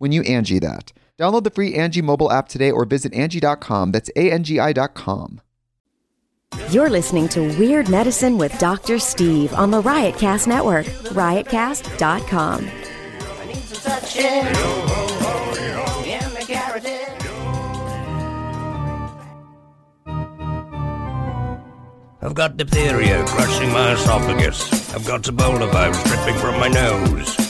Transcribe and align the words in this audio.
when 0.00 0.10
you 0.12 0.22
Angie 0.22 0.58
that. 0.58 0.92
Download 1.18 1.44
the 1.44 1.50
free 1.50 1.74
Angie 1.74 2.00
mobile 2.02 2.32
app 2.32 2.48
today 2.48 2.70
or 2.70 2.86
visit 2.86 3.12
Angie.com. 3.12 3.92
That's 3.92 4.10
A-N-G-I 4.16 4.72
dot 4.72 4.94
com. 4.94 5.40
You're 6.70 6.90
listening 6.90 7.28
to 7.30 7.42
Weird 7.58 7.88
Medicine 7.88 8.38
with 8.38 8.58
Dr. 8.58 8.98
Steve 8.98 9.52
on 9.54 9.70
the 9.70 9.82
Riotcast 9.82 10.46
Network, 10.46 10.86
riotcast.com. 10.86 12.68
I 12.68 13.46
need 13.46 13.56
some 13.56 14.00
touching. 14.00 14.24
In 16.06 16.34
the 16.34 16.44
carotid. 16.46 17.06
I've 22.22 22.34
got 22.34 22.56
diphtheria 22.56 23.24
crushing 23.26 23.70
my 23.72 23.92
esophagus. 23.92 24.94
I've 24.94 25.06
got 25.06 25.22
Ebola 25.22 25.70
virus 25.70 26.02
dripping 26.04 26.36
from 26.36 26.58
my 26.58 26.68
nose. 26.68 27.49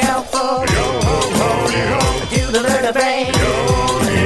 Take 0.00 0.08
a 0.08 0.28
scalpel. 0.28 0.66
Do 2.30 2.46
the 2.52 2.60
vertebrae. 2.68 3.30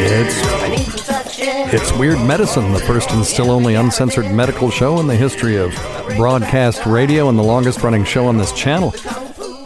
It's 0.07 0.45
I 0.63 0.69
need 0.69 0.79
some 0.87 1.23
touching. 1.23 1.69
it's 1.75 1.93
Weird 1.95 2.21
Medicine, 2.21 2.73
the 2.73 2.79
first 2.81 3.11
and 3.11 3.25
still 3.25 3.51
only 3.51 3.75
uncensored 3.75 4.31
medical 4.31 4.71
show 4.71 5.01
in 5.01 5.07
the 5.07 5.17
history 5.17 5.57
of 5.57 5.73
broadcast 6.17 6.87
radio 6.87 7.29
and 7.29 7.39
the 7.39 7.43
longest 7.43 7.83
running 7.83 8.05
show 8.05 8.27
on 8.27 8.37
this 8.37 8.53
channel. 8.53 8.95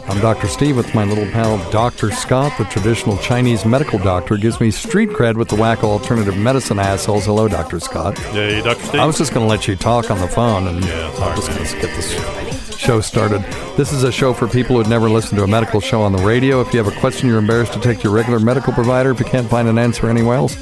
I'm 0.07 0.19
Dr. 0.21 0.47
Steve 0.47 0.75
with 0.75 0.95
my 0.95 1.03
little 1.03 1.27
pal 1.27 1.59
Dr. 1.69 2.09
Scott, 2.11 2.57
the 2.57 2.63
traditional 2.65 3.15
Chinese 3.19 3.63
medical 3.63 3.99
doctor, 3.99 4.37
gives 4.37 4.59
me 4.59 4.71
street 4.71 5.09
cred 5.09 5.35
with 5.35 5.49
the 5.49 5.55
wacko 5.55 5.83
alternative 5.83 6.35
medicine 6.35 6.79
assholes. 6.79 7.25
Hello, 7.25 7.47
Dr. 7.47 7.79
Scott. 7.79 8.17
Hey, 8.17 8.59
Dr. 8.63 8.81
Steve. 8.85 8.99
I 8.99 9.05
was 9.05 9.19
just 9.19 9.33
going 9.35 9.45
to 9.45 9.49
let 9.49 9.67
you 9.67 9.75
talk 9.75 10.09
on 10.09 10.17
the 10.19 10.27
phone, 10.27 10.67
and 10.67 10.83
Yeah, 10.83 11.11
I'm 11.19 11.35
just 11.35 11.49
going 11.51 11.63
to 11.63 11.73
get 11.75 11.95
this 11.95 12.48
show 12.89 13.01
started. 13.01 13.43
This 13.77 13.93
is 13.93 14.01
a 14.01 14.11
show 14.11 14.33
for 14.33 14.47
people 14.47 14.75
who'd 14.75 14.89
never 14.89 15.11
listened 15.11 15.37
to 15.37 15.43
a 15.43 15.47
medical 15.47 15.79
show 15.79 16.01
on 16.01 16.11
the 16.11 16.25
radio. 16.25 16.59
If 16.59 16.73
you 16.73 16.83
have 16.83 16.91
a 16.91 16.99
question 16.99 17.29
you're 17.29 17.37
embarrassed 17.37 17.73
to 17.73 17.79
take 17.79 17.99
to 17.99 18.05
your 18.05 18.13
regular 18.13 18.39
medical 18.39 18.73
provider, 18.73 19.11
if 19.11 19.19
you 19.19 19.27
can't 19.27 19.47
find 19.47 19.67
an 19.67 19.77
answer 19.77 20.09
anywhere 20.09 20.37
else, 20.37 20.55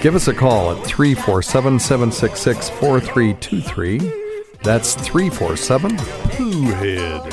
give 0.00 0.14
us 0.14 0.28
a 0.28 0.32
call 0.32 0.72
at 0.72 0.82
347 0.86 1.78
766 1.78 2.70
4323. 2.70 3.98
That's 4.62 4.94
347 4.94 5.98
Pooh 5.98 6.62
head. 6.62 7.30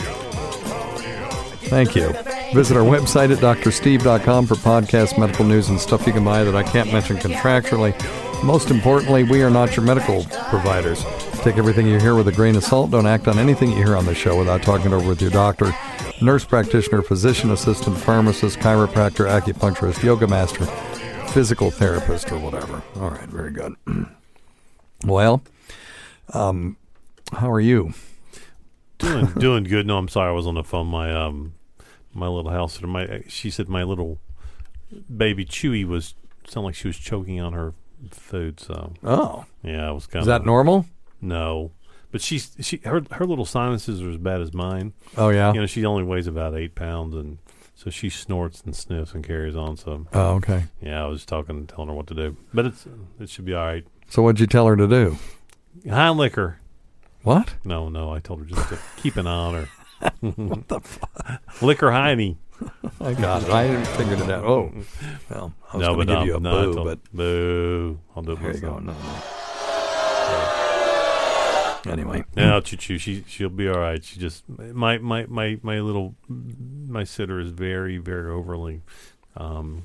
Thank 1.69 1.95
you. 1.95 2.09
Visit 2.53 2.75
our 2.75 2.83
website 2.83 3.31
at 3.31 3.37
drsteve.com 3.37 4.47
for 4.47 4.55
podcast 4.55 5.17
medical 5.17 5.45
news 5.45 5.69
and 5.69 5.79
stuff 5.79 6.05
you 6.05 6.11
can 6.11 6.25
buy 6.25 6.43
that 6.43 6.57
I 6.57 6.63
can't 6.63 6.91
mention 6.91 7.15
contractually. 7.15 7.93
Most 8.43 8.69
importantly, 8.69 9.23
we 9.23 9.43
are 9.43 9.49
not 9.49 9.77
your 9.77 9.85
medical 9.85 10.25
providers. 10.49 11.05
Take 11.43 11.57
everything 11.57 11.87
you 11.87 11.99
hear 11.99 12.15
with 12.15 12.29
a 12.29 12.31
grain 12.31 12.55
of 12.55 12.63
salt. 12.63 12.91
Don't 12.91 13.05
act 13.05 13.27
on 13.27 13.37
anything 13.37 13.69
you 13.71 13.75
hear 13.75 13.97
on 13.97 14.05
the 14.05 14.15
show 14.15 14.39
without 14.39 14.63
talking 14.63 14.93
it 14.93 14.93
over 14.93 15.09
with 15.09 15.21
your 15.21 15.29
doctor, 15.29 15.75
nurse 16.21 16.45
practitioner, 16.45 17.01
physician 17.01 17.51
assistant, 17.51 17.97
pharmacist, 17.97 18.59
chiropractor, 18.59 19.27
acupuncturist, 19.27 20.01
yoga 20.03 20.25
master, 20.25 20.65
physical 21.33 21.69
therapist, 21.69 22.31
or 22.31 22.39
whatever. 22.39 22.81
All 22.95 23.09
right, 23.09 23.27
very 23.27 23.51
good. 23.51 23.75
well, 25.05 25.43
um, 26.33 26.77
how 27.33 27.51
are 27.51 27.59
you? 27.59 27.93
Doing 28.99 29.25
doing 29.37 29.63
good. 29.65 29.85
No, 29.85 29.97
I'm 29.97 30.07
sorry. 30.07 30.29
I 30.29 30.31
was 30.31 30.47
on 30.47 30.55
the 30.55 30.63
phone. 30.63 30.87
My 30.87 31.13
um 31.13 31.55
my 32.13 32.29
little 32.29 32.51
house. 32.51 32.81
My 32.81 33.23
she 33.27 33.49
said 33.49 33.67
my 33.67 33.83
little 33.83 34.17
baby 35.13 35.43
Chewy 35.43 35.85
was 35.85 36.13
sounded 36.47 36.67
like 36.67 36.75
she 36.75 36.87
was 36.87 36.97
choking 36.97 37.41
on 37.41 37.51
her 37.51 37.73
food. 38.11 38.61
So 38.61 38.93
Oh, 39.03 39.43
yeah, 39.61 39.89
it 39.89 39.93
was 39.93 40.07
kind 40.07 40.21
of 40.21 40.23
is 40.23 40.27
that 40.27 40.45
normal? 40.45 40.85
No, 41.23 41.71
but 42.11 42.21
she's 42.21 42.55
she 42.59 42.77
her 42.85 43.01
her 43.11 43.25
little 43.25 43.45
sinuses 43.45 44.01
are 44.01 44.09
as 44.09 44.17
bad 44.17 44.41
as 44.41 44.53
mine. 44.53 44.93
Oh 45.17 45.29
yeah. 45.29 45.53
You 45.53 45.61
know, 45.61 45.65
she 45.65 45.85
only 45.85 46.03
weighs 46.03 46.27
about 46.27 46.55
eight 46.55 46.75
pounds, 46.75 47.15
and 47.15 47.37
so 47.75 47.89
she 47.89 48.09
snorts 48.09 48.61
and 48.61 48.75
sniffs 48.75 49.13
and 49.13 49.23
carries 49.23 49.55
on. 49.55 49.77
So 49.77 50.05
Oh 50.13 50.35
okay. 50.35 50.65
yeah, 50.81 51.03
I 51.03 51.07
was 51.07 51.25
talking, 51.25 51.65
telling 51.65 51.87
her 51.89 51.95
what 51.95 52.07
to 52.07 52.13
do, 52.13 52.37
but 52.53 52.65
it's 52.65 52.85
it 53.19 53.29
should 53.29 53.45
be 53.45 53.53
all 53.53 53.65
right. 53.65 53.85
So 54.09 54.21
what'd 54.21 54.39
you 54.39 54.47
tell 54.47 54.67
her 54.67 54.75
to 54.75 54.87
do? 54.87 55.17
High 55.89 56.09
liquor. 56.09 56.59
What? 57.23 57.55
No, 57.63 57.87
no, 57.89 58.13
I 58.13 58.19
told 58.19 58.39
her 58.41 58.45
just 58.45 58.67
to 58.69 58.77
keep 58.97 59.15
an 59.15 59.25
eye 59.25 59.31
on 59.31 59.53
her. 59.53 59.69
what 60.35 60.67
the 60.67 60.81
fuck? 60.81 61.41
Liquor 61.61 61.87
hiney. 61.87 62.35
I 63.01 63.13
got 63.13 63.43
it. 63.43 63.49
I 63.49 63.83
figured 63.83 64.19
it 64.19 64.29
out. 64.29 64.43
Oh, 64.43 64.71
well, 65.29 65.53
I 65.71 65.77
was 65.77 65.87
no, 65.87 65.95
going 65.95 66.07
to 66.07 66.13
give 66.13 66.19
no, 66.19 66.25
you 66.25 66.35
a 66.35 66.39
no, 66.39 66.73
boo, 66.73 66.83
but 66.83 67.13
boo. 67.13 67.99
I'll 68.15 68.23
do 68.23 68.33
it 68.33 68.39
here 68.39 68.51
you 68.53 68.59
go. 68.59 68.79
myself. 68.79 68.83
No, 68.83 68.91
no. 68.93 69.42
Anyway, 71.85 72.23
No, 72.35 72.61
choo 72.61 72.77
choo. 72.77 72.97
She 72.97 73.23
she'll 73.27 73.49
be 73.49 73.67
all 73.67 73.79
right. 73.79 74.03
She 74.03 74.19
just 74.19 74.43
my 74.47 74.97
my 74.99 75.25
my 75.25 75.59
my 75.61 75.79
little 75.81 76.15
my 76.29 77.03
sitter 77.03 77.39
is 77.39 77.49
very 77.49 77.97
very 77.97 78.31
overly 78.31 78.81
um 79.35 79.83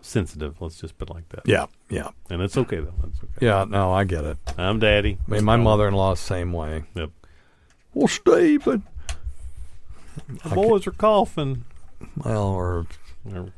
sensitive. 0.00 0.60
Let's 0.60 0.80
just 0.80 0.98
put 0.98 1.08
it 1.10 1.14
like 1.14 1.28
that. 1.30 1.42
yeah, 1.46 1.66
yeah, 1.88 2.08
and 2.30 2.42
it's 2.42 2.56
okay 2.56 2.78
though. 2.80 2.94
It's 3.06 3.18
okay. 3.22 3.46
yeah. 3.46 3.64
No, 3.68 3.92
I 3.92 4.04
get 4.04 4.24
it. 4.24 4.38
I'm 4.58 4.78
daddy. 4.80 5.18
I 5.28 5.30
mean, 5.30 5.44
my 5.44 5.56
mother-in-law 5.56 6.14
same 6.14 6.52
way. 6.52 6.84
Yep. 6.94 7.10
Well, 7.94 8.08
Steve, 8.08 8.64
but 8.64 8.80
The 10.44 10.50
boys 10.54 10.86
are 10.86 10.92
coughing. 10.92 11.64
well, 12.24 12.48
or 12.48 12.86
Or- 13.32 13.52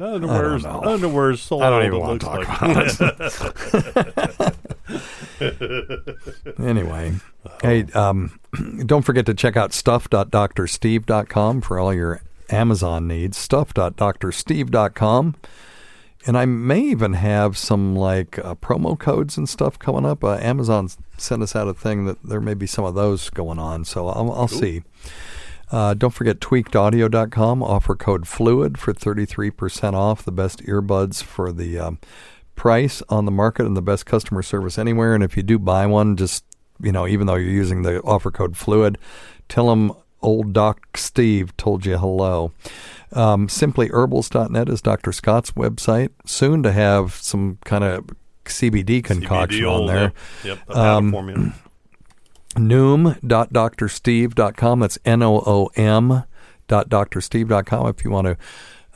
Underwear's 0.00 0.64
underwear's 0.64 1.40
sold. 1.40 1.62
I 1.62 1.70
don't 1.70 1.86
even 1.86 2.00
want 2.00 2.20
to 2.20 2.26
talk 2.26 2.38
like. 2.48 3.00
about 3.00 4.46
it. 4.48 4.54
anyway, 6.58 7.14
hey, 7.62 7.84
um, 7.94 8.38
don't 8.86 9.02
forget 9.02 9.26
to 9.26 9.34
check 9.34 9.56
out 9.56 9.72
stuff.drsteve.com 9.72 11.60
for 11.60 11.78
all 11.78 11.94
your 11.94 12.20
Amazon 12.50 13.06
needs. 13.08 13.36
Stuff.drsteve.com 13.38 15.36
and 16.26 16.38
I 16.38 16.46
may 16.46 16.80
even 16.80 17.14
have 17.14 17.56
some 17.58 17.94
like 17.94 18.38
uh, 18.38 18.54
promo 18.54 18.98
codes 18.98 19.36
and 19.36 19.48
stuff 19.48 19.78
coming 19.78 20.06
up. 20.06 20.24
Uh, 20.24 20.38
Amazon 20.40 20.88
sent 21.16 21.42
us 21.42 21.54
out 21.54 21.68
a 21.68 21.74
thing 21.74 22.06
that 22.06 22.22
there 22.22 22.40
may 22.40 22.54
be 22.54 22.66
some 22.66 22.84
of 22.84 22.94
those 22.94 23.30
going 23.30 23.58
on, 23.58 23.84
so 23.84 24.08
I'll, 24.08 24.32
I'll 24.32 24.48
see. 24.48 24.82
Uh, 25.70 25.94
don't 25.94 26.12
forget 26.12 26.40
tweakedaudio.com. 26.40 27.62
Offer 27.62 27.96
code 27.96 28.24
FLUID 28.24 28.76
for 28.76 28.92
33% 28.92 29.94
off. 29.94 30.24
The 30.24 30.32
best 30.32 30.62
earbuds 30.64 31.22
for 31.22 31.52
the 31.52 31.78
um, 31.78 31.98
price 32.54 33.02
on 33.08 33.24
the 33.24 33.32
market 33.32 33.66
and 33.66 33.76
the 33.76 33.82
best 33.82 34.06
customer 34.06 34.42
service 34.42 34.78
anywhere. 34.78 35.14
And 35.14 35.24
if 35.24 35.36
you 35.36 35.42
do 35.42 35.58
buy 35.58 35.86
one, 35.86 36.16
just, 36.16 36.44
you 36.80 36.92
know, 36.92 37.06
even 37.06 37.26
though 37.26 37.34
you're 37.34 37.50
using 37.50 37.82
the 37.82 38.00
offer 38.02 38.30
code 38.30 38.54
FLUID, 38.54 38.96
tell 39.48 39.68
them 39.68 39.92
old 40.22 40.52
Doc 40.52 40.96
Steve 40.96 41.56
told 41.56 41.84
you 41.86 41.96
hello. 41.98 42.52
Um, 43.12 43.46
simplyherbals.net 43.48 44.68
is 44.68 44.80
Dr. 44.82 45.12
Scott's 45.12 45.50
website. 45.52 46.10
Soon 46.26 46.62
to 46.62 46.72
have 46.72 47.14
some 47.14 47.58
kind 47.64 47.84
of 47.84 48.04
CBD 48.44 49.02
concoction 49.04 49.64
CBD 49.64 49.80
on 49.80 49.86
there. 49.86 50.12
Yep, 50.44 50.58
yep 50.68 50.76
Um, 50.76 51.10
formula. 51.12 51.52
noom.drsteve.com. 52.56 54.80
That's 54.80 54.98
N 55.04 55.22
O 55.22 55.42
O 55.46 55.70
M 55.76 56.24
dot 56.66 56.88
drsteve.com 56.88 57.86
if 57.88 58.04
you 58.04 58.10
want 58.10 58.26
to 58.26 58.38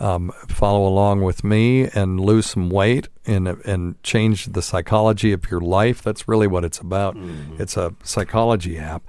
um, 0.01 0.33
follow 0.49 0.87
along 0.87 1.23
with 1.23 1.43
me 1.45 1.89
and 1.95 2.21
lose 2.21 2.47
some 2.47 2.71
weight 2.71 3.09
and 3.27 3.49
and 3.49 4.03
change 4.03 4.47
the 4.47 4.63
psychology 4.63 5.33
of 5.33 5.51
your 5.51 5.61
life. 5.61 6.03
That's 6.03 6.29
really 6.29 6.47
what 6.47 6.65
it's 6.65 6.79
about. 6.79 7.17
It's 7.59 7.77
a 7.77 7.95
psychology 8.05 8.79
app, 8.79 9.03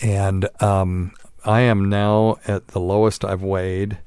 and 0.00 0.48
um, 0.62 1.12
I 1.44 1.60
am 1.62 1.88
now 1.88 2.38
at 2.46 2.68
the 2.68 2.80
lowest 2.80 3.24
I've 3.24 3.42
weighed 3.42 3.98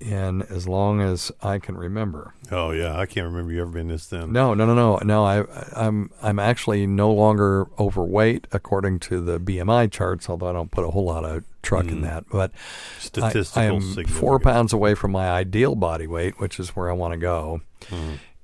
in 0.00 0.42
as 0.42 0.68
long 0.68 1.00
as 1.00 1.32
I 1.42 1.58
can 1.58 1.76
remember. 1.76 2.34
Oh 2.50 2.70
yeah, 2.70 2.96
I 2.98 3.06
can't 3.06 3.26
remember 3.26 3.52
you 3.52 3.62
ever 3.62 3.70
been 3.70 3.88
this 3.88 4.06
thin. 4.06 4.32
No, 4.32 4.54
no, 4.54 4.64
no, 4.66 4.74
no, 4.74 4.98
no. 4.98 5.24
I, 5.24 5.44
I'm 5.74 6.10
I'm 6.22 6.38
actually 6.38 6.86
no 6.86 7.10
longer 7.12 7.66
overweight 7.78 8.46
according 8.52 9.00
to 9.00 9.20
the 9.20 9.38
BMI 9.40 9.90
charts, 9.90 10.28
although 10.30 10.48
I 10.48 10.52
don't 10.52 10.70
put 10.70 10.84
a 10.84 10.90
whole 10.90 11.04
lot 11.06 11.24
of 11.24 11.44
truck 11.62 11.86
in 11.88 12.02
that. 12.02 12.24
But 12.30 12.52
Statistical 12.98 13.60
I 13.62 13.66
am 13.66 13.80
four 14.06 14.38
pounds 14.38 14.72
away 14.72 14.94
from 14.94 15.10
my 15.12 15.28
ideal 15.28 15.74
body 15.74 16.06
weight, 16.06 16.38
which 16.40 16.58
is 16.60 16.70
where 16.70 16.88
I 16.88 16.92
want 16.94 17.12
to 17.14 17.18
go. 17.18 17.60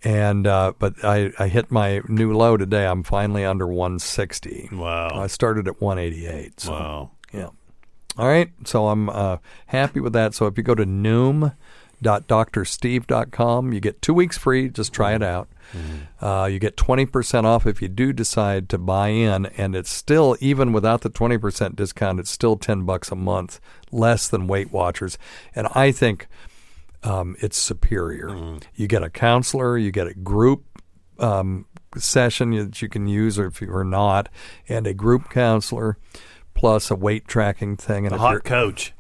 And 0.03 0.47
uh, 0.47 0.75
but 0.79 1.03
I, 1.03 1.33
I 1.39 1.49
hit 1.49 1.71
my 1.71 2.03
new 2.09 2.37
low 2.37 2.59
today. 2.59 2.87
I'm 2.87 3.03
finally 3.03 3.43
under 3.45 3.67
160. 3.67 4.69
Wow! 4.73 5.09
I 5.15 5.29
started 5.29 5.67
at 5.67 5.81
188. 5.81 6.61
So 6.61 6.73
Wow. 6.73 7.11
yeah. 7.33 7.49
All 8.17 8.29
right. 8.29 8.51
So 8.65 8.89
I'm 8.89 9.11
uh, 9.11 9.39
happy 9.67 10.01
with 10.01 10.13
that. 10.13 10.35
So 10.35 10.47
if 10.47 10.57
you 10.57 10.63
go 10.63 10.75
to 10.75 10.87
noom.drsteve.com, 10.87 13.73
you 13.73 13.81
get 13.81 14.03
two 14.03 14.15
weeks 14.15 14.39
free. 14.39 14.69
Just 14.69 14.93
try 14.93 15.15
it 15.15 15.23
out. 15.23 15.49
Uh, 16.21 16.49
you 16.51 16.59
get 16.61 16.77
20% 16.77 17.45
off 17.45 17.67
if 17.67 17.83
you 17.83 17.89
do 17.89 18.13
decide 18.13 18.69
to 18.69 18.79
buy 18.79 19.09
in. 19.09 19.47
And 19.47 19.75
it's 19.75 19.91
still, 19.91 20.37
even 20.41 20.73
without 20.73 21.01
the 21.01 21.11
20% 21.11 21.75
discount, 21.75 22.21
it's 22.21 22.31
still 22.31 22.57
10 22.57 22.85
bucks 22.85 23.11
a 23.11 23.17
month 23.17 23.59
less 23.91 24.29
than 24.29 24.47
Weight 24.47 24.71
Watchers. 24.71 25.19
And 25.55 25.67
I 25.75 25.91
think 25.91 26.29
um, 27.03 27.35
it's 27.41 27.59
superior. 27.59 28.29
You 28.75 28.87
get 28.87 29.03
a 29.03 29.11
counselor, 29.11 29.77
you 29.77 29.91
get 29.91 30.07
a 30.07 30.15
group 30.15 30.65
um, 31.19 31.67
session 31.97 32.51
that 32.53 32.83
you 32.83 32.89
can 32.89 33.07
use, 33.07 33.39
or 33.39 33.47
if 33.47 33.61
you 33.61 33.75
are 33.75 33.85
not, 33.85 34.29
and 34.69 34.87
a 34.87 34.95
group 34.95 35.31
counselor, 35.31 35.97
plus 36.55 36.91
a 36.91 36.95
weight 36.95 37.27
tracking 37.29 37.77
thing. 37.77 38.07
And 38.07 38.15
A 38.15 38.19
hot 38.19 38.45
coach. 38.45 38.93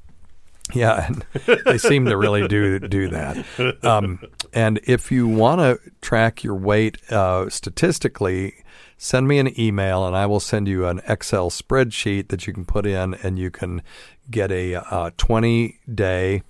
yeah, 0.74 1.06
and 1.06 1.24
they 1.66 1.78
seem 1.78 2.06
to 2.06 2.16
really 2.16 2.48
do 2.48 2.78
do 2.78 3.08
that. 3.08 3.84
Um, 3.84 4.20
and 4.52 4.80
if 4.84 5.12
you 5.12 5.28
want 5.28 5.60
to 5.60 5.78
track 6.00 6.42
your 6.42 6.54
weight 6.54 6.96
uh, 7.10 7.48
statistically, 7.50 8.54
send 8.96 9.28
me 9.28 9.38
an 9.38 9.58
email, 9.60 10.06
and 10.06 10.16
I 10.16 10.26
will 10.26 10.40
send 10.40 10.66
you 10.68 10.86
an 10.86 11.00
Excel 11.06 11.50
spreadsheet 11.50 12.28
that 12.28 12.46
you 12.46 12.52
can 12.52 12.64
put 12.64 12.86
in, 12.86 13.14
and 13.14 13.38
you 13.38 13.50
can 13.50 13.82
get 14.30 14.50
a 14.50 14.76
uh, 14.76 15.10
twenty 15.18 15.80
day 15.92 16.42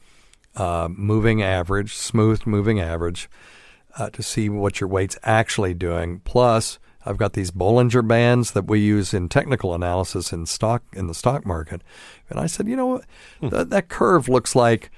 uh, 0.55 0.89
moving 0.91 1.43
average, 1.43 1.95
smooth 1.95 2.47
moving 2.47 2.79
average, 2.81 3.29
uh, 3.99 4.11
to 4.11 4.23
see 4.23 4.49
what 4.49 4.81
your 4.81 4.89
weight's 4.89 5.19
actually 5.25 5.75
doing. 5.75 6.21
Plus, 6.25 6.79
I've 7.07 7.17
got 7.19 7.35
these 7.35 7.51
Bollinger 7.51 8.07
Bands 8.07 8.53
that 8.53 8.67
we 8.67 8.81
use 8.81 9.13
in 9.13 9.29
technical 9.29 9.75
analysis 9.75 10.33
in 10.33 10.47
stock 10.47 10.83
in 10.93 11.07
the 11.07 11.15
stock 11.15 11.45
market. 11.45 11.83
And 12.31 12.39
I 12.41 12.47
said, 12.47 12.67
you 12.69 12.77
know, 12.77 12.87
what? 13.41 13.51
that, 13.51 13.71
that 13.71 13.89
curve 13.89 14.29
looks 14.29 14.55
like 14.57 14.91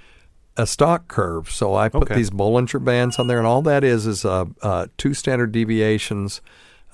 a 0.56 0.66
stock 0.66 1.08
curve. 1.08 1.50
So 1.50 1.74
I 1.74 1.88
put 1.88 2.04
Okay. 2.04 2.14
these 2.14 2.30
Bollinger 2.30 2.82
Bands 2.82 3.18
on 3.18 3.26
there, 3.26 3.38
and 3.38 3.46
all 3.46 3.62
that 3.62 3.84
is 3.84 4.06
is 4.06 4.24
uh, 4.24 4.46
uh, 4.62 4.86
two 4.96 5.14
standard 5.14 5.52
deviations 5.52 6.40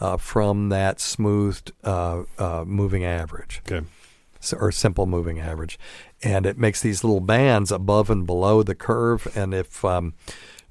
uh, 0.01 0.17
from 0.17 0.69
that 0.71 1.01
smoothed 1.01 1.73
uh, 1.85 2.23
uh, 2.39 2.65
moving 2.67 3.05
average 3.05 3.63
Okay. 3.71 3.87
s- 4.41 4.53
or 4.53 4.73
simple 4.73 5.07
moving 5.07 5.39
average, 5.39 5.79
and 6.25 6.45
it 6.47 6.59
makes 6.59 6.81
these 6.81 7.05
little 7.05 7.21
bands 7.21 7.71
above 7.71 8.11
and 8.11 8.27
below 8.27 8.63
the 8.65 8.75
curve. 8.75 9.31
And 9.37 9.55
if 9.55 9.85
um, 9.85 10.15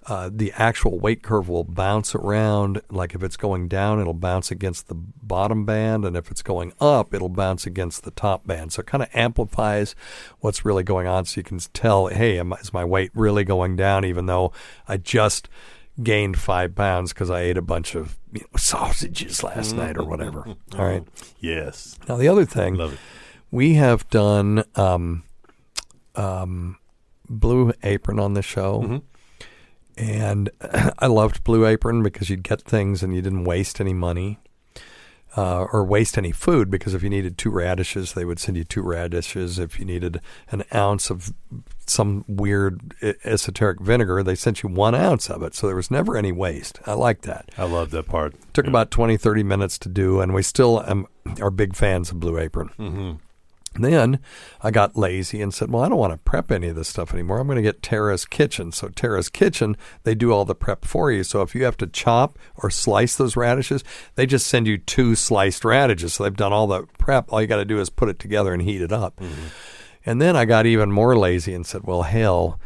uh, 0.07 0.30
the 0.33 0.51
actual 0.56 1.00
weight 1.00 1.21
curve 1.21 1.48
will 1.48 1.63
bounce 1.63 2.15
around, 2.15 2.81
like 2.89 3.13
if 3.13 3.21
it's 3.21 3.38
going 3.38 3.68
down, 3.68 4.00
it'll 4.00 4.13
bounce 4.13 4.50
against 4.50 4.88
the 4.88 4.95
bottom 4.95 5.63
band, 5.63 6.06
and 6.06 6.18
if 6.18 6.31
it's 6.31 6.42
going 6.42 6.74
up, 6.81 7.13
it'll 7.13 7.30
bounce 7.30 7.68
against 7.68 8.03
the 8.03 8.12
top 8.12 8.48
band. 8.48 8.74
So 8.74 8.80
it 8.80 8.88
kind 8.88 9.03
of 9.03 9.09
amplifies 9.13 9.95
what's 10.39 10.65
really 10.65 10.83
going 10.83 11.06
on, 11.06 11.25
so 11.25 11.39
you 11.39 11.44
can 11.44 11.59
tell, 11.74 12.07
hey, 12.07 12.39
am, 12.39 12.51
is 12.53 12.74
my 12.74 12.83
weight 12.83 13.12
really 13.13 13.44
going 13.44 13.75
down, 13.75 14.03
even 14.03 14.25
though 14.25 14.51
I 14.88 14.98
just 14.98 15.48
gained 16.01 16.39
five 16.39 16.74
pounds 16.74 17.13
because 17.13 17.30
I 17.30 17.42
ate 17.42 17.57
a 17.57 17.62
bunch 17.62 17.94
of 17.95 18.18
you 18.31 18.42
know, 18.42 18.47
sausages 18.57 19.44
last 19.44 19.75
night 19.75 19.97
or 19.97 20.04
whatever. 20.04 20.45
All 20.77 20.86
right. 20.86 21.04
Yes. 21.39 22.00
Now 22.07 22.15
the 22.18 22.27
other 22.27 22.45
thing, 22.45 22.97
we 23.51 23.75
have 23.75 24.09
done 24.09 24.63
um, 24.75 25.24
um, 26.15 26.77
Blue 27.30 27.71
Apron 27.83 28.19
on 28.19 28.33
the 28.33 28.42
show, 28.42 29.01
and 30.01 30.50
I 31.00 31.07
loved 31.07 31.44
Blue 31.44 31.65
Apron 31.65 32.01
because 32.03 32.30
you'd 32.30 32.44
get 32.44 32.62
things 32.62 33.03
and 33.03 33.15
you 33.15 33.21
didn't 33.21 33.44
waste 33.44 33.80
any 33.80 33.94
money. 33.94 34.39
Uh, 35.38 35.65
or 35.71 35.86
waste 35.86 36.18
any 36.18 36.33
food 36.33 36.69
because 36.69 36.94
if 36.94 37.01
you 37.01 37.09
needed 37.09 37.38
two 37.38 37.50
radishes, 37.50 38.12
they 38.12 38.25
would 38.25 38.38
send 38.38 38.57
you 38.57 38.65
two 38.65 38.81
radishes. 38.81 39.57
If 39.57 39.80
you 39.80 39.86
needed 39.86 40.19
an 40.50 40.65
ounce 40.75 41.09
of 41.09 41.31
some 41.88 42.25
weird 42.27 42.94
esoteric 43.24 43.80
vinegar, 43.80 44.24
they 44.24 44.36
sent 44.36 44.62
you 44.62 44.68
one 44.68 44.94
ounce 44.94 45.30
of 45.30 45.42
it. 45.42 45.56
So 45.56 45.68
there 45.68 45.75
was 45.77 45.89
never 45.89 46.18
any 46.18 46.33
waste. 46.33 46.81
I 46.86 46.95
like 46.95 47.21
that. 47.21 47.47
I 47.57 47.63
love 47.63 47.92
that 47.92 48.07
part. 48.07 48.36
Took 48.51 48.68
about 48.68 48.92
20, 48.92 49.15
30 49.15 49.44
minutes 49.44 49.77
to 49.80 49.88
do, 49.88 50.19
and 50.19 50.33
we 50.33 50.44
still 50.44 50.83
am, 50.86 51.07
are 51.39 51.50
big 51.50 51.77
fans 51.77 52.12
of 52.12 52.19
Blue 52.19 52.37
Apron. 52.37 52.71
Mm-hmm. 52.78 53.11
Then 53.75 54.19
I 54.61 54.69
got 54.69 54.97
lazy 54.97 55.42
and 55.42 55.54
said, 55.54 55.71
Well, 55.71 55.83
I 55.83 55.90
don't 55.90 55.97
want 55.97 56.11
to 56.11 56.18
prep 56.18 56.51
any 56.51 56.68
of 56.68 56.75
this 56.75 56.90
stuff 56.90 57.13
anymore. 57.13 57.40
I'm 57.40 57.47
going 57.47 57.56
to 57.56 57.61
get 57.61 57.81
Tara's 57.81 58.25
Kitchen. 58.25 58.71
So, 58.73 58.90
Tara's 58.90 59.30
Kitchen, 59.30 59.78
they 60.04 60.13
do 60.13 60.33
all 60.33 60.44
the 60.44 60.56
prep 60.56 60.83
for 60.83 61.09
you. 61.11 61.23
So, 61.23 61.42
if 61.42 61.56
you 61.56 61.63
have 61.63 61.78
to 61.78 61.87
chop 61.87 62.37
or 62.57 62.69
slice 62.69 63.16
those 63.16 63.37
radishes, 63.37 63.83
they 64.16 64.25
just 64.25 64.47
send 64.47 64.68
you 64.68 64.78
two 64.78 65.16
sliced 65.16 65.63
radishes. 65.63 66.16
So, 66.16 66.23
they've 66.23 66.35
done 66.35 66.51
all 66.51 66.68
the 66.68 66.83
prep. 66.97 67.31
All 67.31 67.42
you 67.42 67.47
got 67.47 67.57
to 67.57 67.66
do 67.66 67.80
is 67.80 67.90
put 67.90 68.09
it 68.09 68.19
together 68.19 68.54
and 68.54 68.61
heat 68.61 68.81
it 68.81 68.92
up. 68.92 69.21
And 70.06 70.21
then 70.21 70.35
I 70.35 70.45
got 70.45 70.66
even 70.66 70.92
more 70.92 71.18
lazy 71.18 71.54
and 71.54 71.66
said, 71.66 71.83
Well, 71.83 72.01
hell, 72.01 72.59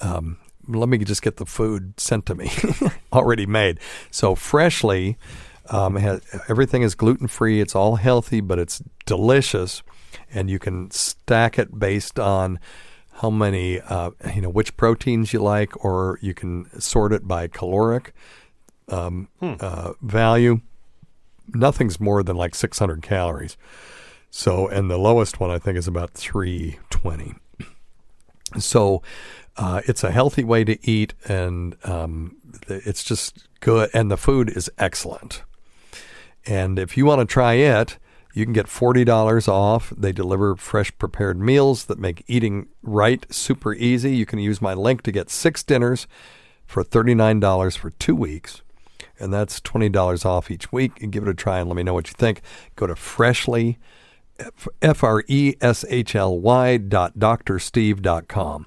um, 0.00 0.38
let 0.68 0.88
me 0.88 0.98
just 0.98 1.22
get 1.22 1.36
the 1.36 1.46
food 1.46 1.98
sent 1.98 2.26
to 2.26 2.34
me 2.34 2.50
already 3.12 3.46
made. 3.46 3.80
So 4.10 4.34
freshly, 4.34 5.18
um, 5.70 5.96
has, 5.96 6.20
everything 6.48 6.82
is 6.82 6.94
gluten 6.94 7.26
free. 7.26 7.60
It's 7.60 7.74
all 7.74 7.96
healthy, 7.96 8.40
but 8.40 8.58
it's 8.58 8.82
delicious, 9.06 9.82
and 10.34 10.50
you 10.50 10.58
can 10.58 10.90
stack 10.90 11.58
it 11.58 11.78
based 11.78 12.18
on 12.18 12.58
how 13.14 13.30
many, 13.30 13.80
uh, 13.80 14.10
you 14.34 14.40
know, 14.40 14.48
which 14.48 14.76
proteins 14.76 15.32
you 15.32 15.40
like, 15.40 15.84
or 15.84 16.18
you 16.20 16.34
can 16.34 16.68
sort 16.80 17.12
it 17.12 17.26
by 17.28 17.46
caloric 17.46 18.12
um, 18.88 19.28
uh, 19.40 19.92
value. 20.02 20.60
Nothing's 21.54 22.00
more 22.00 22.22
than 22.22 22.36
like 22.36 22.54
600 22.54 23.02
calories. 23.02 23.56
So, 24.30 24.66
and 24.66 24.90
the 24.90 24.98
lowest 24.98 25.38
one 25.38 25.50
I 25.50 25.58
think 25.58 25.78
is 25.78 25.86
about 25.86 26.10
320. 26.10 27.34
So, 28.58 29.02
uh, 29.56 29.80
it's 29.86 30.02
a 30.02 30.10
healthy 30.10 30.42
way 30.42 30.64
to 30.64 30.76
eat, 30.88 31.14
and 31.26 31.76
um, 31.84 32.36
it's 32.68 33.04
just 33.04 33.46
good, 33.60 33.90
and 33.94 34.10
the 34.10 34.16
food 34.16 34.50
is 34.50 34.68
excellent. 34.78 35.44
And 36.46 36.78
if 36.78 36.96
you 36.96 37.06
want 37.06 37.20
to 37.20 37.32
try 37.32 37.54
it, 37.54 37.98
you 38.34 38.44
can 38.44 38.52
get 38.52 38.66
$40 38.66 39.48
off. 39.48 39.92
They 39.96 40.10
deliver 40.10 40.56
fresh 40.56 40.96
prepared 40.98 41.40
meals 41.40 41.84
that 41.84 42.00
make 42.00 42.24
eating 42.26 42.66
right 42.82 43.24
super 43.32 43.72
easy. 43.74 44.16
You 44.16 44.26
can 44.26 44.40
use 44.40 44.60
my 44.60 44.74
link 44.74 45.02
to 45.02 45.12
get 45.12 45.30
six 45.30 45.62
dinners 45.62 46.08
for 46.66 46.82
$39 46.82 47.78
for 47.78 47.90
two 47.90 48.16
weeks. 48.16 48.62
And 49.20 49.32
that's 49.32 49.60
$20 49.60 50.26
off 50.26 50.50
each 50.50 50.72
week. 50.72 51.00
And 51.00 51.12
give 51.12 51.22
it 51.22 51.28
a 51.28 51.34
try 51.34 51.60
and 51.60 51.68
let 51.68 51.76
me 51.76 51.84
know 51.84 51.94
what 51.94 52.08
you 52.08 52.14
think. 52.14 52.42
Go 52.74 52.88
to 52.88 52.96
freshly, 52.96 53.78
F 54.82 55.04
R 55.04 55.22
E 55.28 55.54
S 55.60 55.84
H 55.88 56.16
L 56.16 56.36
Y 56.36 56.76
dot 56.76 57.16
drsteve.com. 57.16 58.66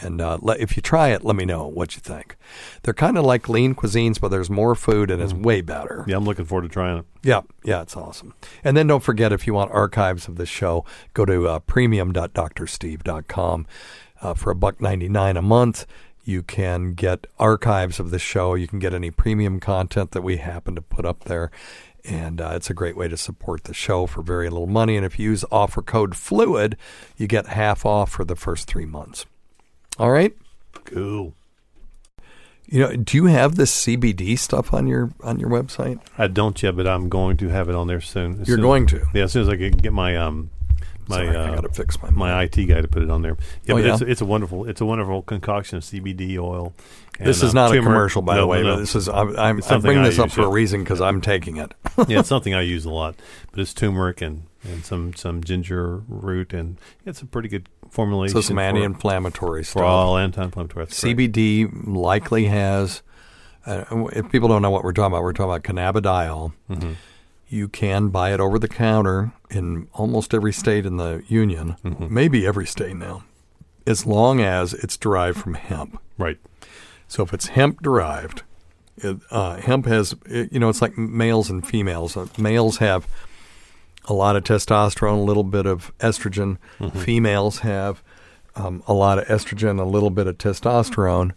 And 0.00 0.20
uh, 0.20 0.38
let, 0.40 0.60
if 0.60 0.76
you 0.76 0.82
try 0.82 1.08
it, 1.08 1.24
let 1.24 1.36
me 1.36 1.44
know 1.44 1.66
what 1.66 1.94
you 1.94 2.00
think. 2.00 2.36
They're 2.82 2.92
kind 2.92 3.16
of 3.16 3.24
like 3.24 3.48
lean 3.48 3.74
cuisines, 3.74 4.20
but 4.20 4.28
there's 4.28 4.50
more 4.50 4.74
food 4.74 5.10
and 5.10 5.22
it's 5.22 5.32
way 5.32 5.60
better. 5.60 6.04
Yeah, 6.08 6.16
I'm 6.16 6.24
looking 6.24 6.44
forward 6.44 6.62
to 6.62 6.68
trying 6.68 6.98
it. 6.98 7.04
Yeah, 7.22 7.42
yeah, 7.62 7.82
it's 7.82 7.96
awesome. 7.96 8.34
And 8.64 8.76
then 8.76 8.88
don't 8.88 9.02
forget 9.02 9.32
if 9.32 9.46
you 9.46 9.54
want 9.54 9.70
archives 9.70 10.28
of 10.28 10.36
this 10.36 10.48
show, 10.48 10.84
go 11.14 11.24
to 11.24 11.48
uh, 11.48 11.58
premium.drsteve.com 11.60 13.66
uh, 14.22 14.34
for 14.34 14.50
a 14.50 14.56
buck 14.56 14.80
ninety 14.80 15.08
nine 15.08 15.36
a 15.36 15.42
month. 15.42 15.86
You 16.24 16.42
can 16.42 16.94
get 16.94 17.28
archives 17.38 18.00
of 18.00 18.10
the 18.10 18.18
show. 18.18 18.54
You 18.54 18.66
can 18.66 18.80
get 18.80 18.92
any 18.92 19.12
premium 19.12 19.60
content 19.60 20.10
that 20.10 20.22
we 20.22 20.38
happen 20.38 20.74
to 20.74 20.82
put 20.82 21.04
up 21.04 21.24
there. 21.24 21.52
And 22.04 22.40
uh, 22.40 22.52
it's 22.54 22.70
a 22.70 22.74
great 22.74 22.96
way 22.96 23.08
to 23.08 23.16
support 23.16 23.64
the 23.64 23.74
show 23.74 24.06
for 24.06 24.22
very 24.22 24.48
little 24.48 24.66
money. 24.66 24.96
And 24.96 25.06
if 25.06 25.18
you 25.18 25.30
use 25.30 25.44
offer 25.50 25.82
code 25.82 26.14
FLUID, 26.14 26.74
you 27.16 27.26
get 27.26 27.46
half 27.46 27.86
off 27.86 28.10
for 28.10 28.24
the 28.24 28.36
first 28.36 28.66
three 28.66 28.86
months. 28.86 29.26
All 29.98 30.10
right. 30.10 30.36
Cool. 30.84 31.34
You 32.68 32.80
know, 32.80 32.96
do 32.96 33.16
you 33.16 33.26
have 33.26 33.54
this 33.54 33.84
CBD 33.86 34.36
stuff 34.38 34.74
on 34.74 34.86
your 34.88 35.10
on 35.22 35.38
your 35.38 35.48
website? 35.48 36.00
I 36.18 36.26
don't 36.26 36.60
yet, 36.62 36.76
but 36.76 36.86
I'm 36.86 37.08
going 37.08 37.36
to 37.38 37.48
have 37.48 37.68
it 37.68 37.76
on 37.76 37.86
there 37.86 38.00
soon. 38.00 38.40
As 38.40 38.48
You're 38.48 38.56
soon- 38.56 38.62
going 38.62 38.86
to. 38.88 39.06
Yeah, 39.14 39.24
as 39.24 39.32
soon 39.32 39.42
as 39.42 39.48
I 39.48 39.56
can 39.56 39.70
get 39.72 39.92
my 39.92 40.16
um 40.16 40.50
my 41.08 41.24
Sorry, 41.24 41.28
I 41.36 41.40
uh, 41.50 41.54
gotta 41.54 41.68
fix 41.68 42.02
my 42.02 42.10
my 42.10 42.42
IT 42.42 42.56
guy 42.66 42.80
to 42.80 42.88
put 42.88 43.04
it 43.04 43.10
on 43.10 43.22
there. 43.22 43.36
Yeah, 43.64 43.74
Oh, 43.74 43.76
but 43.76 43.84
yeah? 43.84 43.92
It's, 43.92 44.02
it's 44.02 44.20
a 44.20 44.24
wonderful 44.24 44.64
it's 44.68 44.80
a 44.80 44.84
wonderful 44.84 45.22
concoction 45.22 45.78
of 45.78 45.84
CBD 45.84 46.36
oil. 46.38 46.74
and, 47.20 47.28
This 47.28 47.44
is 47.44 47.50
uh, 47.50 47.52
not 47.52 47.70
a 47.72 47.80
commercial, 47.80 48.20
by 48.22 48.34
No, 48.34 48.40
the 48.40 48.46
way. 48.48 48.62
no, 48.64 48.74
But 48.74 48.80
this 48.80 48.96
is 48.96 49.08
I'm, 49.08 49.38
I'm, 49.38 49.62
I 49.70 49.78
bring 49.78 49.98
I 49.98 50.08
this 50.08 50.18
up 50.18 50.26
use, 50.26 50.34
for 50.34 50.42
a 50.42 50.48
reason 50.48 50.82
because 50.82 51.00
I'm 51.00 51.20
taking 51.20 51.58
it. 51.58 51.72
yeah, 52.08 52.18
it's 52.18 52.28
something 52.34 52.52
I 52.54 52.62
use 52.62 52.84
a 52.84 52.90
lot. 52.90 53.14
But 53.52 53.60
it's 53.60 53.72
turmeric 53.72 54.20
and, 54.20 54.42
and 54.64 54.84
some 54.84 55.14
some 55.14 55.44
ginger 55.44 55.98
root 56.08 56.52
and 56.52 56.78
it's 57.04 57.22
a 57.22 57.26
pretty 57.26 57.48
good 57.48 57.68
formulation. 57.90 58.34
So 58.34 58.40
some 58.40 58.56
for- 58.56 58.62
anti-inflammatory 58.62 59.62
for 59.62 59.70
stuff. 59.70 59.82
all 59.82 60.16
anti-inflammatory. 60.18 60.84
That's 60.86 61.00
correct. 61.00 61.18
CBD 61.18 61.86
likely 61.86 62.46
has. 62.46 63.02
Uh, 63.64 63.84
if 64.12 64.30
people 64.30 64.48
don't 64.48 64.62
know 64.62 64.70
what 64.70 64.84
we're 64.84 64.92
talking 64.92 65.12
about, 65.12 65.22
we're 65.22 65.32
talking 65.32 65.50
about 65.52 65.62
cannabidiol. 65.64 66.52
Mm-hmm. 66.70 66.92
You 67.48 67.68
can 67.68 68.08
buy 68.08 68.32
it 68.32 68.40
over 68.40 68.58
the 68.58 68.68
counter 68.68 69.32
in 69.50 69.88
almost 69.92 70.34
every 70.34 70.52
state 70.52 70.86
in 70.86 70.96
the 70.98 71.22
union, 71.28 71.76
Mm-hmm. 71.84 72.12
maybe 72.12 72.46
every 72.46 72.66
state 72.66 72.96
now, 72.96 73.24
as 73.86 74.06
long 74.06 74.40
as 74.40 74.72
it's 74.74 74.96
derived 74.96 75.38
from 75.38 75.54
hemp. 75.54 76.00
Right. 76.18 76.38
So 77.08 77.22
if 77.22 77.32
it's 77.32 77.46
hemp 77.48 77.82
derived, 77.82 78.42
it, 78.98 79.18
uh, 79.30 79.56
hemp 79.56 79.86
has, 79.86 80.14
it, 80.26 80.52
you 80.52 80.58
know, 80.60 80.68
it's 80.68 80.82
like 80.82 80.96
males 80.98 81.50
and 81.50 81.66
females. 81.66 82.16
Uh, 82.16 82.26
males 82.38 82.78
have 82.78 83.06
a 84.06 84.14
lot 84.14 84.36
of 84.36 84.44
testosterone, 84.44 85.18
a 85.18 85.22
little 85.22 85.44
bit 85.44 85.66
of 85.66 85.96
estrogen. 85.98 86.58
Females 86.92 87.60
have 87.60 88.02
um, 88.54 88.82
a 88.86 88.92
lot 88.92 89.18
of 89.18 89.26
estrogen, 89.26 89.80
a 89.80 89.84
little 89.84 90.10
bit 90.10 90.26
of 90.26 90.38
testosterone. 90.38 91.32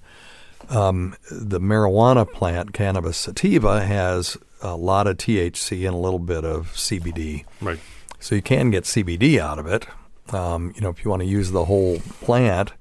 Um, 0.70 1.16
the 1.32 1.60
marijuana 1.60 2.32
plant, 2.32 2.74
cannabis 2.74 3.18
sativa, 3.18 3.84
has 3.84 4.38
a 4.62 4.76
lot 4.76 5.08
of 5.08 5.18
THC 5.18 5.86
and 5.86 5.96
a 5.96 6.00
little 6.00 6.20
bit 6.20 6.46
of 6.46 6.74
CBD. 6.74 7.46
Right. 7.62 7.80
So 8.20 8.36
you 8.36 8.42
can 8.42 8.70
get 8.70 8.84
CBD 8.84 9.40
out 9.40 9.60
of 9.60 9.68
it. 9.68 9.88
Um, 10.34 10.74
you 10.76 10.82
know, 10.82 10.90
if 10.90 11.04
you 11.04 11.10
want 11.10 11.22
to 11.22 11.28
use 11.28 11.52
the 11.52 11.66
whole 11.66 12.00
plant, 12.22 12.74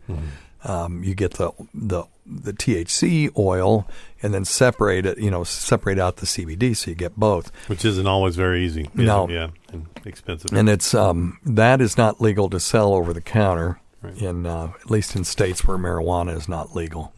um, 0.65 1.03
you 1.05 1.15
get 1.15 1.35
the 1.35 1.51
the 1.75 2.05
the 2.27 2.53
THC 2.53 3.31
oil 3.39 3.89
and 4.23 4.35
then 4.35 4.45
separate 4.45 5.07
it. 5.07 5.19
You 5.19 5.31
know, 5.31 5.45
separate 5.45 5.99
out 5.99 6.17
the 6.17 6.27
CBD, 6.27 6.77
so 6.77 6.91
you 6.91 6.95
get 6.95 7.17
both. 7.17 7.51
Which 7.69 7.85
isn't 7.85 8.07
always 8.07 8.37
very 8.37 8.65
easy. 8.65 8.91
No. 8.95 9.29
Yeah. 9.29 9.49
And 9.73 9.87
expensive. 10.05 10.53
And 10.53 10.69
it's 10.69 10.95
um, 10.95 11.39
that 11.45 11.81
is 11.81 11.97
not 11.97 12.21
legal 12.21 12.49
to 12.51 12.61
sell 12.61 12.93
over 12.95 13.13
the 13.13 13.21
counter 13.23 13.81
Right. 14.01 14.17
in 14.23 14.47
uh, 14.47 14.71
at 14.81 14.93
least 14.93 15.17
in 15.17 15.25
states 15.25 15.67
where 15.67 15.77
marijuana 15.77 16.37
is 16.37 16.49
not 16.49 16.73
legal. 16.73 17.13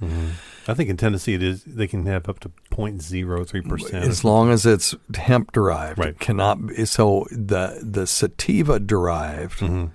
I 0.67 0.73
think 0.73 0.89
in 0.89 0.97
Tennessee 0.97 1.35
it 1.35 1.43
is 1.43 1.63
they 1.65 1.87
can 1.87 2.07
have 2.07 2.27
up 2.27 2.41
to 2.41 2.51
0.03 2.71 3.69
percent. 3.69 4.05
As 4.05 4.25
long 4.25 4.51
as 4.51 4.65
it's 4.65 4.95
hemp 5.15 5.53
derived, 5.53 5.99
Right. 5.99 6.09
it 6.09 6.21
cannot. 6.21 6.69
Be, 6.69 6.87
so 6.87 7.27
the 7.31 7.81
the 7.83 8.07
sativa 8.07 8.81
derived 8.81 9.59
Mm-hmm. 9.61 9.87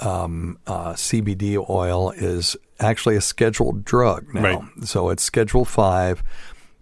Um, 0.00 0.58
uh, 0.66 0.92
CBD 0.94 1.62
oil 1.68 2.10
is 2.10 2.56
actually 2.78 3.16
a 3.16 3.20
scheduled 3.20 3.84
drug 3.84 4.32
now. 4.34 4.42
Right. 4.42 4.60
So 4.84 5.10
it's 5.10 5.22
Schedule 5.22 5.64
Five. 5.64 6.22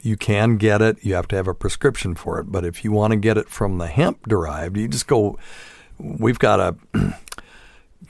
You 0.00 0.16
can 0.16 0.56
get 0.58 0.80
it. 0.80 0.96
You 1.02 1.14
have 1.14 1.26
to 1.28 1.36
have 1.36 1.48
a 1.48 1.54
prescription 1.54 2.14
for 2.14 2.38
it. 2.38 2.44
But 2.52 2.64
if 2.64 2.84
you 2.84 2.92
want 2.92 3.10
to 3.12 3.16
get 3.16 3.36
it 3.36 3.48
from 3.48 3.78
the 3.78 3.88
hemp 3.88 4.28
derived, 4.28 4.76
you 4.76 4.86
just 4.88 5.06
go. 5.08 5.38
We've 5.98 6.38
got 6.38 6.60
a. 6.60 6.76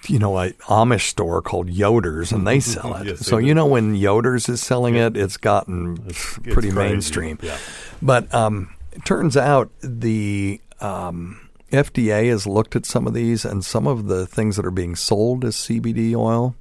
You 0.07 0.19
know, 0.21 0.39
a 0.39 0.51
Amish 0.69 1.09
store 1.09 1.43
called 1.43 1.69
Yoder's, 1.71 2.31
and 2.31 2.47
they 2.47 2.61
sell 2.61 2.95
it. 3.01 3.07
Yes, 3.09 3.27
so 3.27 3.39
you 3.39 3.53
know 3.53 3.67
when 3.67 3.97
Yoder's 3.97 4.49
is 4.49 4.61
selling 4.63 4.95
it, 4.95 5.17
it's 5.17 5.37
gotten 5.37 5.95
It's- 6.07 6.39
it's 6.45 6.55
pretty 6.55 6.71
crazy. 6.71 6.93
mainstream. 6.93 7.39
Yeah. 7.43 7.57
But 8.01 8.33
um, 8.33 8.73
it 8.93 9.05
turns 9.05 9.37
out 9.37 9.71
the 9.83 10.61
um, 10.81 11.48
FDA 11.71 12.29
has 12.31 12.47
looked 12.47 12.77
at 12.77 12.87
some 12.87 13.07
of 13.07 13.15
these, 13.15 13.45
and 13.45 13.65
some 13.65 13.87
of 13.87 14.07
the 14.07 14.27
things 14.27 14.57
that 14.57 14.67
are 14.67 14.71
being 14.71 14.97
sold 14.97 15.45
as 15.45 15.57
CBD 15.57 16.15
oil 16.15 16.55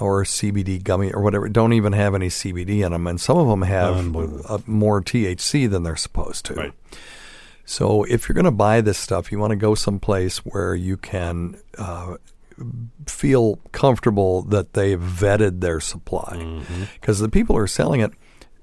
or 0.00 0.24
CBD 0.24 0.82
gummy 0.82 1.12
or 1.12 1.22
whatever 1.22 1.48
don't 1.48 1.72
even 1.72 1.92
have 1.92 2.14
any 2.14 2.28
CBD 2.28 2.84
in 2.84 2.92
them, 2.92 3.06
and 3.06 3.20
some 3.20 3.38
of 3.38 3.48
them 3.48 3.62
have 3.62 4.14
more 4.66 5.00
THC 5.00 5.70
than 5.70 5.82
they're 5.82 5.96
supposed 5.96 6.44
to. 6.46 6.54
Right. 6.54 6.72
So 7.64 8.04
if 8.04 8.28
you're 8.28 8.34
going 8.34 8.44
to 8.44 8.50
buy 8.50 8.80
this 8.80 8.98
stuff, 8.98 9.32
you 9.32 9.38
want 9.38 9.52
to 9.52 9.56
go 9.56 9.74
someplace 9.74 10.38
where 10.38 10.74
you 10.74 10.96
can 10.96 11.56
uh, 11.78 12.16
feel 13.06 13.56
comfortable 13.72 14.42
that 14.42 14.74
they've 14.74 15.00
vetted 15.00 15.60
their 15.60 15.80
supply. 15.80 16.36
Mm-hmm. 16.36 16.84
Because 16.94 17.20
the 17.20 17.28
people 17.28 17.56
who 17.56 17.62
are 17.62 17.66
selling 17.66 18.00
it, 18.00 18.12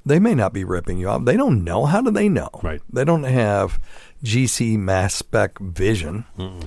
they 0.06 0.20
may 0.20 0.36
not 0.36 0.54
be 0.54 0.64
ripping 0.64 0.98
you 0.98 1.10
off. 1.10 1.26
They 1.26 1.38
don't 1.38 1.64
know. 1.64 1.86
How 1.86 2.02
do 2.02 2.12
they 2.12 2.30
know? 2.30 2.50
Right. 2.62 2.82
They 2.92 3.06
don't 3.06 3.24
have 3.24 3.80
GC 4.24 4.78
mass 4.78 5.16
spec 5.16 5.58
vision, 5.60 6.26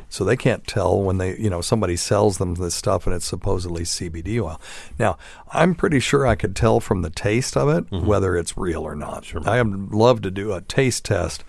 so 0.08 0.24
they 0.24 0.36
can't 0.36 0.66
tell 0.66 1.00
when 1.00 1.18
they, 1.18 1.36
you 1.38 1.48
know, 1.48 1.60
somebody 1.60 1.94
sells 1.94 2.38
them 2.38 2.54
this 2.54 2.74
stuff 2.74 3.06
and 3.06 3.14
it's 3.14 3.26
supposedly 3.26 3.82
CBD 3.84 4.42
oil. 4.42 4.60
Now, 4.98 5.18
I'm 5.52 5.76
pretty 5.76 6.00
sure 6.00 6.26
I 6.26 6.34
could 6.34 6.56
tell 6.56 6.80
from 6.80 7.02
the 7.02 7.10
taste 7.10 7.56
of 7.56 7.68
it 7.68 7.90
whether 7.92 8.36
it's 8.36 8.56
real 8.56 8.82
or 8.82 8.96
not. 8.96 9.26
Sure. 9.26 9.48
I 9.48 9.62
would 9.62 9.92
love 9.92 10.22
to 10.22 10.30
do 10.32 10.52
a 10.52 10.62
taste 10.62 11.04
test 11.04 11.44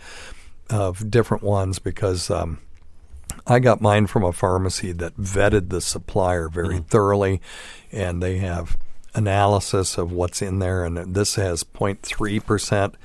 of 0.69 1.09
different 1.09 1.43
ones 1.43 1.79
because 1.79 2.29
um, 2.29 2.59
I 3.47 3.59
got 3.59 3.81
mine 3.81 4.07
from 4.07 4.23
a 4.23 4.31
pharmacy 4.31 4.91
that 4.93 5.17
vetted 5.17 5.69
the 5.69 5.81
supplier 5.81 6.49
very 6.49 6.79
thoroughly, 6.79 7.41
and 7.91 8.21
they 8.21 8.37
have 8.37 8.77
analysis 9.13 9.97
of 9.97 10.11
what's 10.11 10.41
in 10.41 10.59
there. 10.59 10.83
And 10.83 11.15
this 11.15 11.35
has 11.35 11.63
0.3 11.63 12.45
percent 12.45 12.95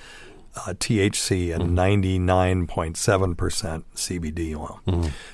uh, 0.56 0.74
THC 0.74 1.54
and 1.54 1.76
99.7 1.76 3.36
percent 3.36 3.84
CBD 3.94 4.54
oil. 4.56 4.80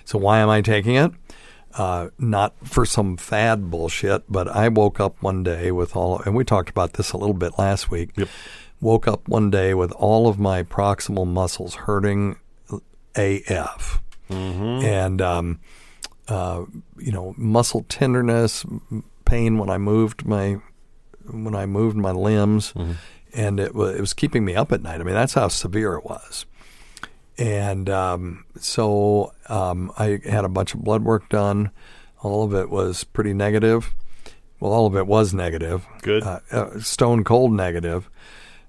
So 0.05 0.19
why 0.19 0.39
am 0.41 0.49
I 0.49 0.61
taking 0.61 0.95
it? 0.97 1.13
Uh, 1.75 2.09
not 2.19 2.55
for 2.67 2.87
some 2.87 3.17
fad 3.19 3.71
bullshit, 3.71 4.23
but 4.31 4.49
I 4.49 4.69
woke 4.69 4.99
up 4.99 5.23
one 5.23 5.43
day 5.43 5.71
with 5.71 5.95
all, 5.95 6.21
and 6.21 6.35
we 6.35 6.43
talked 6.43 6.71
about 6.71 6.95
this 6.95 7.13
a 7.13 7.19
little 7.19 7.35
bit 7.35 7.59
last 7.59 7.91
week. 7.91 8.11
Yep. 8.17 8.29
Woke 8.81 9.07
up 9.07 9.29
one 9.29 9.51
day 9.51 9.75
with 9.75 9.93
all 9.93 10.27
of 10.27 10.39
my 10.39 10.63
proximal 10.63 11.27
muscles 11.27 11.75
hurting 11.75 12.37
AF, 13.15 14.01
and 14.31 15.21
um, 15.23 15.61
uh, 16.29 16.65
you 16.99 17.13
know, 17.13 17.35
muscle 17.37 17.85
tenderness, 17.89 18.65
pain 19.25 19.59
when 19.59 19.69
I 19.71 19.79
moved 19.79 20.27
my 20.27 20.57
when 21.31 21.55
I 21.55 21.67
moved 21.67 21.97
my 21.97 22.13
limbs, 22.13 22.73
and 23.37 23.61
it 23.61 23.75
was 23.75 23.95
it 23.97 24.01
was 24.01 24.15
keeping 24.15 24.45
me 24.45 24.55
up 24.55 24.73
at 24.73 24.83
night. 24.83 25.01
I 25.01 25.05
mean, 25.05 25.15
that's 25.15 25.35
how 25.35 25.49
severe 25.49 25.95
it 25.95 26.05
was. 26.05 26.47
And 27.39 27.91
um, 27.91 28.45
so 28.59 29.33
um, 29.49 29.93
I 29.99 30.21
had 30.25 30.45
a 30.45 30.49
bunch 30.49 30.75
of 30.75 30.83
blood 30.83 31.05
work 31.05 31.29
done. 31.29 31.71
All 32.23 32.43
of 32.45 32.55
it 32.55 32.71
was 32.71 33.05
pretty 33.05 33.35
negative. 33.35 33.95
Well, 34.59 34.73
all 34.73 34.87
of 34.87 34.97
it 34.97 35.07
was 35.07 35.35
negative. 35.35 35.87
Good. 36.01 36.23
Uh, 36.23 36.41
uh, 36.51 36.81
stone 36.81 37.25
cold 37.25 37.53
negative. 37.53 38.09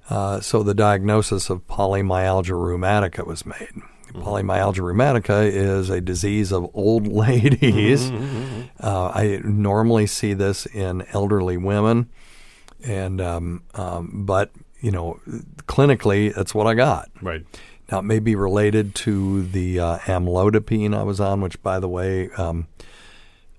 Uh, 0.09 0.41
so 0.41 0.63
the 0.63 0.73
diagnosis 0.73 1.49
of 1.49 1.65
polymyalgia 1.67 2.51
rheumatica 2.51 3.25
was 3.25 3.45
made. 3.45 3.81
Polymyalgia 4.13 4.79
rheumatica 4.79 5.49
is 5.49 5.89
a 5.89 6.01
disease 6.01 6.51
of 6.51 6.69
old 6.73 7.07
ladies. 7.25 8.09
Uh, 8.79 9.07
I 9.13 9.41
normally 9.43 10.07
see 10.07 10.33
this 10.33 10.65
in 10.65 11.05
elderly 11.13 11.57
women, 11.57 12.09
and 12.83 13.21
um, 13.21 13.63
um, 13.75 14.25
but 14.25 14.51
you 14.81 14.91
know, 14.91 15.19
clinically, 15.67 16.33
that's 16.33 16.53
what 16.53 16.67
I 16.67 16.73
got. 16.73 17.09
Right. 17.21 17.45
Now, 17.91 17.99
it 17.99 18.03
may 18.03 18.19
be 18.19 18.35
related 18.35 18.95
to 18.95 19.43
the 19.43 19.79
uh, 19.79 19.97
amlodipine 19.99 20.95
I 20.95 21.03
was 21.03 21.19
on, 21.19 21.41
which, 21.41 21.61
by 21.63 21.79
the 21.79 21.87
way, 21.87 22.29
um, 22.31 22.67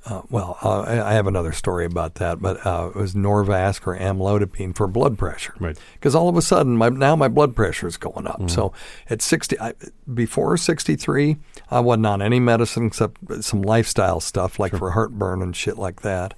uh, 0.04 0.22
well, 0.30 0.58
uh, 0.62 0.80
I 0.80 1.10
I 1.10 1.12
have 1.14 1.26
another 1.26 1.52
story 1.52 1.84
about 1.84 2.14
that, 2.16 2.40
but 2.40 2.64
uh, 2.66 2.90
it 2.94 2.96
was 2.96 3.14
Norvasc 3.14 3.86
or 3.86 3.98
amlodipine 3.98 4.74
for 4.76 4.86
blood 4.86 5.18
pressure. 5.18 5.54
Right. 5.58 5.78
Because 5.94 6.14
all 6.14 6.28
of 6.28 6.36
a 6.36 6.42
sudden, 6.42 6.76
my, 6.76 6.88
now 6.88 7.16
my 7.16 7.28
blood 7.28 7.54
pressure 7.54 7.86
is 7.86 7.96
going 7.96 8.26
up. 8.26 8.48
So 8.48 8.72
at 9.10 9.20
60, 9.20 9.58
I, 9.60 9.74
before 10.12 10.56
63, 10.56 11.36
I 11.70 11.80
wasn't 11.80 12.06
on 12.06 12.22
any 12.22 12.40
medicine 12.40 12.86
except 12.86 13.18
some 13.42 13.62
lifestyle 13.62 14.20
stuff 14.20 14.58
like 14.58 14.74
for 14.76 14.92
heartburn 14.92 15.42
and 15.42 15.54
shit 15.54 15.76
like 15.76 16.02
that. 16.02 16.34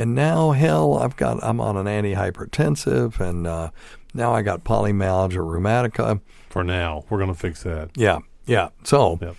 And 0.00 0.14
now, 0.14 0.52
hell, 0.52 0.96
I've 0.96 1.14
got 1.16 1.44
I'm 1.44 1.60
on 1.60 1.76
an 1.76 1.84
antihypertensive, 1.86 3.20
and 3.20 3.46
uh, 3.46 3.70
now 4.14 4.32
I 4.34 4.40
got 4.40 4.64
polymyalgia 4.64 5.34
rheumatica. 5.44 6.20
For 6.48 6.64
now, 6.64 7.04
we're 7.10 7.18
going 7.18 7.32
to 7.32 7.38
fix 7.38 7.62
that. 7.64 7.90
Yeah, 7.94 8.20
yeah. 8.46 8.70
So, 8.82 9.18
Yep. 9.20 9.36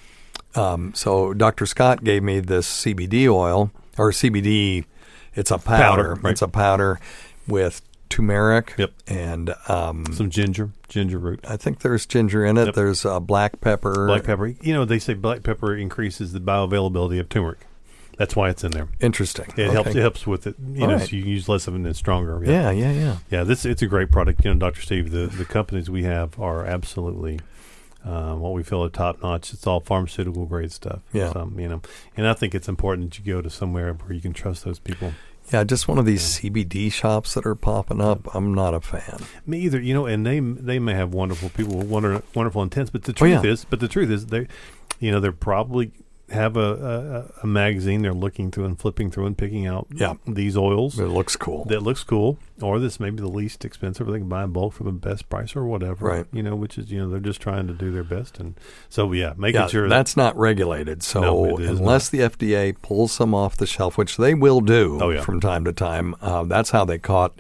um, 0.56 0.94
so 0.94 1.34
Dr. 1.34 1.66
Scott 1.66 2.04
gave 2.04 2.22
me 2.22 2.40
this 2.42 2.68
CBD 2.68 3.28
oil 3.28 3.72
or 3.98 4.12
CBD. 4.12 4.86
It's 5.34 5.50
a 5.50 5.58
powder. 5.58 5.82
Powder, 5.84 6.16
right. 6.22 6.32
It's 6.32 6.44
a 6.44 6.48
powder 6.48 7.00
with 7.48 7.82
turmeric. 8.10 8.76
Yep. 8.78 8.92
And 9.08 9.56
um, 9.68 10.06
Some 10.14 10.30
ginger, 10.30 10.70
ginger 10.90 11.18
root, 11.18 11.40
I 11.48 11.58
think 11.58 11.80
there's 11.80 12.06
ginger 12.06 12.46
in 12.46 12.58
it. 12.58 12.66
Yep. 12.68 12.76
There's 12.76 13.04
uh, 13.04 13.20
black 13.20 13.62
pepper. 13.62 14.06
black 14.06 14.26
pepper. 14.26 14.48
You 14.62 14.74
know, 14.76 14.86
they 14.86 15.00
say 15.00 15.16
black 15.16 15.42
pepper 15.42 15.76
increases 15.76 16.34
the 16.34 16.40
bioavailability 16.40 17.20
of 17.20 17.30
turmeric. 17.30 17.66
That's 18.22 18.36
why 18.36 18.50
it's 18.52 18.64
in 18.64 18.72
there. 18.72 18.88
Interesting. 19.00 19.46
It 19.58 19.64
Okay. 19.64 19.72
helps. 19.74 19.90
It 19.90 19.96
helps 19.96 20.28
with 20.28 20.46
it. 20.46 20.56
You 20.76 20.84
All 20.84 20.90
know, 20.90 20.98
right. 20.98 21.10
so 21.10 21.16
you 21.16 21.24
use 21.24 21.50
less 21.50 21.66
of 21.68 21.74
it 21.74 21.78
and 21.78 21.88
it's 21.88 21.98
stronger. 21.98 22.40
Yeah, 22.46 22.70
yeah, 22.70 22.92
yeah. 22.92 23.16
Yeah, 23.32 23.44
this 23.44 23.66
it's 23.66 23.82
a 23.82 23.88
great 23.88 24.12
product. 24.12 24.46
You 24.46 24.54
know, 24.54 24.60
Doctor 24.60 24.82
Steve, 24.82 25.10
the 25.10 25.26
the 25.26 25.44
companies 25.46 25.90
we 25.90 26.04
have 26.04 26.40
are 26.40 26.64
absolutely 26.64 27.40
uh, 28.06 28.36
what 28.36 28.54
we 28.54 28.62
feel 28.62 28.84
are 28.84 28.90
top 28.90 29.24
notch. 29.24 29.54
It's 29.54 29.66
all 29.66 29.80
pharmaceutical 29.80 30.46
grade 30.46 30.72
stuff. 30.72 31.00
Yeah. 31.14 31.32
So, 31.34 31.52
you 31.58 31.68
know, 31.68 31.82
and 32.16 32.28
I 32.28 32.34
think 32.34 32.54
it's 32.54 32.70
important 32.70 33.10
that 33.10 33.20
you 33.26 33.34
go 33.34 33.42
to 33.42 33.50
somewhere 33.50 33.94
where 33.94 34.14
you 34.14 34.22
can 34.22 34.34
trust 34.34 34.66
those 34.66 34.78
people. 34.78 35.14
Yeah, 35.52 35.64
just 35.64 35.88
one 35.88 35.98
of 35.98 36.06
these 36.06 36.22
CBD 36.22 36.92
shops 36.92 37.34
that 37.34 37.46
are 37.48 37.56
popping 37.56 38.02
up. 38.02 38.34
I'm 38.36 38.54
not 38.54 38.74
a 38.76 38.82
fan. 38.82 39.20
Me 39.48 39.60
either. 39.62 39.82
You 39.82 39.96
know, 39.96 40.06
and 40.06 40.26
they 40.26 40.40
they 40.40 40.78
may 40.78 40.94
have 40.94 41.14
wonderful 41.14 41.50
people, 41.50 41.76
with 41.78 41.88
wonder, 41.88 42.22
wonderful 42.36 42.62
intents, 42.62 42.92
but 42.92 43.02
the 43.04 43.14
Oh, 43.14 43.16
truth 43.16 43.44
yeah. 43.44 43.52
is, 43.52 43.66
but 43.66 43.80
the 43.80 43.88
truth 43.88 44.12
is, 44.12 44.28
they, 44.28 44.48
you 45.00 45.12
know, 45.12 45.20
they're 45.20 45.32
probably 45.32 45.92
have 46.32 46.58
a, 46.58 47.30
a, 47.40 47.44
a 47.44 47.48
magazine 47.48 48.02
they're 48.02 48.14
looking 48.14 48.52
through 48.52 48.66
and 48.66 48.80
flipping 48.80 49.12
through 49.12 49.26
and 49.26 49.38
picking 49.38 49.68
out 49.68 49.88
Yeah. 49.94 50.14
these 50.28 50.58
oils 50.58 50.98
It 51.00 51.08
looks 51.08 51.36
cool. 51.36 51.66
that 51.66 51.82
looks 51.84 52.04
cool, 52.04 52.40
or 52.62 52.80
this 52.80 53.00
may 53.00 53.10
be 53.10 53.18
the 53.22 53.28
least 53.30 53.64
expensive. 53.66 54.08
They 54.08 54.20
can 54.20 54.30
buy 54.30 54.44
in 54.44 54.52
bulk 54.52 54.74
for 54.74 54.84
the 54.84 54.92
best 54.92 55.30
price 55.30 55.56
or 55.56 55.66
whatever. 55.66 56.06
Right. 56.06 56.26
You 56.34 56.42
know, 56.44 56.56
which 56.56 56.78
is 56.78 56.92
you 56.92 57.00
know 57.00 57.10
they're 57.10 57.20
just 57.20 57.42
trying 57.42 57.68
to 57.68 57.74
do 57.74 57.92
their 57.92 58.04
best, 58.04 58.40
and 58.40 58.56
so 58.90 59.12
yeah, 59.12 59.34
making 59.38 59.62
yeah, 59.62 59.68
sure 59.68 59.88
that's 59.90 60.18
not 60.18 60.38
regulated. 60.38 61.04
So 61.04 61.22
No, 61.22 61.58
unless 61.58 62.10
the 62.10 62.20
FDA 62.20 62.76
pulls 62.82 63.12
some 63.12 63.34
off 63.36 63.58
the 63.58 63.68
shelf, 63.68 63.98
which 63.98 64.18
they 64.18 64.34
will 64.34 64.62
do 64.62 65.00
Oh, 65.02 65.10
yeah. 65.10 65.22
from 65.22 65.40
time 65.40 65.66
to 65.66 65.74
time, 65.74 66.16
uh, 66.22 66.44
that's 66.44 66.72
how 66.72 66.86
they 66.86 66.98
caught 66.98 67.40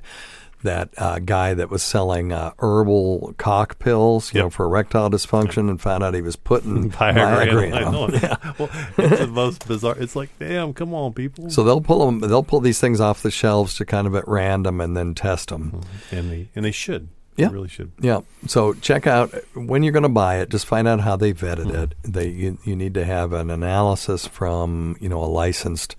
that 0.64 0.90
uh, 0.98 1.20
guy 1.20 1.54
that 1.54 1.70
was 1.70 1.82
selling 1.84 2.32
uh, 2.32 2.52
herbal 2.60 3.34
cock 3.38 3.80
pills, 3.80 4.34
you 4.34 4.38
Yep. 4.40 4.46
know, 4.46 4.50
for 4.50 4.66
erectile 4.66 5.10
dysfunction, 5.10 5.70
and 5.70 5.82
found 5.82 6.04
out 6.04 6.14
he 6.14 6.22
was 6.22 6.36
putting 6.36 6.90
Viagra. 6.92 7.14
Viagra 7.46 7.64
in. 7.68 7.74
in 7.74 7.74
I 7.74 7.92
know. 7.92 8.08
them. 8.08 8.32
it. 8.32 8.40
Well, 8.60 8.70
it's 8.98 9.20
the 9.20 9.28
most 9.28 9.68
bizarre. 9.68 9.96
It's 9.98 10.16
like, 10.16 10.30
damn, 10.40 10.74
come 10.74 10.94
on, 10.94 11.14
people. 11.14 11.50
So 11.50 11.64
they'll 11.64 11.82
pull 11.82 12.06
them. 12.06 12.20
They'll 12.20 12.44
pull 12.44 12.60
these 12.60 12.80
things 12.80 13.00
off 13.00 13.22
the 13.24 13.32
shelves 13.32 13.76
to 13.78 13.86
kind 13.86 14.06
of 14.08 14.16
at 14.16 14.28
random 14.28 14.80
and 14.82 14.96
then 14.96 15.14
test 15.16 15.50
them. 15.50 15.82
and 16.12 16.32
they 16.32 16.50
and 16.56 16.64
they 16.66 16.72
should. 16.72 17.10
Yeah. 17.38 17.48
They 17.48 17.54
really 17.54 17.70
should. 17.70 17.92
Yeah. 18.00 18.22
So 18.48 18.74
check 18.74 19.08
out 19.08 19.34
when 19.56 19.84
you're 19.84 19.94
going 19.94 20.04
to 20.04 20.10
buy 20.10 20.40
it. 20.40 20.50
Just 20.50 20.66
find 20.66 20.86
out 20.88 21.00
how 21.00 21.16
they 21.16 21.34
vetted 21.34 21.68
Mm-hmm. 21.68 21.76
it. 21.84 21.94
They 22.04 22.28
you, 22.28 22.58
you 22.66 22.76
need 22.76 22.94
to 22.96 23.06
have 23.06 23.32
an 23.34 23.50
analysis 23.50 24.28
from 24.28 24.98
you 25.00 25.08
know 25.10 25.24
a 25.24 25.26
licensed 25.32 25.96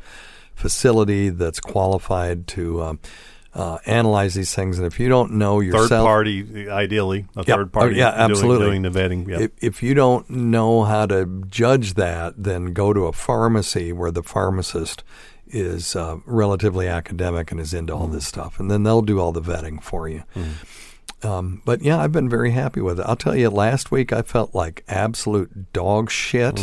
facility 0.55 1.31
that's 1.31 1.59
qualified 1.61 2.47
to 2.49 2.83
um, 2.83 3.01
uh, 3.55 3.79
analyze 3.87 4.35
these 4.35 4.55
things. 4.55 4.79
And 4.79 4.87
if 4.87 4.99
you 4.99 5.09
don't 5.09 5.33
know 5.33 5.61
yourself, 5.61 5.89
Third 5.89 6.01
party, 6.01 6.71
ideally, 6.71 7.27
a 7.37 7.45
Yeah. 7.47 7.57
third 7.57 7.73
party. 7.73 7.97
Oh, 7.97 7.99
yeah, 7.99 8.09
absolutely. 8.09 8.67
Doing, 8.67 8.83
the 8.83 8.91
vetting. 8.91 9.29
Yeah. 9.29 9.41
if, 9.43 9.51
if 9.61 9.83
you 9.83 9.95
don't 9.95 10.29
know 10.31 10.85
how 10.85 11.07
to 11.07 11.45
judge 11.49 11.95
that, 11.95 12.35
then 12.43 12.73
go 12.73 12.93
to 12.93 13.07
a 13.07 13.13
pharmacy 13.13 13.93
where 13.93 14.11
the 14.11 14.23
pharmacist 14.23 15.05
is 15.55 15.95
uh, 15.95 16.17
relatively 16.25 16.89
academic 16.89 17.51
and 17.53 17.61
is 17.61 17.75
into 17.75 17.93
all 17.93 18.07
this 18.07 18.27
stuff, 18.27 18.59
and 18.59 18.71
then 18.71 18.85
they'll 18.85 19.03
do 19.03 19.21
all 19.21 19.33
the 19.33 19.43
vetting 19.43 19.83
for 19.83 20.09
you. 20.09 20.23
Um, 21.23 21.61
but 21.67 21.83
yeah, 21.83 22.01
I've 22.01 22.11
been 22.11 22.29
very 22.31 22.53
happy 22.53 22.81
with 22.81 22.99
it. 22.99 23.07
I'll 23.07 23.17
tell 23.17 23.37
you, 23.37 23.51
last 23.51 23.91
week 23.91 24.13
I 24.15 24.23
felt 24.23 24.55
like 24.55 24.83
absolute 24.89 25.73
dog 25.75 26.11
shit. 26.11 26.59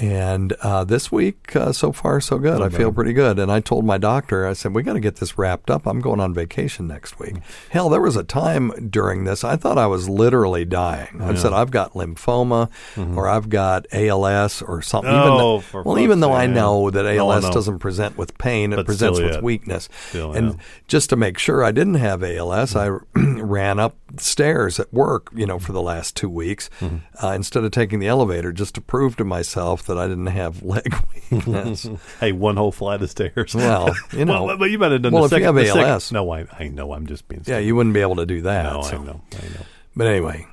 And 0.00 0.54
uh, 0.62 0.84
this 0.84 1.12
week, 1.12 1.54
uh, 1.54 1.72
so 1.72 1.92
far, 1.92 2.22
so 2.22 2.38
good. 2.38 2.62
I 2.62 2.70
feel 2.70 2.90
pretty 2.90 3.12
good. 3.12 3.38
And 3.38 3.52
I 3.52 3.60
told 3.60 3.84
my 3.84 3.98
doctor, 3.98 4.46
I 4.46 4.54
said, 4.54 4.74
we 4.74 4.82
got 4.82 4.94
to 4.94 5.00
get 5.00 5.16
this 5.16 5.36
wrapped 5.36 5.70
up. 5.70 5.86
I'm 5.86 6.00
going 6.00 6.20
on 6.20 6.32
vacation 6.32 6.86
next 6.88 7.18
week. 7.18 7.36
Hell, 7.68 7.90
there 7.90 8.00
was 8.00 8.16
a 8.16 8.24
time 8.24 8.70
during 8.88 9.24
this, 9.24 9.44
I 9.44 9.56
thought 9.56 9.76
I 9.76 9.86
was 9.86 10.08
literally 10.08 10.64
dying. 10.64 11.20
I 11.20 11.34
said, 11.34 11.52
I've 11.52 11.70
got 11.70 11.92
lymphoma 11.92 12.70
or 13.14 13.28
I've 13.28 13.50
got 13.50 13.86
ALS 13.92 14.62
or 14.62 14.80
something. 14.80 15.10
even 15.12 15.22
Oh, 15.28 15.38
though- 15.38 15.60
for 15.60 15.82
well, 15.82 15.98
even 15.98 16.20
though 16.20 16.32
I 16.32 16.46
know 16.46 16.88
that 16.90 17.02
No, 17.04 17.30
ALS 17.30 17.44
know. 17.44 17.52
doesn't 17.52 17.78
present 17.80 18.16
with 18.16 18.38
pain, 18.38 18.72
it 18.72 18.76
But 18.76 18.86
presents 18.86 19.20
with 19.20 19.34
yeah. 19.34 19.40
weakness. 19.40 19.88
Still, 20.08 20.32
and 20.32 20.54
yeah. 20.54 20.60
just 20.88 21.10
to 21.10 21.16
make 21.16 21.36
sure 21.38 21.62
I 21.62 21.72
didn't 21.72 21.94
have 21.96 22.22
ALS, 22.22 22.74
I 22.74 22.88
ran 23.14 23.78
up 23.78 23.96
stairs 24.18 24.80
at 24.80 24.92
work, 24.94 25.28
you 25.34 25.44
know, 25.46 25.58
for 25.58 25.72
the 25.72 25.82
last 25.82 26.16
two 26.16 26.30
weeks 26.30 26.70
Mm-hmm. 26.80 26.96
uh, 27.24 27.32
instead 27.32 27.64
of 27.64 27.70
taking 27.70 27.98
the 28.00 28.06
elevator, 28.08 28.50
just 28.52 28.74
to 28.76 28.80
prove 28.80 29.16
to 29.16 29.24
myself 29.24 29.84
that 29.90 29.98
I 29.98 30.08
didn't 30.08 30.26
have 30.26 30.62
leg 30.74 30.94
weakness. 31.30 31.86
hey, 32.20 32.32
one 32.32 32.56
whole 32.56 32.72
flight 32.72 33.02
of 33.02 33.10
stairs. 33.10 33.54
Well, 33.54 33.94
you 34.12 34.24
know. 34.24 34.44
well, 34.44 34.56
but 34.56 34.70
you 34.70 34.78
might 34.78 34.92
have 34.92 35.02
done 35.02 35.12
Well, 35.12 35.28
the 35.28 35.36
if 35.36 35.40
you 35.40 35.46
have 35.46 35.54
the 35.54 35.66
second- 35.66 35.82
ALS. 35.84 36.10
no, 36.12 36.30
I, 36.32 36.46
I 36.58 36.68
know. 36.68 36.92
I'm 36.94 37.06
just 37.06 37.28
being. 37.28 37.42
yeah, 37.46 37.58
you 37.58 37.76
wouldn't 37.76 37.94
be 37.94 38.00
able 38.00 38.16
to 38.16 38.26
do 38.26 38.42
that. 38.42 38.72
No, 38.72 38.82
so. 38.82 38.96
I 38.96 39.04
know. 39.04 39.20
I 39.32 39.44
know. 39.48 39.66
But 39.94 40.06
anyway, 40.06 40.46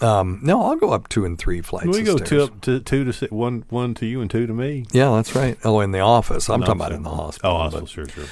um, 0.00 0.40
no, 0.42 0.62
I'll 0.64 0.76
go 0.76 0.90
up 0.92 1.08
two 1.08 1.24
and 1.24 1.38
three 1.38 1.60
flights. 1.60 1.86
we 1.88 2.02
go 2.02 2.16
stairs. 2.16 2.28
two 2.28 2.42
up 2.42 2.60
to 2.62 2.80
two 2.80 3.04
to 3.04 3.12
six, 3.12 3.32
one 3.32 3.64
one 3.70 3.94
to 3.94 4.06
you 4.06 4.20
and 4.20 4.30
two 4.30 4.46
to 4.46 4.52
me. 4.52 4.86
Yeah, 4.92 5.10
that's 5.16 5.34
right. 5.34 5.56
Oh, 5.64 5.80
in 5.80 5.90
the 5.92 6.00
office. 6.00 6.48
I'm 6.48 6.60
No, 6.60 6.66
talking 6.66 6.80
about 6.80 6.92
in 6.92 7.02
the 7.02 7.10
hospital. 7.10 7.50
Oh, 7.50 7.54
but- 7.70 7.80
hospital. 7.80 7.86
Sure, 7.86 8.08
sure. 8.08 8.24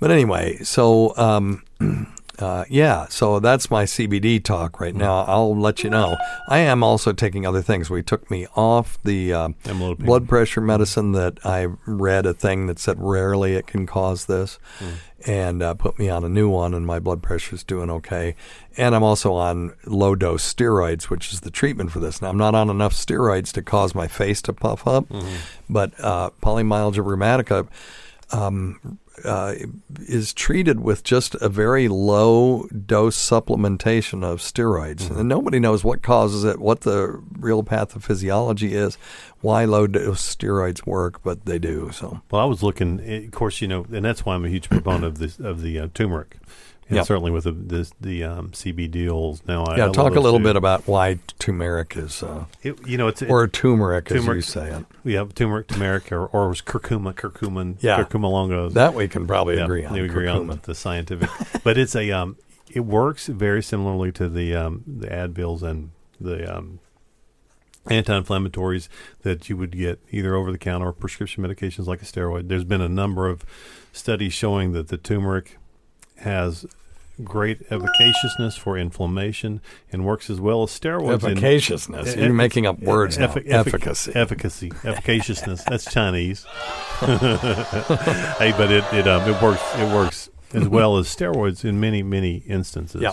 But 0.00 0.10
anyway, 0.10 0.58
so 0.58 1.16
um, 1.16 1.62
uh, 2.38 2.64
yeah, 2.68 3.06
so 3.08 3.40
that's 3.40 3.70
my 3.70 3.84
CBD 3.84 4.42
talk 4.42 4.78
right 4.80 4.94
now. 4.94 5.20
I'll 5.22 5.56
let 5.56 5.82
you 5.82 5.90
know. 5.90 6.16
I 6.48 6.58
am 6.58 6.82
also 6.82 7.12
taking 7.12 7.46
other 7.46 7.62
things. 7.62 7.88
We 7.88 8.02
took 8.02 8.30
me 8.30 8.46
off 8.54 8.98
the 9.04 9.32
uh, 9.32 9.48
blood 10.04 10.28
pressure 10.28 10.60
medicine 10.60 11.12
that 11.12 11.38
I 11.44 11.68
read 11.86 12.26
a 12.26 12.34
thing 12.34 12.66
that 12.66 12.78
said 12.78 12.96
rarely 13.00 13.54
it 13.54 13.66
can 13.66 13.86
cause 13.86 14.26
this, 14.26 14.58
and 15.26 15.62
uh, 15.62 15.74
put 15.74 15.98
me 15.98 16.08
on 16.10 16.24
a 16.24 16.28
new 16.28 16.48
one, 16.48 16.74
and 16.74 16.86
my 16.86 16.98
blood 16.98 17.22
pressure's 17.22 17.64
doing 17.64 17.90
okay. 17.90 18.34
And 18.76 18.94
I'm 18.94 19.02
also 19.02 19.32
on 19.32 19.74
low 19.86 20.14
dose 20.14 20.44
steroids, 20.52 21.04
which 21.04 21.32
is 21.32 21.40
the 21.40 21.50
treatment 21.50 21.90
for 21.90 22.00
this. 22.00 22.20
Now 22.20 22.28
I'm 22.28 22.36
not 22.36 22.54
on 22.54 22.68
enough 22.68 22.92
steroids 22.92 23.50
to 23.52 23.62
cause 23.62 23.94
my 23.94 24.08
face 24.08 24.42
to 24.42 24.52
puff 24.52 24.86
up, 24.86 25.06
but 25.70 25.92
uh, 25.98 26.30
polymyalgia 26.42 27.02
rheumatica 27.02 27.66
um, 28.32 28.98
uh, 29.24 29.54
is 30.08 30.32
treated 30.34 30.80
with 30.80 31.02
just 31.04 31.34
a 31.36 31.48
very 31.48 31.88
low 31.88 32.66
dose 32.68 33.16
supplementation 33.16 34.22
of 34.24 34.40
steroids. 34.40 35.10
And 35.10 35.28
nobody 35.28 35.58
knows 35.58 35.82
what 35.84 36.02
causes 36.02 36.44
it, 36.44 36.58
what 36.60 36.82
the 36.82 37.22
real 37.38 37.62
pathophysiology 37.62 38.70
is, 38.72 38.96
why 39.40 39.64
low 39.64 39.86
dose 39.86 40.34
steroids 40.36 40.86
work, 40.86 41.22
but 41.22 41.44
they 41.46 41.58
do. 41.58 41.90
So, 41.92 42.20
Well, 42.30 42.42
I 42.42 42.44
was 42.44 42.62
looking. 42.62 43.00
eh, 43.00 43.24
Of 43.24 43.30
course, 43.32 43.60
you 43.60 43.68
know, 43.68 43.86
and 43.92 44.04
that's 44.04 44.24
why 44.24 44.34
I'm 44.34 44.44
a 44.44 44.48
huge 44.48 44.68
proponent 44.68 45.04
of 45.04 45.18
this 45.18 45.38
of 45.38 45.62
the 45.62 45.78
uh, 45.80 45.88
turmeric. 45.94 46.36
And 46.88 46.96
Yeah. 46.96 47.02
certainly 47.02 47.32
with 47.32 47.44
the 47.44 47.52
the, 47.52 47.90
the 48.00 48.22
um, 48.24 48.50
CBD 48.50 49.08
oils. 49.10 49.42
Now, 49.48 49.64
I, 49.64 49.74
I 49.74 49.76
yeah, 49.78 49.84
love 49.86 49.94
talk 49.94 50.14
a 50.14 50.20
little 50.20 50.38
too. 50.38 50.44
bit 50.44 50.54
about 50.56 50.86
why 50.86 51.18
turmeric 51.40 51.96
is, 51.96 52.22
uh, 52.22 52.44
It, 52.62 52.86
you 52.86 52.96
know, 52.96 53.08
it's 53.08 53.22
it, 53.22 53.28
or 53.28 53.48
turmeric, 53.48 54.10
as 54.12 54.24
you 54.24 54.40
say 54.40 54.70
it. 54.70 54.84
yeah, 55.04 55.24
turmeric, 55.34 55.66
turmeric, 55.66 56.12
or 56.12 56.26
or 56.26 56.44
it 56.46 56.48
was 56.48 56.62
curcuma, 56.62 57.12
curcumin, 57.12 57.76
Yeah. 57.80 58.04
curcuma 58.04 58.30
longa. 58.30 58.68
That 58.72 58.94
we 58.94 59.08
can 59.08 59.26
probably 59.26 59.56
yeah, 59.56 59.64
agree 59.64 59.84
on. 59.84 59.94
We 59.94 60.00
agree 60.04 60.28
on 60.28 60.60
the 60.62 60.74
scientific, 60.76 61.28
but 61.64 61.76
it's 61.76 61.96
a 61.96 62.12
um, 62.12 62.36
it 62.72 62.80
works 62.84 63.26
very 63.26 63.62
similarly 63.64 64.12
to 64.12 64.28
the 64.28 64.54
um, 64.54 64.84
the 64.86 65.08
Advils 65.08 65.62
and 65.64 65.90
the 66.20 66.56
um, 66.56 66.78
anti-inflammatories 67.88 68.88
that 69.22 69.48
you 69.48 69.56
would 69.56 69.70
get 69.76 70.00
either 70.10 70.34
over 70.34 70.50
the 70.50 70.58
counter 70.58 70.88
or 70.88 70.92
prescription 70.92 71.44
medications 71.44 71.86
like 71.86 72.02
a 72.02 72.04
steroid. 72.04 72.48
There's 72.48 72.64
been 72.64 72.80
a 72.80 72.88
number 72.88 73.28
of 73.28 73.44
studies 73.92 74.32
showing 74.32 74.72
that 74.72 74.88
the 74.88 74.96
turmeric 74.96 75.58
has 76.20 76.66
great 77.24 77.66
efficaciousness 77.70 78.58
for 78.58 78.76
inflammation 78.76 79.62
and 79.90 80.04
works 80.04 80.28
as 80.28 80.38
well 80.38 80.62
as 80.62 80.70
steroids. 80.70 81.20
Efficaciousness. 81.22 82.14
E- 82.14 82.20
You're 82.20 82.28
e- 82.28 82.32
making 82.32 82.66
up 82.66 82.78
words 82.80 83.16
now. 83.18 83.28
effic- 83.28 83.46
effic- 83.46 83.52
Efficacy. 83.52 84.12
efficacy, 84.14 84.70
efficaciousness. 84.70 85.64
That's 85.64 85.90
Chinese. 85.90 86.44
hey, 87.00 88.52
but 88.56 88.70
it 88.70 88.84
it 88.92 89.06
um, 89.08 89.22
it 89.28 89.40
works 89.42 89.62
it 89.76 89.92
works 89.94 90.30
as 90.52 90.68
well 90.68 90.96
as 90.98 91.06
steroids 91.08 91.64
in 91.64 91.80
many 91.80 92.02
many 92.02 92.36
instances. 92.46 93.02
Yeah. 93.02 93.12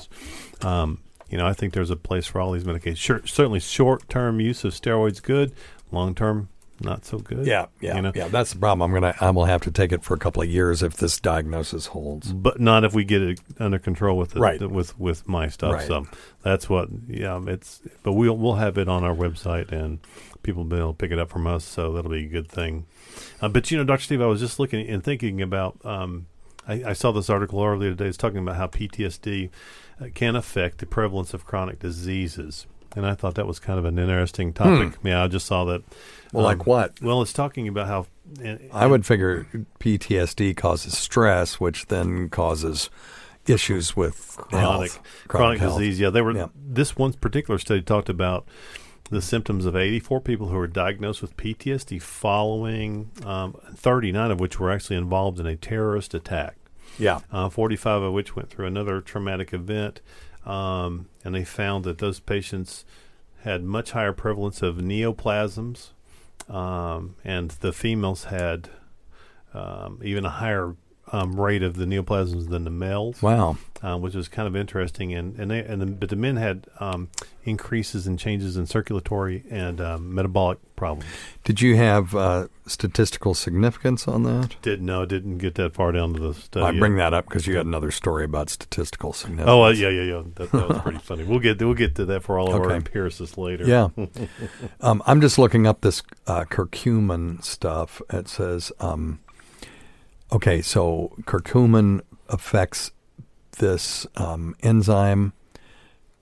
Um, 0.61 0.99
you 1.29 1.37
know, 1.37 1.47
I 1.47 1.53
think 1.53 1.73
there's 1.73 1.89
a 1.89 1.95
place 1.95 2.27
for 2.27 2.39
all 2.39 2.51
these 2.51 2.63
medications. 2.63 2.97
Sure, 2.97 3.21
certainly, 3.25 3.59
short 3.59 4.07
term 4.09 4.39
use 4.39 4.63
of 4.63 4.73
steroids 4.73 5.21
good. 5.21 5.53
Long 5.91 6.13
term, 6.15 6.49
not 6.83 7.05
so 7.05 7.17
good. 7.19 7.45
Yeah, 7.45 7.67
yeah, 7.81 7.95
you 7.95 8.01
know? 8.01 8.11
yeah. 8.13 8.27
That's 8.27 8.53
the 8.53 8.59
problem. 8.59 8.81
I'm 8.93 8.93
gonna. 8.99 9.15
I 9.19 9.29
will 9.31 9.45
have 9.45 9.61
to 9.61 9.71
take 9.71 9.91
it 9.91 10.03
for 10.03 10.13
a 10.13 10.17
couple 10.19 10.41
of 10.41 10.49
years 10.49 10.83
if 10.83 10.95
this 10.97 11.19
diagnosis 11.19 11.87
holds. 11.87 12.31
but 12.33 12.59
not 12.59 12.83
if 12.83 12.93
we 12.93 13.03
get 13.03 13.21
it 13.21 13.39
under 13.59 13.79
control 13.79 14.17
with 14.17 14.31
the, 14.31 14.39
Right. 14.39 14.59
the- 14.59 14.69
with 14.69 14.97
with 14.99 15.27
my 15.27 15.47
stuff. 15.47 15.73
Right. 15.73 15.87
So 15.87 16.07
that's 16.43 16.69
what 16.69 16.89
yeah. 17.07 17.39
It's 17.47 17.81
but 18.03 18.13
we'll 18.13 18.37
we'll 18.37 18.55
have 18.55 18.77
it 18.77 18.87
on 18.87 19.03
our 19.03 19.15
website 19.15 19.71
and 19.71 19.99
people 20.43 20.63
will 20.63 20.69
be 20.69 20.77
able 20.77 20.93
to 20.93 20.97
pick 20.97 21.11
it 21.11 21.19
up 21.19 21.29
from 21.29 21.47
us. 21.47 21.63
So 21.63 21.93
that'll 21.93 22.11
be 22.11 22.25
a 22.25 22.29
good 22.29 22.49
thing. 22.49 22.85
Uh, 23.41 23.49
but 23.49 23.69
you 23.71 23.77
know, 23.77 23.83
Doctor 23.83 24.03
Steve, 24.03 24.21
I 24.21 24.25
was 24.25 24.39
just 24.39 24.59
looking 24.59 24.87
and 24.87 25.03
thinking 25.03 25.41
about. 25.41 25.77
Um, 25.85 26.27
I, 26.65 26.81
I 26.85 26.93
saw 26.93 27.11
this 27.11 27.29
article 27.29 27.61
earlier 27.61 27.89
today. 27.89 28.05
It's 28.05 28.17
talking 28.17 28.37
about 28.37 28.55
how 28.55 28.67
PTSD 28.67 29.49
uh, 29.99 30.05
can 30.13 30.37
affect 30.37 30.77
the 30.77 30.85
prevalence 30.85 31.33
of 31.33 31.45
chronic 31.45 31.79
diseases. 31.79 32.67
And 32.95 33.05
I 33.05 33.15
thought 33.15 33.35
that 33.35 33.47
was 33.47 33.59
kind 33.59 33.79
of 33.79 33.85
an 33.85 33.97
interesting 33.97 34.53
topic. 34.53 34.99
Yeah, 35.03 35.23
I 35.23 35.27
just 35.27 35.45
saw 35.45 35.65
that. 35.65 35.81
Hmm. 35.81 36.37
Well, 36.37 36.45
like 36.45 36.59
um, 36.59 36.65
what? 36.65 37.01
Well, 37.01 37.21
it's 37.21 37.33
talking 37.33 37.67
about 37.67 37.87
how. 37.87 38.07
I 38.71 38.87
would 38.87 39.05
figure 39.05 39.45
PTSD 39.79 40.55
causes 40.55 40.97
stress, 40.97 41.59
which 41.59 41.87
then 41.87 42.29
causes 42.29 42.89
issues 43.45 43.95
with 43.95 44.35
chronic 44.37 44.91
health, 44.91 45.01
chronic, 45.27 45.59
health. 45.59 45.77
disease. 45.77 45.99
Yeah, 45.99 46.09
they 46.09 46.21
were. 46.21 46.35
Yeah. 46.35 46.47
This 46.55 46.95
one 46.95 47.13
particular 47.13 47.59
study 47.59 47.81
talked 47.81 48.09
about 48.09 48.47
the 49.09 49.21
symptoms 49.21 49.65
of 49.65 49.75
84 49.75 50.21
people 50.21 50.47
who 50.47 50.55
were 50.55 50.67
diagnosed 50.67 51.21
with 51.21 51.37
PTSD 51.37 52.01
following 52.01 53.11
um, 53.25 53.55
39 53.75 54.31
of 54.31 54.39
which 54.39 54.59
were 54.59 54.71
actually 54.71 54.95
involved 54.95 55.39
in 55.39 55.45
a 55.45 55.55
terrorist 55.55 56.13
attack. 56.13 56.55
Yeah. 56.97 57.19
Uh, 57.31 57.49
45 57.49 58.01
of 58.01 58.13
which 58.13 58.35
went 58.35 58.49
through 58.49 58.65
another 58.67 59.01
traumatic 59.01 59.53
event, 59.53 60.01
um, 60.45 61.07
and 61.23 61.35
they 61.35 61.43
found 61.43 61.83
that 61.85 61.99
those 61.99 62.19
patients 62.19 62.85
had 63.41 63.63
much 63.63 63.91
higher 63.91 64.13
prevalence 64.13 64.61
of 64.61 64.77
neoplasms, 64.77 65.89
um, 66.49 67.15
and 67.23 67.51
the 67.51 67.73
females 67.73 68.25
had 68.25 68.69
um, 69.53 69.99
even 70.03 70.25
a 70.25 70.29
higher 70.29 70.75
um, 71.13 71.39
rate 71.39 71.63
of 71.63 71.77
the 71.77 71.85
neoplasms 71.85 72.49
than 72.49 72.63
the 72.63 72.69
males 72.71 73.21
Wow. 73.21 73.57
uh, 73.83 73.97
which 73.97 74.15
was 74.15 74.27
kind 74.27 74.47
of 74.47 74.55
interesting. 74.55 75.13
And 75.13 75.39
and, 75.39 75.51
they, 75.51 75.59
and 75.63 75.81
the, 75.81 75.85
but 75.85 76.09
the 76.09 76.15
men 76.15 76.35
had 76.37 76.67
um, 76.79 77.09
increases 77.45 78.07
and 78.07 78.17
changes 78.17 78.57
in 78.57 78.65
circulatory 78.65 79.43
and 79.49 79.79
um, 79.79 80.13
metabolic 80.13 80.57
problems. 80.75 81.05
Did 81.43 81.61
you 81.61 81.75
have 81.75 82.15
uh, 82.15 82.47
statistical 82.65 83.35
significance 83.35 84.07
on 84.07 84.23
that? 84.23 84.55
Did 84.63 84.81
no, 84.81 85.05
didn't 85.05 85.37
get 85.37 85.53
that 85.55 85.75
far 85.75 85.91
down 85.91 86.13
to 86.15 86.19
the 86.19 86.33
study. 86.33 86.65
I 86.65 86.79
bring 86.79 86.95
that 86.95 87.13
up 87.13 87.25
because 87.25 87.45
you 87.45 87.57
had 87.57 87.67
another 87.67 87.91
story 87.91 88.25
about 88.25 88.49
statistical 88.49 89.13
significance. 89.13 89.49
Oh 89.49 89.63
uh, 89.65 89.69
yeah, 89.69 89.89
yeah, 89.89 90.01
yeah. 90.01 90.23
That, 90.35 90.51
that 90.51 90.69
was 90.69 90.81
pretty 90.81 90.99
funny. 90.99 91.23
We'll 91.25 91.39
get 91.39 91.61
we'll 91.61 91.75
get 91.75 91.95
to 91.95 92.05
that 92.05 92.23
for 92.23 92.39
all 92.39 92.53
of 92.53 92.59
our 92.59 92.71
empiricists 92.71 93.37
later. 93.37 93.65
Yeah. 93.65 93.89
um, 94.81 95.03
I'm 95.05 95.21
just 95.21 95.37
looking 95.37 95.67
up 95.67 95.81
this 95.81 96.01
uh, 96.25 96.45
curcumin 96.45 97.43
stuff. 97.43 98.01
It 98.09 98.27
says, 98.27 98.71
um, 98.79 99.19
okay, 100.33 100.61
so 100.61 101.13
curcumin 101.21 102.01
affects 102.29 102.91
this 103.59 104.07
um, 104.15 104.55
enzyme 104.61 105.33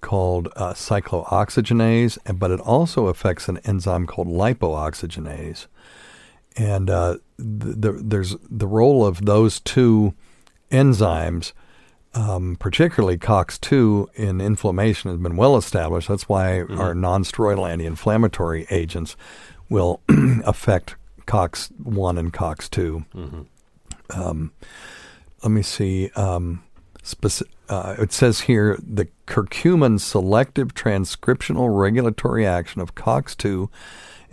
called 0.02 0.50
uh, 0.56 0.74
cyclooxygenase, 0.74 2.17
but 2.38 2.52
it 2.52 2.60
also 2.60 3.08
affects 3.08 3.47
an 3.47 3.58
enzyme 3.60 4.06
called 4.06 4.28
lipoxygenase. 4.28 5.67
And 6.58 6.89
uh, 6.89 7.17
th- 7.38 7.76
the, 7.78 7.91
there's 8.04 8.36
the 8.50 8.67
role 8.67 9.06
of 9.06 9.26
those 9.26 9.60
two 9.60 10.13
enzymes 10.71 11.54
um, 12.13 12.58
particularly 12.60 13.17
COX2 13.17 14.13
in 14.15 14.41
inflammation 14.41 15.10
has 15.12 15.19
been 15.19 15.38
well 15.38 15.56
established. 15.56 16.10
That's 16.10 16.28
why 16.28 16.62
our 16.78 16.93
non-steroidal 16.93 17.69
anti-inflammatory 17.69 18.67
agents 18.69 19.15
will 19.69 20.02
affect 20.43 20.95
COX1 21.26 22.19
and 22.19 22.34
COX2. 22.34 23.06
Um, 24.13 24.52
let 25.43 25.52
me 25.52 25.62
see. 25.62 26.10
Um, 26.15 26.63
speci- 27.04 27.47
uh, 27.69 27.95
it 27.97 28.12
says 28.12 28.41
here 28.41 28.78
the 28.82 29.08
curcumin 29.28 30.00
selective 30.00 30.74
transcriptional 30.74 31.78
regulatory 31.80 32.45
action 32.45 32.82
of 32.82 32.95
COX2 32.95 33.69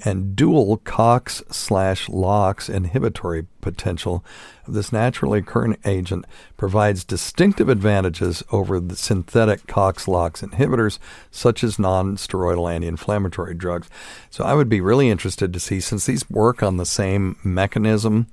and 0.05 0.37
dual 0.37 0.77
COX 0.79 1.43
slash 1.51 2.09
LOX 2.09 2.69
inhibitory 2.69 3.47
potential 3.61 4.25
of 4.67 4.75
this 4.75 4.93
naturally 4.93 5.41
occurring 5.41 5.77
agent 5.85 6.25
provides 6.57 7.05
distinctive 7.05 7.69
advantages 7.69 8.43
over 8.53 8.79
the 8.79 8.97
synthetic 8.97 9.67
COX 9.67 10.07
LOX 10.07 10.43
inhibitors, 10.43 10.99
such 11.31 11.65
as 11.65 11.79
non 11.79 12.17
steroidal 12.17 12.73
anti 12.73 12.87
inflammatory 12.87 13.55
drugs. 13.55 13.89
So 14.31 14.45
I 14.45 14.55
would 14.55 14.69
be 14.69 14.81
really 14.81 15.11
interested 15.11 15.53
to 15.53 15.61
see, 15.61 15.81
since 15.81 16.07
these 16.07 16.31
work 16.31 16.63
on 16.63 16.77
the 16.77 16.87
same 16.87 17.37
mechanism 17.43 18.29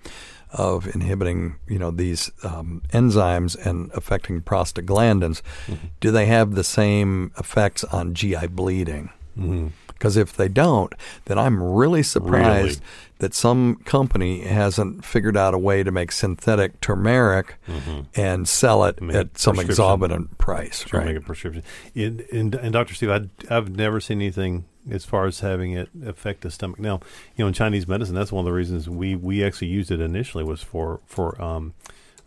of 0.56 0.88
inhibiting, 0.96 1.56
you 1.68 1.78
know, 1.78 1.92
these 1.92 2.32
um, 2.44 2.82
enzymes 2.92 3.56
and 3.66 3.92
affecting 3.94 4.42
prostaglandins, 4.42 5.42
do 6.00 6.12
they 6.12 6.26
have 6.26 6.56
the 6.56 6.64
same 6.64 7.32
effects 7.38 7.84
on 7.86 8.14
GI 8.14 8.48
bleeding? 8.48 9.10
Because 9.96 10.18
if 10.18 10.36
they 10.36 10.48
don't, 10.50 10.94
then 11.26 11.40
I'm 11.40 11.62
really 11.62 12.04
surprised 12.04 12.80
Really? 12.82 12.90
that 13.20 13.34
some 13.34 13.78
company 13.86 14.42
hasn't 14.42 15.04
figured 15.06 15.38
out 15.38 15.54
a 15.54 15.58
way 15.58 15.84
to 15.84 15.92
make 15.92 16.12
synthetic 16.12 16.80
turmeric 16.82 17.56
and 18.14 18.48
sell 18.48 18.84
it 18.84 19.02
Make 19.02 19.16
at 19.16 19.38
some 19.38 19.58
exorbitant 19.60 20.38
price. 20.38 20.86
Right? 20.94 21.06
make 21.06 21.18
a 21.18 21.22
prescription. 21.22 21.64
In, 21.96 22.20
in, 22.32 22.54
and 22.56 22.74
Dr. 22.74 22.94
Steve, 22.94 23.10
I, 23.10 23.22
I've 23.50 23.70
never 23.76 24.00
seen 24.02 24.20
anything 24.20 24.66
as 24.92 25.06
far 25.06 25.26
as 25.26 25.40
having 25.40 25.72
it 25.72 25.90
affect 26.06 26.42
the 26.42 26.52
stomach. 26.52 26.78
Now, 26.80 27.00
you 27.36 27.44
know, 27.44 27.48
in 27.48 27.54
Chinese 27.54 27.88
medicine, 27.88 28.16
that's 28.16 28.32
one 28.32 28.42
of 28.42 28.46
the 28.46 28.54
reasons 28.54 28.90
we, 28.90 29.16
we 29.16 29.44
actually 29.44 29.70
used 29.70 29.90
it 29.92 30.00
initially 30.02 30.44
was 30.44 30.62
for 30.62 31.00
for 31.06 31.42
um, 31.42 31.74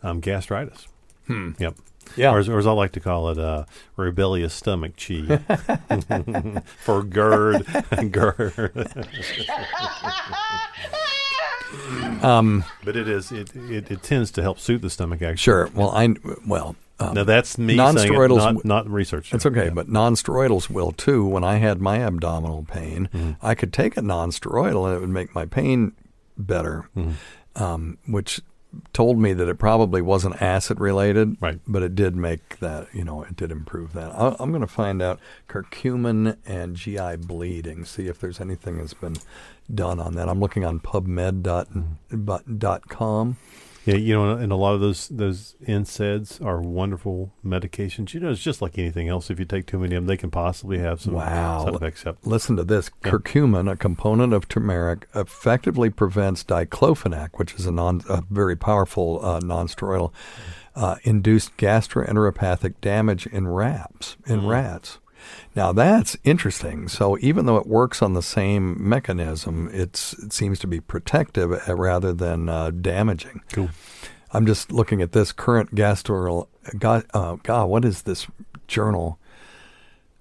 um, 0.02 0.20
gastritis. 0.20 0.88
Hmm. 1.26 1.52
Yep. 1.58 1.76
Yeah. 2.16 2.32
Or 2.32 2.38
as, 2.38 2.48
or 2.48 2.58
as 2.58 2.66
I 2.66 2.72
like 2.72 2.92
to 2.92 3.00
call 3.00 3.30
it, 3.30 3.38
uh, 3.38 3.64
rebellious 3.96 4.54
stomach 4.54 4.92
chi. 4.96 5.36
for 6.78 7.02
GERD. 7.02 7.66
GERD. 8.12 9.06
Um, 12.22 12.64
but 12.84 12.96
it 12.96 13.08
is 13.08 13.30
it, 13.30 13.54
it, 13.54 13.90
it 13.90 14.02
tends 14.02 14.30
to 14.32 14.42
help 14.42 14.58
soothe 14.58 14.80
the 14.82 14.90
stomach. 14.90 15.20
Actually, 15.22 15.36
sure. 15.36 15.70
Well, 15.74 15.90
I 15.90 16.14
well. 16.46 16.76
Um, 17.00 17.14
Now 17.14 17.22
that's 17.24 17.56
me 17.58 17.76
saying 17.76 17.90
it, 17.90 17.94
Non-steroidals 17.94 18.36
not, 18.38 18.46
w- 18.54 18.62
not 18.64 18.90
research. 18.90 19.32
It's 19.32 19.46
okay, 19.46 19.66
Yeah. 19.66 19.70
but 19.70 19.88
non-steroidals 19.88 20.68
will 20.68 20.90
too. 20.90 21.24
When 21.24 21.44
I 21.44 21.58
had 21.58 21.80
my 21.80 21.98
abdominal 22.02 22.64
pain, 22.68 23.08
Mm-hmm. 23.14 23.32
I 23.46 23.54
could 23.54 23.72
take 23.72 23.96
a 23.96 24.02
non-steroidal 24.02 24.86
and 24.86 24.96
it 24.96 25.00
would 25.00 25.08
make 25.10 25.32
my 25.32 25.44
pain 25.44 25.92
better, 26.36 26.88
Mm-hmm. 26.96 27.62
um, 27.62 27.98
which 28.08 28.40
told 28.92 29.18
me 29.18 29.32
that 29.32 29.48
it 29.48 29.58
probably 29.58 30.02
wasn't 30.02 30.40
acid 30.42 30.78
related, 30.80 31.36
Right. 31.40 31.58
But 31.66 31.82
it 31.82 31.94
did 31.94 32.14
make 32.16 32.58
that, 32.58 32.88
you 32.92 33.04
know, 33.04 33.22
it 33.22 33.36
did 33.36 33.50
improve 33.50 33.92
that. 33.94 34.12
I, 34.12 34.36
I'm 34.38 34.50
going 34.50 34.60
to 34.60 34.66
find 34.66 35.00
out 35.00 35.20
curcumin 35.48 36.36
and 36.46 36.76
GI 36.76 37.16
bleeding, 37.16 37.84
see 37.84 38.08
if 38.08 38.20
there's 38.20 38.40
anything 38.40 38.78
that's 38.78 38.94
been 38.94 39.16
done 39.74 40.00
on 40.00 40.14
that. 40.14 40.28
I'm 40.28 40.40
looking 40.40 40.64
on 40.64 40.80
PubMed.com. 40.80 41.98
Yeah, 43.88 43.94
you 43.94 44.12
know, 44.14 44.32
and 44.32 44.52
a 44.52 44.56
lot 44.56 44.74
of 44.74 44.80
those 44.80 45.08
those 45.08 45.54
NSAIDs 45.66 46.44
are 46.44 46.60
wonderful 46.60 47.32
medications. 47.42 48.12
You 48.12 48.20
know, 48.20 48.30
it's 48.30 48.42
just 48.42 48.60
like 48.60 48.76
anything 48.78 49.08
else. 49.08 49.30
If 49.30 49.38
you 49.38 49.46
take 49.46 49.64
too 49.66 49.78
many 49.78 49.94
of 49.94 50.02
them, 50.02 50.06
they 50.08 50.18
can 50.18 50.30
possibly 50.30 50.78
have 50.78 51.00
some 51.00 51.14
Wow. 51.14 51.64
side 51.64 51.74
effects. 51.74 52.04
Listen 52.22 52.56
to 52.56 52.64
this. 52.64 52.90
Curcumin, 53.02 53.70
a 53.70 53.76
component 53.76 54.34
of 54.34 54.46
turmeric, 54.46 55.08
effectively 55.14 55.88
prevents 55.88 56.44
diclofenac, 56.44 57.30
which 57.38 57.54
is 57.54 57.64
a, 57.64 57.72
non, 57.72 58.02
a 58.10 58.22
very 58.28 58.56
powerful 58.56 59.24
uh, 59.24 59.40
nonsteroidal, 59.40 60.12
uh, 60.76 60.96
induced 61.04 61.56
gastroenteropathic 61.56 62.74
damage 62.82 63.26
in 63.26 63.48
rats. 63.48 64.18
In 64.26 64.46
rats. 64.46 64.98
Now 65.58 65.72
that's 65.72 66.16
interesting. 66.22 66.86
So 66.86 67.18
even 67.18 67.46
though 67.46 67.56
it 67.56 67.66
works 67.66 68.00
on 68.00 68.14
the 68.14 68.22
same 68.22 68.76
mechanism, 68.78 69.68
it's 69.72 70.12
it 70.12 70.32
seems 70.32 70.60
to 70.60 70.68
be 70.68 70.78
protective 70.78 71.50
uh, 71.68 71.74
rather 71.74 72.12
than 72.12 72.48
uh, 72.48 72.70
damaging. 72.70 73.42
Cool. 73.50 73.70
I'm 74.30 74.46
just 74.46 74.70
looking 74.70 75.02
at 75.02 75.10
this 75.10 75.32
current 75.32 75.74
gastro. 75.74 76.46
God, 76.78 77.06
uh, 77.12 77.38
God, 77.42 77.68
what 77.68 77.84
is 77.84 78.02
this 78.02 78.28
journal? 78.68 79.18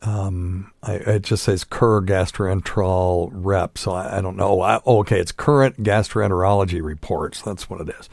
Um, 0.02 0.74
I, 0.82 0.94
it 0.94 1.22
just 1.22 1.44
says 1.44 1.64
Cur 1.64 2.02
Gastroenterol 2.02 3.30
Rep, 3.32 3.78
so 3.78 3.92
I, 3.92 4.18
I 4.18 4.22
don't 4.22 4.38
know. 4.38 4.62
I, 4.62 4.82
oh, 4.88 5.02
okay, 5.02 5.20
it's 5.20 5.32
current 5.32 5.84
gastroenterology 5.84 6.82
reports. 6.82 7.44
That's 7.44 7.70
what 7.70 7.82
it 7.82 7.90
is. 8.00 8.10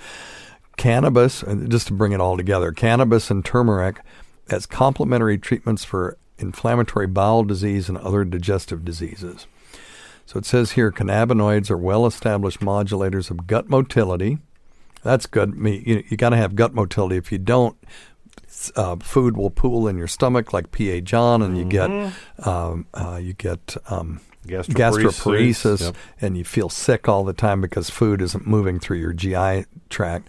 Cannabis, 0.76 1.42
just 1.68 1.86
to 1.86 1.94
bring 1.94 2.12
it 2.12 2.20
all 2.20 2.36
together, 2.36 2.70
cannabis 2.70 3.30
and 3.30 3.42
turmeric 3.42 4.00
as 4.50 4.66
complementary 4.66 5.38
treatments 5.38 5.84
for 5.84 6.18
inflammatory 6.38 7.06
bowel 7.06 7.44
disease 7.44 7.88
and 7.88 7.98
other 7.98 8.24
digestive 8.24 8.84
diseases. 8.84 9.46
So 10.26 10.38
it 10.38 10.46
says 10.46 10.72
here 10.72 10.90
cannabinoids 10.90 11.70
are 11.70 11.78
well 11.78 12.06
established 12.06 12.60
modulators 12.60 13.30
of 13.30 13.46
gut 13.46 13.68
motility. 13.68 14.38
That's 15.02 15.26
good. 15.26 15.54
You, 15.56 16.02
you 16.08 16.16
got 16.16 16.30
to 16.30 16.36
have 16.36 16.56
gut 16.56 16.74
motility. 16.74 17.16
If 17.16 17.30
you 17.30 17.38
don't, 17.38 17.76
uh, 18.74 18.96
food 18.96 19.36
will 19.36 19.50
pool 19.50 19.86
in 19.86 19.98
your 19.98 20.08
stomach 20.08 20.52
like 20.52 20.72
PA 20.72 21.00
John, 21.00 21.42
and 21.42 21.58
you 21.58 21.64
get 21.64 21.90
um, 22.38 22.86
uh, 22.94 23.20
you 23.22 23.34
get 23.34 23.76
um, 23.88 24.20
Gastroparesis, 24.46 24.74
gastroparesis, 24.74 25.80
yep. 25.80 25.96
and 26.20 26.36
you 26.36 26.44
feel 26.44 26.68
sick 26.68 27.08
all 27.08 27.24
the 27.24 27.32
time 27.32 27.60
because 27.60 27.90
food 27.90 28.20
isn't 28.20 28.46
moving 28.46 28.78
through 28.78 28.98
your 28.98 29.12
GI 29.12 29.66
tract. 29.88 30.28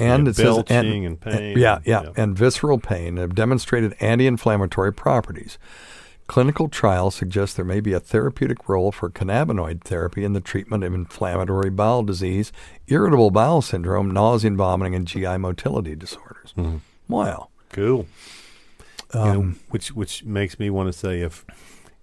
And 0.00 0.28
it 0.28 0.36
says 0.36 0.44
belching 0.56 1.04
and 1.06 1.20
pain. 1.20 1.58
yeah, 1.58 1.80
yeah, 1.84 2.02
Yeah. 2.04 2.10
and 2.16 2.36
visceral 2.36 2.78
pain 2.78 3.16
have 3.18 3.34
demonstrated 3.34 3.94
anti-inflammatory 4.00 4.92
properties. 4.92 5.58
Clinical 6.26 6.68
trials 6.68 7.16
suggest 7.16 7.56
there 7.56 7.64
may 7.64 7.80
be 7.80 7.92
a 7.92 7.98
therapeutic 7.98 8.68
role 8.68 8.92
for 8.92 9.10
cannabinoid 9.10 9.82
therapy 9.82 10.22
in 10.24 10.32
the 10.32 10.40
treatment 10.40 10.84
of 10.84 10.94
inflammatory 10.94 11.70
bowel 11.70 12.04
disease, 12.04 12.52
irritable 12.86 13.32
bowel 13.32 13.60
syndrome, 13.62 14.10
nausea 14.12 14.48
and 14.48 14.56
vomiting, 14.56 14.94
and 14.94 15.08
GI 15.08 15.38
motility 15.38 15.96
disorders. 15.96 16.54
Mm-hmm. 16.56 16.76
Wow. 17.08 17.48
Cool. 17.70 18.06
You 19.12 19.20
know, 19.20 19.30
Um, 19.40 19.58
which 19.70 19.88
which 19.92 20.22
makes 20.24 20.60
me 20.60 20.70
want 20.70 20.86
to 20.86 20.92
say 20.96 21.20
if 21.22 21.44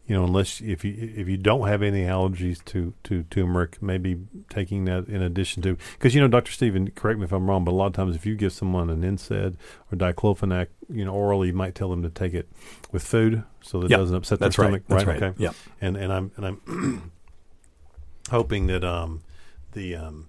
you 0.08 0.16
know 0.16 0.24
unless 0.24 0.62
if 0.62 0.84
you 0.86 0.96
if 1.16 1.28
you 1.28 1.38
don't 1.38 1.68
have 1.68 1.84
any 1.84 2.04
allergies 2.04 2.64
to 2.66 2.94
to 3.04 3.24
turmeric, 3.24 3.82
maybe 3.82 4.18
taking 4.50 4.86
that 4.86 5.08
in 5.08 5.22
addition 5.22 5.62
to 5.64 5.78
because 5.94 6.16
you 6.16 6.22
know 6.22 6.28
Dr. 6.28 6.52
Stephen, 6.52 6.90
correct 6.92 7.20
me 7.20 7.26
if 7.26 7.32
I'm 7.32 7.50
wrong, 7.50 7.64
but 7.66 7.72
a 7.72 7.76
lot 7.76 7.88
of 7.88 7.94
times 7.94 8.16
if 8.16 8.26
you 8.26 8.36
give 8.36 8.54
someone 8.54 8.90
an 8.90 9.02
NSAID 9.02 9.56
or 9.92 9.98
diclofenac, 9.98 10.68
you 10.90 11.04
know 11.06 11.14
orally, 11.14 11.48
you 11.50 11.54
might 11.54 11.76
tell 11.76 11.90
them 11.90 12.02
to 12.04 12.10
take 12.10 12.34
it 12.34 12.48
with 12.92 13.04
food 13.04 13.44
so 13.62 13.80
that 13.82 13.92
it 13.92 13.98
doesn't 13.98 14.16
upset 14.16 14.40
that's 14.40 14.56
their 14.56 14.66
right, 14.72 14.82
stomach. 14.84 14.84
that's 14.88 15.06
right, 15.06 15.22
Okay. 15.22 15.44
yeah. 15.44 15.52
And 15.82 15.98
and 15.98 16.12
I'm 16.14 16.32
and 16.38 16.46
I'm 16.46 17.12
hoping 18.32 18.68
that 18.68 18.84
um 18.84 19.22
the 19.74 19.96
um 19.96 20.28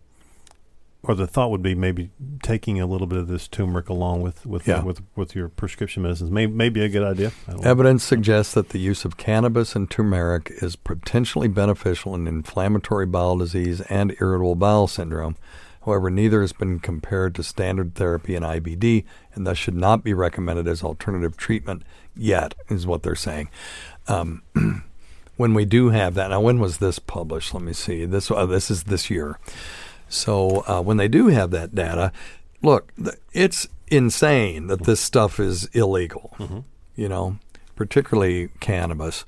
or 1.08 1.14
the 1.14 1.26
thought 1.26 1.50
would 1.50 1.62
be 1.62 1.74
maybe 1.74 2.10
taking 2.42 2.78
a 2.78 2.86
little 2.86 3.06
bit 3.06 3.18
of 3.18 3.28
this 3.28 3.48
turmeric 3.48 3.88
along 3.88 4.20
with 4.20 4.44
with 4.44 4.68
Yeah. 4.68 4.82
with 4.84 5.00
with 5.16 5.34
your 5.34 5.48
prescription 5.48 6.02
medicines 6.02 6.30
may 6.30 6.46
may 6.46 6.68
be 6.68 6.82
a 6.84 6.88
good 6.88 7.02
idea. 7.02 7.32
Don't 7.46 7.62
know. 7.64 7.68
Evidence 7.70 8.04
suggests 8.04 8.52
that 8.52 8.68
the 8.68 8.78
use 8.78 9.06
of 9.06 9.16
cannabis 9.16 9.74
and 9.74 9.90
turmeric 9.90 10.52
is 10.62 10.76
potentially 10.76 11.48
beneficial 11.48 12.14
in 12.14 12.28
inflammatory 12.28 13.06
bowel 13.06 13.38
disease 13.38 13.80
and 13.82 14.14
irritable 14.20 14.54
bowel 14.54 14.86
syndrome. 14.86 15.36
However, 15.86 16.10
neither 16.10 16.42
has 16.42 16.52
been 16.52 16.78
compared 16.80 17.34
to 17.36 17.42
standard 17.42 17.94
therapy 17.94 18.34
in 18.34 18.42
IBD 18.42 19.04
and 19.34 19.46
thus 19.46 19.56
should 19.56 19.76
not 19.76 20.04
be 20.04 20.12
recommended 20.12 20.68
as 20.68 20.82
alternative 20.82 21.38
treatment 21.38 21.82
yet, 22.14 22.54
is 22.68 22.86
what 22.86 23.02
they're 23.02 23.14
saying. 23.14 23.48
Um, 24.06 24.42
when 25.38 25.54
we 25.54 25.64
do 25.64 25.88
have 25.88 26.12
that, 26.14 26.28
now 26.28 26.42
when 26.42 26.58
was 26.58 26.76
this 26.76 26.98
published? 26.98 27.54
Let 27.54 27.62
me 27.62 27.72
see. 27.72 28.04
This 28.04 28.30
uh, 28.30 28.44
this 28.44 28.70
is 28.70 28.82
this 28.84 29.08
year. 29.08 29.38
So 30.08 30.64
uh, 30.66 30.82
when 30.82 30.96
they 30.96 31.08
do 31.08 31.28
have 31.28 31.50
that 31.50 31.74
data, 31.74 32.12
look, 32.62 32.92
it's 33.32 33.68
insane 33.88 34.66
that 34.68 34.84
this 34.84 35.00
stuff 35.00 35.40
is 35.40 35.66
illegal. 35.66 36.36
You 36.96 37.08
know, 37.08 37.38
particularly 37.76 38.48
cannabis. 38.60 39.24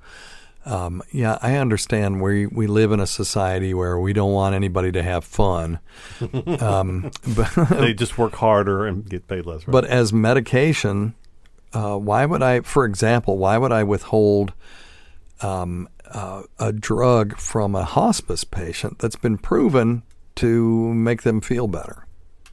Um, 0.66 1.02
yeah, 1.10 1.38
I 1.40 1.56
understand 1.56 2.20
we 2.20 2.46
we 2.46 2.66
live 2.66 2.92
in 2.92 3.00
a 3.00 3.06
society 3.06 3.72
where 3.72 3.98
we 3.98 4.12
don't 4.12 4.32
want 4.32 4.54
anybody 4.54 4.92
to 4.92 5.02
have 5.02 5.24
fun, 5.24 5.78
um, 6.60 7.10
but 7.34 7.50
they 7.70 7.94
just 7.94 8.18
work 8.18 8.34
harder 8.34 8.86
and 8.86 9.08
get 9.08 9.26
paid 9.26 9.46
less. 9.46 9.66
Right? 9.66 9.72
but 9.72 9.84
as 9.86 10.12
medication, 10.12 11.14
uh, 11.72 11.96
why 11.96 12.26
would 12.26 12.42
I, 12.42 12.60
for 12.60 12.84
example, 12.84 13.38
why 13.38 13.56
would 13.56 13.72
I 13.72 13.84
withhold 13.84 14.52
um, 15.40 15.88
uh, 16.10 16.42
a 16.58 16.72
drug 16.72 17.38
from 17.38 17.74
a 17.74 17.84
hospice 17.84 18.44
patient 18.44 18.98
that's 18.98 19.16
been 19.16 19.38
proven 19.38 20.02
to 20.36 20.94
make 20.94 21.22
them 21.22 21.40
feel 21.40 21.66
better? 21.66 22.06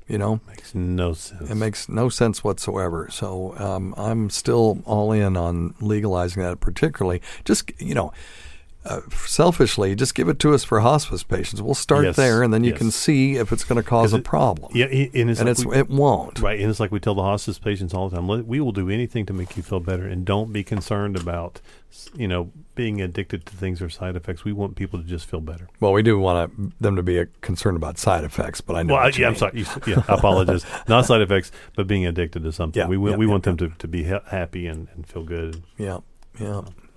You 0.07 0.17
know, 0.17 0.39
makes 0.47 0.73
no 0.73 1.11
sense. 1.13 1.49
it 1.49 1.55
makes 1.55 1.89
no 1.89 2.07
sense 2.07 2.41
whatsoever. 2.41 3.09
So 3.11 3.57
um, 3.57 3.93
I'm 3.97 4.29
still 4.29 4.81
all 4.85 5.11
in 5.11 5.35
on 5.35 5.75
legalizing 5.81 6.41
that, 6.43 6.61
particularly. 6.61 7.21
Just 7.43 7.71
you 7.77 7.93
know, 7.93 8.13
uh, 8.87 9.01
selfishly, 9.11 9.95
just 9.95 10.15
give 10.15 10.29
it 10.29 10.39
to 10.39 10.53
us 10.53 10.63
for 10.63 10.79
hospice 10.79 11.23
patients. 11.23 11.61
We'll 11.61 11.75
start 11.75 12.05
Yes, 12.05 12.15
there, 12.15 12.41
and 12.43 12.53
then 12.53 12.63
you 12.63 12.71
yes. 12.71 12.77
can 12.79 12.91
see 12.91 13.35
if 13.35 13.51
it's 13.51 13.63
going 13.63 13.81
to 13.81 13.87
cause 13.87 14.13
a 14.13 14.19
problem. 14.19 14.71
yeah, 14.73 14.85
and 14.85 15.29
it's 15.29 15.39
and 15.39 15.47
like 15.47 15.47
it's 15.47 15.65
we- 15.65 15.75
it 15.77 15.89
won't. 15.89 16.39
Right, 16.39 16.59
and 16.59 16.69
it's 16.69 16.79
like 16.79 16.91
we 16.91 16.99
tell 16.99 17.15
the 17.15 17.21
hospice 17.23 17.59
patients 17.59 17.93
all 17.93 18.09
the 18.09 18.15
time: 18.15 18.27
we 18.47 18.59
will 18.59 18.71
do 18.71 18.89
anything 18.89 19.25
to 19.27 19.33
make 19.33 19.57
you 19.57 19.63
feel 19.63 19.79
better, 19.79 20.07
and 20.07 20.25
don't 20.25 20.51
be 20.53 20.63
concerned 20.63 21.15
about, 21.15 21.59
you 22.15 22.27
know, 22.27 22.51
being 22.75 23.01
addicted 23.01 23.45
to 23.47 23.55
things 23.55 23.81
or 23.81 23.89
side 23.89 24.15
effects. 24.15 24.43
We 24.45 24.53
want 24.53 24.75
people 24.75 24.99
to 24.99 25.05
just 25.05 25.25
feel 25.29 25.41
better. 25.41 25.67
Well, 25.79 25.93
we 25.93 26.03
do 26.03 26.17
want 26.19 26.79
them 26.81 26.95
to 26.95 27.03
be 27.03 27.19
uh, 27.19 27.25
concerned 27.41 27.77
about 27.77 27.97
side 27.97 28.23
effects, 28.23 28.61
but 28.61 28.75
I 28.75 28.83
know. 28.83 28.93
Well, 28.93 29.03
I, 29.03 29.09
yeah, 29.09 29.27
I'm 29.27 29.35
sorry. 29.35 29.59
You, 29.59 29.65
yeah, 29.85 30.03
I 30.07 30.13
apologize. 30.15 30.65
Not 30.87 31.05
side 31.05 31.21
effects, 31.21 31.51
but 31.75 31.87
being 31.87 32.05
addicted 32.05 32.43
to 32.43 32.51
something. 32.51 32.79
Yeah, 32.81 32.87
we 32.87 32.97
we, 32.97 33.11
yeah, 33.11 33.17
we 33.17 33.25
yeah, 33.25 33.31
want 33.31 33.43
them 33.43 33.57
to, 33.57 33.69
to 33.69 33.87
be 33.87 34.03
ha- 34.05 34.21
happy 34.27 34.67
and, 34.67 34.87
and 34.95 35.05
feel 35.07 35.23
good. 35.23 35.63
Yeah, 35.77 35.99
yeah. 36.39 36.61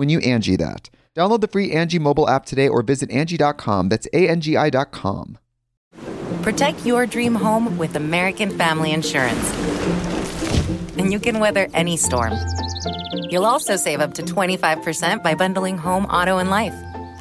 when 0.00 0.08
you 0.08 0.18
Angie 0.20 0.56
that. 0.56 0.88
Download 1.14 1.42
the 1.42 1.46
free 1.46 1.72
Angie 1.72 1.98
mobile 1.98 2.26
app 2.26 2.46
today 2.46 2.68
or 2.68 2.82
visit 2.82 3.10
Angie.com. 3.10 3.90
That's 3.90 4.08
A-N-G-I 4.14 4.70
dot. 4.70 4.92
Protect 6.42 6.86
your 6.86 7.04
dream 7.04 7.34
home 7.34 7.76
with 7.76 7.96
American 7.96 8.56
Family 8.56 8.92
Insurance. 8.92 9.54
And 10.96 11.12
you 11.12 11.20
can 11.20 11.38
weather 11.38 11.68
any 11.74 11.98
storm. 11.98 12.32
You'll 13.28 13.44
also 13.44 13.76
save 13.76 14.00
up 14.00 14.14
to 14.14 14.22
25% 14.22 15.22
by 15.22 15.34
bundling 15.34 15.76
home, 15.76 16.06
auto, 16.06 16.38
and 16.38 16.48
life. 16.48 16.74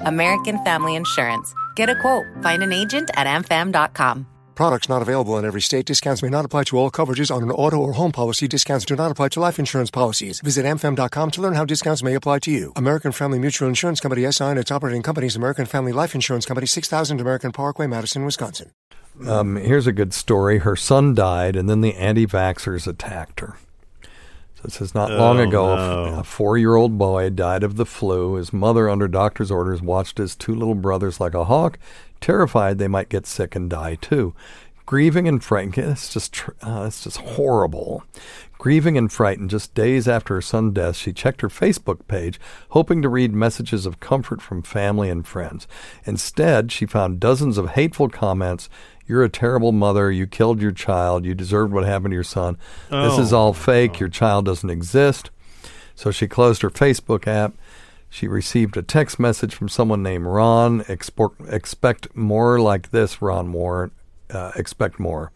American 0.06 0.64
Family 0.64 0.96
Insurance. 0.96 1.54
Get 1.76 1.90
a 1.90 2.00
quote. 2.00 2.26
Find 2.42 2.64
an 2.64 2.72
agent 2.72 3.12
at 3.16 3.28
amfam.com. 3.28 4.26
Products 4.60 4.90
not 4.90 5.02
available 5.02 5.38
in 5.38 5.46
every 5.46 5.62
state. 5.62 5.86
Discounts 5.86 6.22
may 6.22 6.28
not 6.28 6.44
apply 6.44 6.66
to 6.66 6.78
all 6.78 6.92
coverages 6.92 7.34
on 7.34 7.42
an 7.44 7.50
auto 7.50 7.78
or 7.78 7.94
home 7.94 8.12
policy. 8.12 8.46
Discounts 8.46 8.84
do 8.84 8.94
not 8.94 9.10
apply 9.10 9.30
to 9.30 9.40
life 9.40 9.58
insurance 9.58 9.90
policies. 9.90 10.42
Visit 10.42 10.66
amfam.com 10.66 11.32
to 11.32 11.42
learn 11.42 11.54
how 11.54 11.64
discounts 11.64 12.04
may 12.04 12.14
apply 12.14 12.40
to 12.40 12.52
you. 12.52 12.74
American 12.76 13.14
Family 13.14 13.40
Mutual 13.40 13.70
Insurance 13.70 14.02
Company 14.02 14.30
SI 14.30 14.44
and 14.44 14.60
its 14.60 14.70
operating 14.70 15.02
companies 15.02 15.38
American 15.38 15.66
Family 15.66 15.94
Life 15.94 16.14
Insurance 16.14 16.46
Company 16.46 16.68
6000 16.68 17.22
American 17.22 17.54
Parkway, 17.54 17.88
Madison, 17.88 18.26
Wisconsin. 18.26 18.72
Um, 19.26 19.56
here's 19.56 19.88
a 19.88 19.94
good 19.94 20.14
story. 20.14 20.58
Her 20.58 20.76
son 20.76 21.16
died, 21.16 21.56
and 21.56 21.70
then 21.70 21.80
the 21.80 21.96
anti-vaxxers 21.96 22.86
attacked 22.86 23.40
her. 23.40 23.56
So 24.56 24.62
it 24.66 24.72
says 24.74 24.94
not 24.94 25.10
long 25.10 25.40
Oh, 25.40 25.44
ago, 25.48 25.76
no. 25.78 26.20
a 26.20 26.24
four-year-old 26.26 26.98
boy 26.98 27.30
died 27.30 27.64
of 27.64 27.78
the 27.78 27.86
flu. 27.86 28.34
His 28.34 28.52
mother, 28.52 28.90
under 28.90 29.08
doctor's 29.08 29.52
orders, 29.52 29.82
watched 29.82 30.18
his 30.18 30.36
two 30.36 30.54
little 30.54 30.76
brothers 30.76 31.22
like 31.22 31.34
a 31.34 31.46
hawk, 31.46 31.80
terrified 32.22 32.78
they 32.78 32.88
might 32.88 33.10
get 33.10 33.26
sick 33.26 33.56
and 33.56 33.70
die 33.70 33.96
too. 33.96 34.34
Grieving 34.86 35.28
and 35.28 35.44
frightened. 35.44 35.78
It's 35.78 36.12
just, 36.12 36.36
uh, 36.64 36.86
it's 36.88 37.04
just 37.04 37.18
horrible. 37.18 38.04
Grieving 38.58 38.98
and 38.98 39.12
frightened, 39.12 39.52
just 39.52 39.74
days 39.76 40.08
after 40.08 40.34
her 40.34 40.42
son's 40.42 40.74
death, 40.74 40.96
she 40.96 41.14
checked 41.14 41.42
her 41.42 41.48
Facebook 41.48 42.00
page, 42.08 42.40
hoping 42.70 43.02
to 43.04 43.08
read 43.08 43.32
messages 43.34 43.86
of 43.86 44.00
comfort 44.00 44.42
from 44.42 44.64
family 44.64 45.10
and 45.10 45.26
friends. 45.28 45.68
Instead, 46.06 46.72
she 46.72 46.86
found 46.88 47.20
dozens 47.20 47.58
of 47.58 47.70
hateful 47.70 48.10
comments. 48.10 48.68
You're 49.08 49.24
a 49.24 49.30
terrible 49.30 49.72
mother. 49.72 50.12
You 50.12 50.28
killed 50.28 50.62
your 50.62 50.72
child. 50.72 51.24
You 51.24 51.34
deserved 51.36 51.72
what 51.72 51.86
happened 51.86 52.12
to 52.12 52.16
your 52.16 52.24
son. 52.24 52.58
This 52.90 53.18
is 53.18 53.32
Oh. 53.32 53.38
all 53.38 53.54
fake. 53.54 54.00
Your 54.00 54.10
child 54.10 54.46
doesn't 54.46 54.70
exist. 54.70 55.30
So 55.96 56.12
she 56.12 56.28
closed 56.28 56.62
her 56.64 56.70
Facebook 56.70 57.28
app. 57.28 57.54
She 58.10 58.28
received 58.28 58.76
a 58.76 58.82
text 58.82 59.20
message 59.20 59.54
from 59.54 59.70
someone 59.70 60.02
named 60.02 60.26
Ron. 60.26 60.84
Expect 60.88 62.16
more 62.16 62.60
like 62.60 62.92
this, 62.92 63.22
Ron 63.22 63.54
Warren. 63.54 63.92
Uh, 64.30 64.52
expect 64.56 65.00
more. 65.00 65.32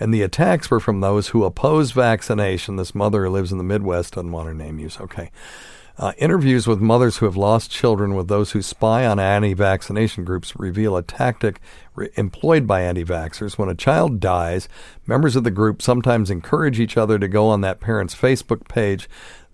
And 0.00 0.12
the 0.12 0.22
attacks 0.22 0.70
were 0.70 0.80
from 0.80 1.00
those 1.00 1.28
who 1.28 1.44
oppose 1.44 1.92
vaccination. 1.92 2.76
This 2.76 2.94
mother 2.94 3.24
who 3.24 3.30
lives 3.30 3.52
in 3.52 3.58
the 3.58 3.64
Midwest 3.64 4.14
doesn't 4.14 4.32
want 4.32 4.46
her 4.46 4.54
name 4.54 4.78
used. 4.78 5.00
Okay. 5.00 5.30
Uh, 5.98 6.12
interviews 6.18 6.68
with 6.68 6.80
mothers 6.80 7.16
who 7.16 7.26
have 7.26 7.36
lost 7.36 7.72
children 7.72 8.14
with 8.14 8.28
those 8.28 8.52
who 8.52 8.62
spy 8.62 9.04
on 9.04 9.18
anti 9.18 9.52
vaccination 9.52 10.24
groups 10.24 10.54
reveal 10.56 10.96
a 10.96 11.02
tactic 11.02 11.60
re- 11.96 12.08
employed 12.14 12.68
by 12.68 12.82
anti 12.82 13.04
vaxxers. 13.04 13.58
When 13.58 13.68
a 13.68 13.74
child 13.74 14.20
dies, 14.20 14.68
members 15.08 15.34
of 15.34 15.42
the 15.42 15.50
group 15.50 15.82
sometimes 15.82 16.30
encourage 16.30 16.78
each 16.78 16.96
other 16.96 17.18
to 17.18 17.26
go 17.26 17.48
on 17.48 17.62
that 17.62 17.80
parent's 17.80 18.14
Facebook 18.14 18.68
page. 18.68 19.08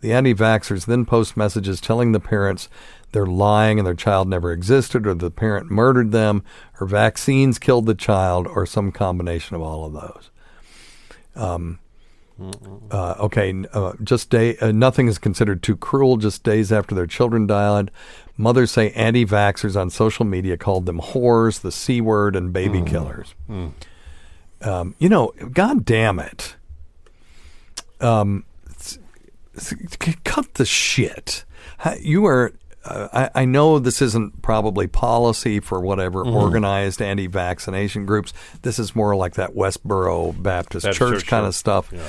The 0.04 0.12
anti 0.12 0.34
vaxxers 0.34 0.84
then 0.84 1.06
post 1.06 1.34
messages 1.34 1.80
telling 1.80 2.12
the 2.12 2.20
parents 2.20 2.68
they're 3.12 3.24
lying 3.24 3.78
and 3.78 3.86
their 3.86 3.94
child 3.94 4.28
never 4.28 4.52
existed, 4.52 5.06
or 5.06 5.14
the 5.14 5.30
parent 5.30 5.70
murdered 5.70 6.12
them, 6.12 6.44
or 6.78 6.86
vaccines 6.86 7.58
killed 7.58 7.86
the 7.86 7.94
child, 7.94 8.46
or 8.46 8.66
some 8.66 8.92
combination 8.92 9.56
of 9.56 9.62
all 9.62 9.86
of 9.86 9.94
those. 9.94 10.30
Um, 11.34 11.78
uh, 12.90 13.14
okay, 13.18 13.54
uh, 13.72 13.94
just 14.02 14.28
day. 14.28 14.58
Uh, 14.58 14.72
nothing 14.72 15.08
is 15.08 15.16
considered 15.16 15.62
too 15.62 15.74
cruel. 15.74 16.18
Just 16.18 16.42
days 16.42 16.70
after 16.70 16.94
their 16.94 17.06
children 17.06 17.46
died, 17.46 17.90
mothers 18.36 18.72
say 18.72 18.90
anti-vaxxers 18.90 19.74
on 19.80 19.88
social 19.88 20.26
media 20.26 20.58
called 20.58 20.84
them 20.84 21.00
whores, 21.00 21.62
the 21.62 21.72
c 21.72 22.02
word, 22.02 22.36
and 22.36 22.52
baby 22.52 22.82
killers. 22.82 23.34
Um, 24.60 24.94
you 24.98 25.08
know, 25.08 25.32
God 25.54 25.86
damn 25.86 26.18
it. 26.18 26.56
Um, 28.02 28.44
s- 28.44 28.44
s- 28.44 28.44
c- 28.44 28.53
cut 30.24 30.54
the 30.54 30.64
shit. 30.64 31.44
You 32.00 32.26
are. 32.26 32.52
Uh, 32.86 33.08
I, 33.34 33.42
I 33.42 33.44
know 33.46 33.78
this 33.78 34.02
isn't 34.02 34.42
probably 34.42 34.86
policy 34.86 35.58
for 35.58 35.80
whatever 35.80 36.22
organized 36.22 37.00
anti-vaccination 37.00 38.04
groups. 38.04 38.34
This 38.60 38.78
is 38.78 38.94
more 38.94 39.16
like 39.16 39.34
that 39.34 39.54
Westboro 39.54 40.32
Baptist, 40.42 40.84
Baptist 40.84 40.98
Church, 40.98 41.20
Church, 41.20 41.26
kind 41.26 41.46
of 41.46 41.54
stuff. 41.54 41.90
Yeah. 41.90 42.02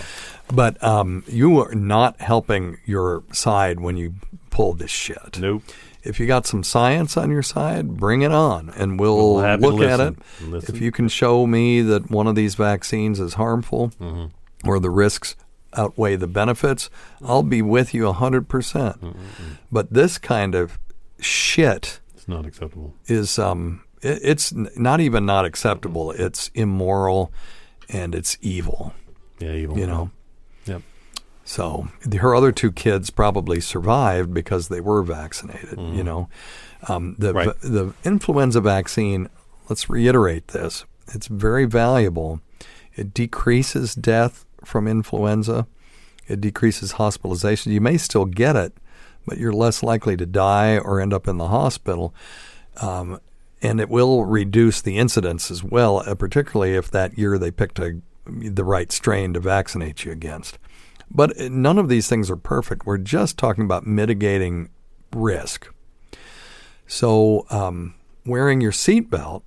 But 0.54 0.84
um, 0.84 1.24
you 1.28 1.62
are 1.62 1.74
not 1.74 2.20
helping 2.20 2.78
your 2.86 3.24
side 3.32 3.80
when 3.80 3.96
you 3.96 4.16
pull 4.50 4.74
this 4.74 4.92
shit. 4.92 5.40
Nope. 5.40 5.64
If 6.04 6.20
you 6.20 6.28
got 6.28 6.46
some 6.46 6.62
science 6.62 7.16
on 7.16 7.32
your 7.32 7.42
side, 7.42 7.96
bring 7.96 8.22
it 8.22 8.34
on, 8.34 8.70
and 8.76 9.00
we'll 9.00 9.42
to 9.42 9.56
look 9.58 9.82
at 9.82 10.02
it. 10.02 10.16
Listen. 10.42 10.76
If 10.76 10.82
you 10.82 10.92
can 10.92 11.08
show 11.08 11.48
me 11.48 11.82
that 11.84 12.12
one 12.12 12.28
of 12.28 12.36
these 12.36 12.56
vaccines 12.56 13.20
is 13.22 13.36
harmful, 13.36 13.92
Mm-hmm. 14.02 14.68
or 14.70 14.80
the 14.80 14.90
risks 14.90 15.36
outweigh 15.76 16.16
the 16.16 16.28
benefits, 16.28 16.90
I'll 17.24 17.44
be 17.44 17.62
with 17.62 17.94
you 17.94 18.12
hundred 18.12 18.48
percent. 18.48 19.02
Mm-hmm. 19.02 19.44
But 19.72 19.94
this 19.94 20.18
kind 20.18 20.56
of 20.56 20.80
shit 21.20 22.00
It's 22.16 22.28
not 22.28 22.46
acceptable. 22.46 22.94
is 23.08 23.38
um, 23.40 23.84
it, 24.02 24.20
it's 24.24 24.54
not 24.54 25.00
even 25.00 25.26
not 25.26 25.46
acceptable. 25.46 26.12
It's 26.12 26.50
immoral, 26.54 27.32
and 27.90 28.14
it's 28.16 28.38
evil. 28.42 28.94
Yeah, 29.40 29.52
evil. 29.54 29.78
You 29.78 29.88
know. 29.88 30.12
Yep. 30.66 30.82
So 31.44 31.88
her 32.20 32.34
other 32.36 32.52
two 32.52 32.72
kids 32.72 33.10
probably 33.10 33.60
survived 33.60 34.34
because 34.34 34.68
they 34.70 34.82
were 34.82 35.04
vaccinated. 35.04 35.80
You 35.80 36.04
know, 36.04 36.30
um, 36.88 37.16
the 37.20 37.34
Right. 37.34 37.62
the 37.62 37.94
influenza 38.04 38.62
vaccine. 38.62 39.30
Let's 39.70 39.90
reiterate 39.90 40.50
this: 40.50 40.86
it's 41.14 41.28
very 41.28 41.66
valuable. 41.66 42.40
It 42.96 43.14
decreases 43.14 43.94
death 43.94 44.45
from 44.66 44.88
influenza. 44.88 45.68
It 46.28 46.42
decreases 46.42 46.94
hospitalization. 46.94 47.72
You 47.72 47.82
may 47.82 47.98
still 47.98 48.26
get 48.26 48.56
it, 48.56 48.74
but 49.26 49.38
you're 49.38 49.54
less 49.54 49.84
likely 49.84 50.18
to 50.18 50.26
die 50.26 50.78
or 50.78 51.00
end 51.00 51.14
up 51.14 51.28
in 51.28 51.38
the 51.38 51.48
hospital. 51.48 52.14
Um, 52.82 53.20
and 53.62 53.80
it 53.80 53.90
will 53.90 54.26
reduce 54.26 54.82
the 54.82 54.98
incidence 54.98 55.50
as 55.50 55.64
well, 55.64 56.04
uh, 56.06 56.16
particularly 56.16 56.76
if 56.76 56.92
that 56.92 57.18
year 57.18 57.38
they 57.38 57.52
picked 57.52 57.80
a, 57.80 58.02
the 58.26 58.64
right 58.64 58.92
strain 58.92 59.34
to 59.34 59.40
vaccinate 59.40 60.04
you 60.04 60.12
against. 60.12 60.58
But 61.10 61.40
uh, 61.40 61.50
none 61.50 61.78
of 61.78 61.90
these 61.90 62.08
things 62.08 62.30
are 62.30 62.38
perfect. 62.38 62.86
We're 62.86 62.98
just 62.98 63.38
talking 63.38 63.64
about 63.64 63.86
mitigating 63.86 64.70
risk. 65.14 65.72
So, 66.88 67.46
um, 67.50 67.96
wearing 68.26 68.62
your 68.62 68.72
seatbelt 68.72 69.44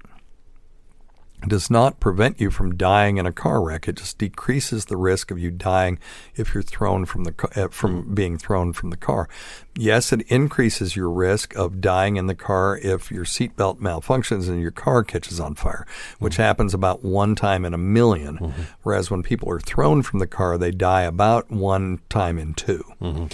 does 1.47 1.71
not 1.71 2.01
prevent 2.01 2.41
you 2.41 2.51
from 2.51 2.77
dying 2.77 3.17
in 3.17 3.27
a 3.27 3.33
car 3.33 3.63
wreck. 3.63 3.87
It 3.87 3.97
just 3.97 4.19
decreases 4.19 4.87
the 4.87 4.97
risk 4.97 5.31
of 5.31 5.39
you 5.39 5.51
dying 5.51 5.99
if 6.35 6.53
you're 6.53 6.63
thrown 6.63 7.05
from 7.05 7.25
the 7.25 7.35
uh, 7.55 7.69
from 7.69 8.15
being 8.15 8.39
thrown 8.39 8.73
from 8.73 8.91
the 8.91 8.97
car. 8.97 9.29
Yes, 9.77 10.13
it 10.13 10.23
increases 10.23 10.97
your 10.97 11.11
risk 11.11 11.55
of 11.55 11.81
dying 11.81 12.17
in 12.17 12.27
the 12.27 12.35
car 12.35 12.77
if 12.79 13.13
your 13.13 13.25
seatbelt 13.25 13.79
malfunctions 13.79 14.49
and 14.49 14.61
your 14.61 14.73
car 14.73 15.05
catches 15.05 15.39
on 15.39 15.55
fire, 15.55 15.87
which 16.19 16.35
mm-hmm. 16.35 16.43
happens 16.43 16.75
about 16.75 17.05
one 17.05 17.37
time 17.37 17.65
in 17.65 17.73
a 17.73 17.79
1000000 17.79 18.39
mm-hmm. 18.39 18.63
Whereas 18.83 19.11
when 19.11 19.23
people 19.23 19.49
are 19.51 19.61
thrown 19.61 20.03
from 20.03 20.19
the 20.19 20.27
car, 20.27 20.59
they 20.59 20.73
die 20.73 21.03
about 21.03 21.51
one 21.51 22.01
time 22.09 22.39
in 22.39 22.55
2 22.55 22.85
mm-hmm. 23.01 23.27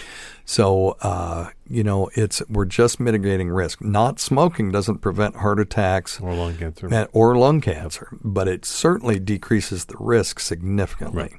So 0.47 0.97
uh, 1.01 1.51
you 1.69 1.83
know, 1.83 2.11
it's 2.15 2.43
we're 2.51 2.67
just 2.67 3.01
mitigating 3.01 3.49
risk. 3.49 3.81
Not 3.81 4.21
smoking 4.21 4.71
doesn't 4.71 4.99
prevent 4.99 5.37
heart 5.37 5.59
attacks 5.59 6.21
Or 6.21 6.35
lung 6.35 6.57
cancer. 6.57 7.09
or 7.13 7.37
lung 7.37 7.61
cancer, 7.61 8.09
but 8.23 8.47
it 8.49 8.65
certainly 8.65 9.19
decreases 9.19 9.87
the 9.87 9.97
risk 9.99 10.41
significantly. 10.41 11.23
Right. 11.23 11.33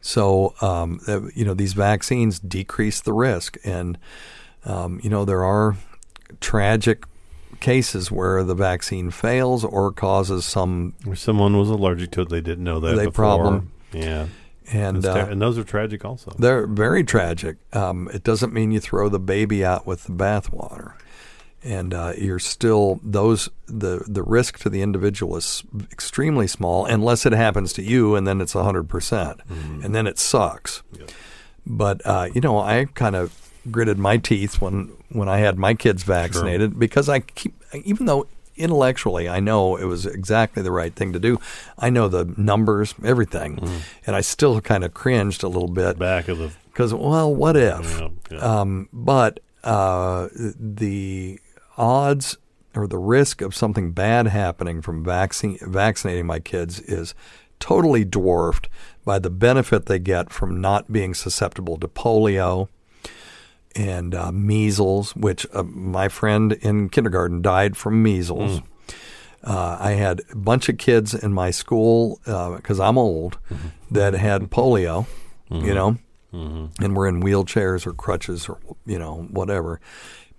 So, 0.00 0.54
um, 0.60 1.00
uh, 1.06 1.22
you 1.34 1.44
know, 1.44 1.54
these 1.54 1.74
vaccines 1.74 2.38
decrease 2.40 3.00
the 3.00 3.12
risk, 3.12 3.56
and 3.64 3.98
um, 4.64 5.00
you 5.02 5.10
know 5.10 5.24
there 5.24 5.44
are 5.44 5.76
tragic 6.40 7.04
cases 7.60 8.10
where 8.10 8.42
the 8.42 8.54
vaccine 8.54 9.10
fails 9.10 9.64
or 9.64 9.92
causes 9.92 10.44
some 10.44 10.94
Or 11.06 11.14
someone 11.14 11.56
was 11.56 11.68
allergic 11.70 12.10
to 12.12 12.22
it. 12.22 12.28
They 12.30 12.40
didn't 12.40 12.64
know 12.64 12.80
that 12.80 12.96
They 12.96 13.06
before. 13.06 13.12
problem. 13.12 13.72
Yeah. 13.92 14.26
And 14.70 15.04
uh, 15.04 15.26
and 15.30 15.40
those 15.40 15.58
are 15.58 15.64
tragic 15.64 16.04
also. 16.04 16.32
They're 16.38 16.66
very 16.66 17.04
tragic. 17.04 17.56
Um, 17.72 18.08
it 18.12 18.22
doesn't 18.22 18.52
mean 18.52 18.70
you 18.70 18.80
throw 18.80 19.08
the 19.08 19.18
baby 19.18 19.64
out 19.64 19.86
with 19.86 20.04
the 20.04 20.12
bathwater, 20.12 20.94
and 21.62 21.92
uh, 21.94 22.12
you're 22.16 22.38
still 22.38 23.00
those 23.02 23.48
the 23.66 24.04
the 24.06 24.22
risk 24.22 24.58
to 24.60 24.68
the 24.70 24.82
individual 24.82 25.36
is 25.36 25.62
extremely 25.90 26.46
small 26.46 26.84
unless 26.86 27.26
it 27.26 27.32
happens 27.32 27.72
to 27.74 27.82
you, 27.82 28.14
and 28.14 28.26
then 28.26 28.40
it's 28.40 28.52
hundred 28.52 28.88
percent, 28.88 29.40
and 29.48 29.94
then 29.94 30.06
it 30.06 30.18
sucks. 30.18 30.82
But 31.66 32.00
uh, 32.04 32.28
you 32.34 32.40
know, 32.40 32.58
I 32.58 32.86
kind 32.94 33.16
of 33.16 33.38
gritted 33.70 33.98
my 33.98 34.16
teeth 34.16 34.60
when 34.60 34.92
when 35.10 35.28
I 35.28 35.38
had 35.38 35.58
my 35.58 35.74
kids 35.74 36.02
vaccinated 36.02 36.78
because 36.78 37.08
I 37.08 37.20
keep 37.20 37.54
even 37.84 38.06
though 38.06 38.26
intellectually 38.56 39.28
I 39.28 39.40
know 39.40 39.76
it 39.76 39.84
was 39.84 40.06
exactly 40.06 40.62
the 40.62 40.72
right 40.72 40.94
thing 40.94 41.12
to 41.12 41.18
do. 41.18 41.38
I 41.78 41.90
know 41.90 42.08
the 42.08 42.32
numbers, 42.36 42.94
everything, 43.04 43.58
and 44.06 44.16
I 44.16 44.20
still 44.20 44.60
kind 44.60 44.84
of 44.84 44.94
cringed 44.94 45.42
a 45.42 45.48
little 45.48 45.68
bit 45.68 45.98
Back 45.98 46.28
of 46.28 46.38
the. 46.38 46.50
because 46.66 46.92
well, 46.94 47.34
what 47.34 47.56
if? 47.56 48.00
Yeah, 48.00 48.08
yeah. 48.30 48.38
Um, 48.38 48.88
but 48.92 49.40
uh, 49.64 50.28
the 50.34 51.38
odds 51.76 52.36
or 52.74 52.86
the 52.86 52.98
risk 52.98 53.42
of 53.42 53.54
something 53.54 53.92
bad 53.92 54.26
happening 54.26 54.82
from 54.82 55.04
vaccine 55.04 55.58
vaccinating 55.62 56.26
my 56.26 56.40
kids 56.40 56.80
is 56.80 57.14
totally 57.60 58.04
dwarfed 58.04 58.68
by 59.04 59.18
the 59.18 59.30
benefit 59.30 59.86
they 59.86 59.98
get 59.98 60.32
from 60.32 60.60
not 60.60 60.90
being 60.90 61.14
susceptible 61.14 61.76
to 61.78 61.86
polio 61.86 62.68
and 63.74 64.14
uh, 64.14 64.30
measles, 64.32 65.14
which 65.16 65.46
uh, 65.52 65.62
my 65.62 66.08
friend 66.08 66.52
in 66.52 66.88
kindergarten 66.88 67.42
died 67.42 67.76
from 67.76 68.02
measles. 68.02 68.60
Uh, 69.44 69.76
I 69.80 69.92
had 69.92 70.20
a 70.30 70.36
bunch 70.36 70.68
of 70.68 70.78
kids 70.78 71.14
in 71.14 71.32
my 71.32 71.50
school 71.50 72.20
because 72.24 72.78
I'm 72.78 72.96
old 72.96 73.38
that 73.90 74.14
had 74.14 74.50
polio, 74.50 75.06
you 75.50 75.74
know, 75.74 75.98
and 76.32 76.96
were 76.96 77.06
in 77.08 77.20
wheelchairs 77.22 77.86
or 77.86 77.92
crutches 77.92 78.48
or 78.48 78.58
you 78.86 78.98
know 78.98 79.26
whatever. 79.30 79.80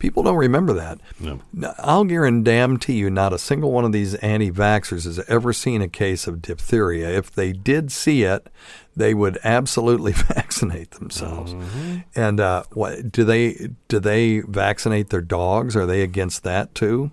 People 0.04 0.24
don't 0.24 0.36
remember 0.36 0.74
that. 0.74 1.00
No. 1.18 1.40
I'll 1.78 2.04
guarantee 2.04 2.96
you, 2.96 3.10
not 3.10 3.32
a 3.32 3.38
single 3.38 3.72
one 3.72 3.86
of 3.86 3.94
these 3.94 4.16
anti-vaxxers 4.16 5.06
has 5.06 5.20
ever 5.30 5.54
seen 5.54 5.82
a 5.82 5.88
case 5.88 6.28
of 6.28 6.42
diphtheria. 6.42 7.10
If 7.10 7.32
they 7.32 7.54
did 7.54 7.90
see 7.90 8.24
it, 8.24 8.50
they 8.98 9.14
would 9.14 9.40
absolutely 9.46 10.12
vaccinate 10.12 10.92
themselves. 10.92 11.56
And 12.16 12.42
uh, 12.42 12.64
what 12.74 13.14
do 13.14 13.24
they 13.24 13.70
do? 13.88 14.02
They 14.02 14.40
vaccinate 14.42 15.10
their 15.10 15.22
dogs? 15.22 15.74
Are 15.74 15.86
they 15.86 16.02
against 16.02 16.44
that 16.44 16.76
too? 16.76 17.10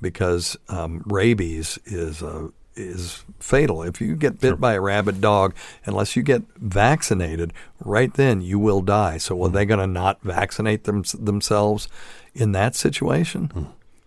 Because 0.00 0.56
um, 0.68 1.04
rabies 1.06 1.78
is 1.84 2.22
a 2.22 2.50
is 2.74 3.22
fatal. 3.38 3.82
If 3.82 4.00
you 4.00 4.16
get 4.16 4.40
bit 4.40 4.58
by 4.58 4.72
a 4.72 4.80
rabid 4.80 5.20
dog, 5.20 5.54
unless 5.84 6.16
you 6.16 6.22
get 6.22 6.42
vaccinated, 6.56 7.52
right 7.80 8.12
then 8.12 8.40
you 8.40 8.58
will 8.58 8.80
die. 8.80 9.18
So, 9.18 9.40
are 9.44 9.50
they 9.50 9.66
going 9.66 9.80
to 9.80 9.86
not 9.86 10.22
vaccinate 10.22 10.84
them, 10.84 11.04
themselves 11.18 11.86
in 12.34 12.52
that 12.52 12.74
situation? 12.74 13.46
Hmm. 13.46 13.64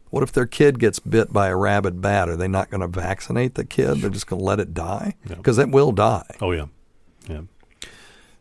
What 0.10 0.24
if 0.24 0.32
their 0.32 0.46
kid 0.46 0.80
gets 0.80 1.00
bit 1.00 1.34
by 1.34 1.48
a 1.50 1.56
rabid 1.58 2.00
bat? 2.02 2.30
Are 2.30 2.38
they 2.38 2.48
not 2.48 2.70
going 2.70 2.82
to 2.82 2.88
vaccinate 2.88 3.56
the 3.56 3.66
kid? 3.66 3.96
They're 4.02 4.10
just 4.10 4.28
going 4.28 4.40
to 4.40 4.46
let 4.46 4.60
it 4.62 4.74
die 4.74 5.16
because 5.28 5.58
it 5.58 5.70
will 5.70 5.92
die. 5.92 6.26
Oh 6.42 6.52
yeah, 6.52 6.68
yeah. 7.28 7.42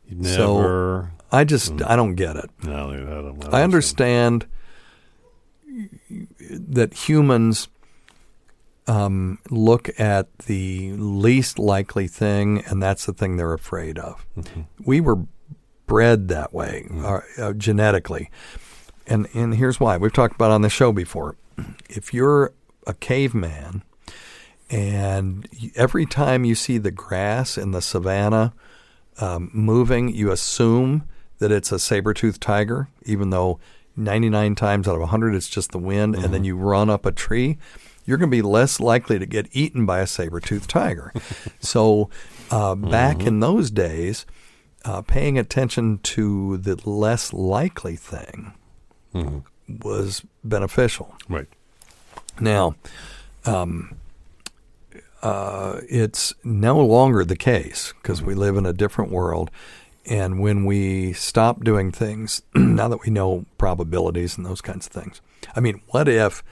You 0.09 0.24
So- 0.24 0.57
never. 0.61 1.11
I 1.32 1.43
just 1.43 1.82
I 1.82 1.97
don't 1.97 2.14
get 2.14 2.37
it. 2.37 2.49
no, 2.62 2.91
I 2.93 2.97
don't. 2.97 3.53
I 3.55 3.62
understand 3.64 4.47
that 6.51 6.95
humans 6.95 7.66
um, 8.87 9.39
look 9.51 9.89
at 9.99 10.37
the 10.47 10.93
least 10.93 11.59
likely 11.59 12.07
thing, 12.07 12.62
and 12.66 12.80
that's 12.82 13.07
the 13.07 13.12
thing 13.12 13.37
they're 13.37 13.53
afraid 13.55 13.99
of. 13.99 14.24
We 14.85 15.01
were 15.01 15.26
bred 15.87 16.28
that 16.28 16.53
way 16.55 16.87
uh, 16.93 17.20
uh, 17.39 17.53
genetically, 17.55 18.30
and 19.07 19.28
and 19.34 19.55
here's 19.55 19.80
why. 19.80 19.96
We've 19.96 20.12
talked 20.12 20.34
about 20.34 20.50
it 20.50 20.55
on 20.55 20.62
the 20.62 20.70
show 20.70 20.92
before. 20.92 21.36
If 21.88 22.12
you're 22.12 22.52
a 22.86 22.94
caveman, 22.94 23.82
and 24.70 25.48
every 25.76 26.07
time 26.07 26.44
you 26.44 26.55
see 26.55 26.78
the 26.78 26.90
grass 26.90 27.59
in 27.59 27.70
the 27.72 27.82
savannah 27.82 28.52
um, 29.20 29.50
moving, 29.52 30.09
you 30.09 30.30
assume 30.30 31.07
that 31.38 31.52
it's 31.52 31.70
a 31.70 31.78
saber-toothed 31.78 32.40
tiger, 32.40 32.88
even 33.05 33.30
though 33.30 33.61
99 33.96 34.55
times 34.55 34.88
out 34.88 34.94
of 34.94 35.00
100 35.00 35.34
it's 35.34 35.48
just 35.48 35.70
the 35.72 35.78
wind, 35.78 36.14
and 36.16 36.32
then 36.32 36.44
you 36.44 36.57
run 36.57 36.90
up 36.90 37.07
a 37.07 37.12
tree, 37.12 37.59
you're 38.05 38.18
going 38.18 38.30
to 38.30 38.36
be 38.36 38.42
less 38.42 38.80
likely 38.80 39.18
to 39.18 39.26
get 39.26 39.48
eaten 39.52 39.86
by 39.86 40.00
a 40.00 40.07
saber-toothed 40.07 40.68
tiger. 40.68 41.12
so 41.61 42.11
uh, 42.50 42.74
back 42.74 43.24
in 43.24 43.40
those 43.40 43.70
days, 43.70 44.26
uh, 44.84 45.02
paying 45.02 45.38
attention 45.38 45.98
to 45.98 46.57
the 46.59 46.76
less 46.88 47.32
likely 47.32 47.96
thing 47.96 48.52
was 49.83 50.23
beneficial. 50.43 51.15
Right. 51.29 51.47
Now, 52.41 52.75
um, 53.45 53.97
uh, 55.23 55.81
it's 55.89 56.35
no 56.45 56.79
longer 56.81 57.25
the 57.25 57.37
case 57.37 57.95
because 58.03 58.23
we 58.23 58.35
live 58.35 58.57
in 58.57 58.67
a 58.67 58.73
different 58.73 59.11
world. 59.11 59.51
And 60.07 60.39
when 60.39 60.67
we 60.67 61.15
stop 61.15 61.65
doing 61.65 61.91
things, 61.91 62.43
now 62.55 62.89
that 62.89 63.01
we 63.07 63.11
know 63.11 63.47
probabilities 63.57 64.37
and 64.37 64.45
those 64.45 64.61
kinds 64.61 64.87
of 64.87 64.93
things, 64.93 65.23
I 65.57 65.61
mean, 65.61 65.81
what 65.89 66.09
if 66.09 66.43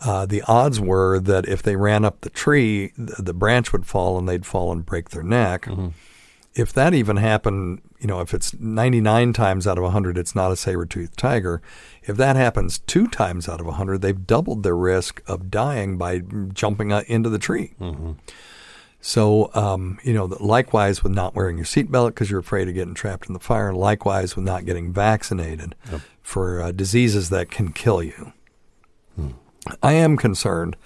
uh, 0.00 0.24
the 0.24 0.42
odds 0.48 0.80
were 0.80 1.20
that 1.20 1.46
if 1.46 1.62
they 1.62 1.76
ran 1.76 2.04
up 2.04 2.22
the 2.22 2.30
tree, 2.30 2.92
the, 2.96 3.22
the 3.22 3.34
branch 3.34 3.72
would 3.72 3.84
fall 3.86 4.18
and 4.18 4.26
they'd 4.28 4.46
fall 4.46 4.72
and 4.72 4.86
break 4.86 5.10
their 5.10 5.22
neck? 5.22 5.66
If 6.54 6.72
that 6.74 6.92
even 6.92 7.16
happened, 7.16 7.80
you 7.98 8.06
know, 8.06 8.20
if 8.20 8.34
it's 8.34 8.52
99 8.58 9.32
times 9.32 9.66
out 9.66 9.78
of 9.78 9.84
100, 9.84 10.18
it's 10.18 10.34
not 10.34 10.52
a 10.52 10.56
saber-toothed 10.56 11.16
tiger. 11.16 11.62
If 12.02 12.16
that 12.18 12.36
happens 12.36 12.78
two 12.80 13.06
times 13.06 13.48
out 13.48 13.60
of 13.60 13.66
100, 13.66 14.02
they've 14.02 14.26
doubled 14.26 14.62
their 14.62 14.76
risk 14.76 15.22
of 15.26 15.50
dying 15.50 15.96
by 15.96 16.20
jumping 16.52 16.92
uh, 16.92 17.04
into 17.06 17.30
the 17.30 17.38
tree. 17.38 17.72
So, 19.00 19.50
um, 19.54 19.98
you 20.04 20.12
know, 20.12 20.26
likewise 20.26 21.02
with 21.02 21.12
not 21.12 21.34
wearing 21.34 21.56
your 21.56 21.66
seatbelt 21.66 22.08
because 22.08 22.30
you're 22.30 22.38
afraid 22.40 22.68
of 22.68 22.74
getting 22.74 22.94
trapped 22.94 23.26
in 23.26 23.32
the 23.32 23.40
fire. 23.40 23.72
Likewise 23.72 24.36
with 24.36 24.44
not 24.44 24.64
getting 24.64 24.92
vaccinated 24.92 25.74
for 26.20 26.60
uh, 26.62 26.70
diseases 26.70 27.28
that 27.30 27.50
can 27.50 27.72
kill 27.72 28.02
you. 28.02 28.32
I 29.82 29.92
am 29.92 30.16
concerned. 30.16 30.76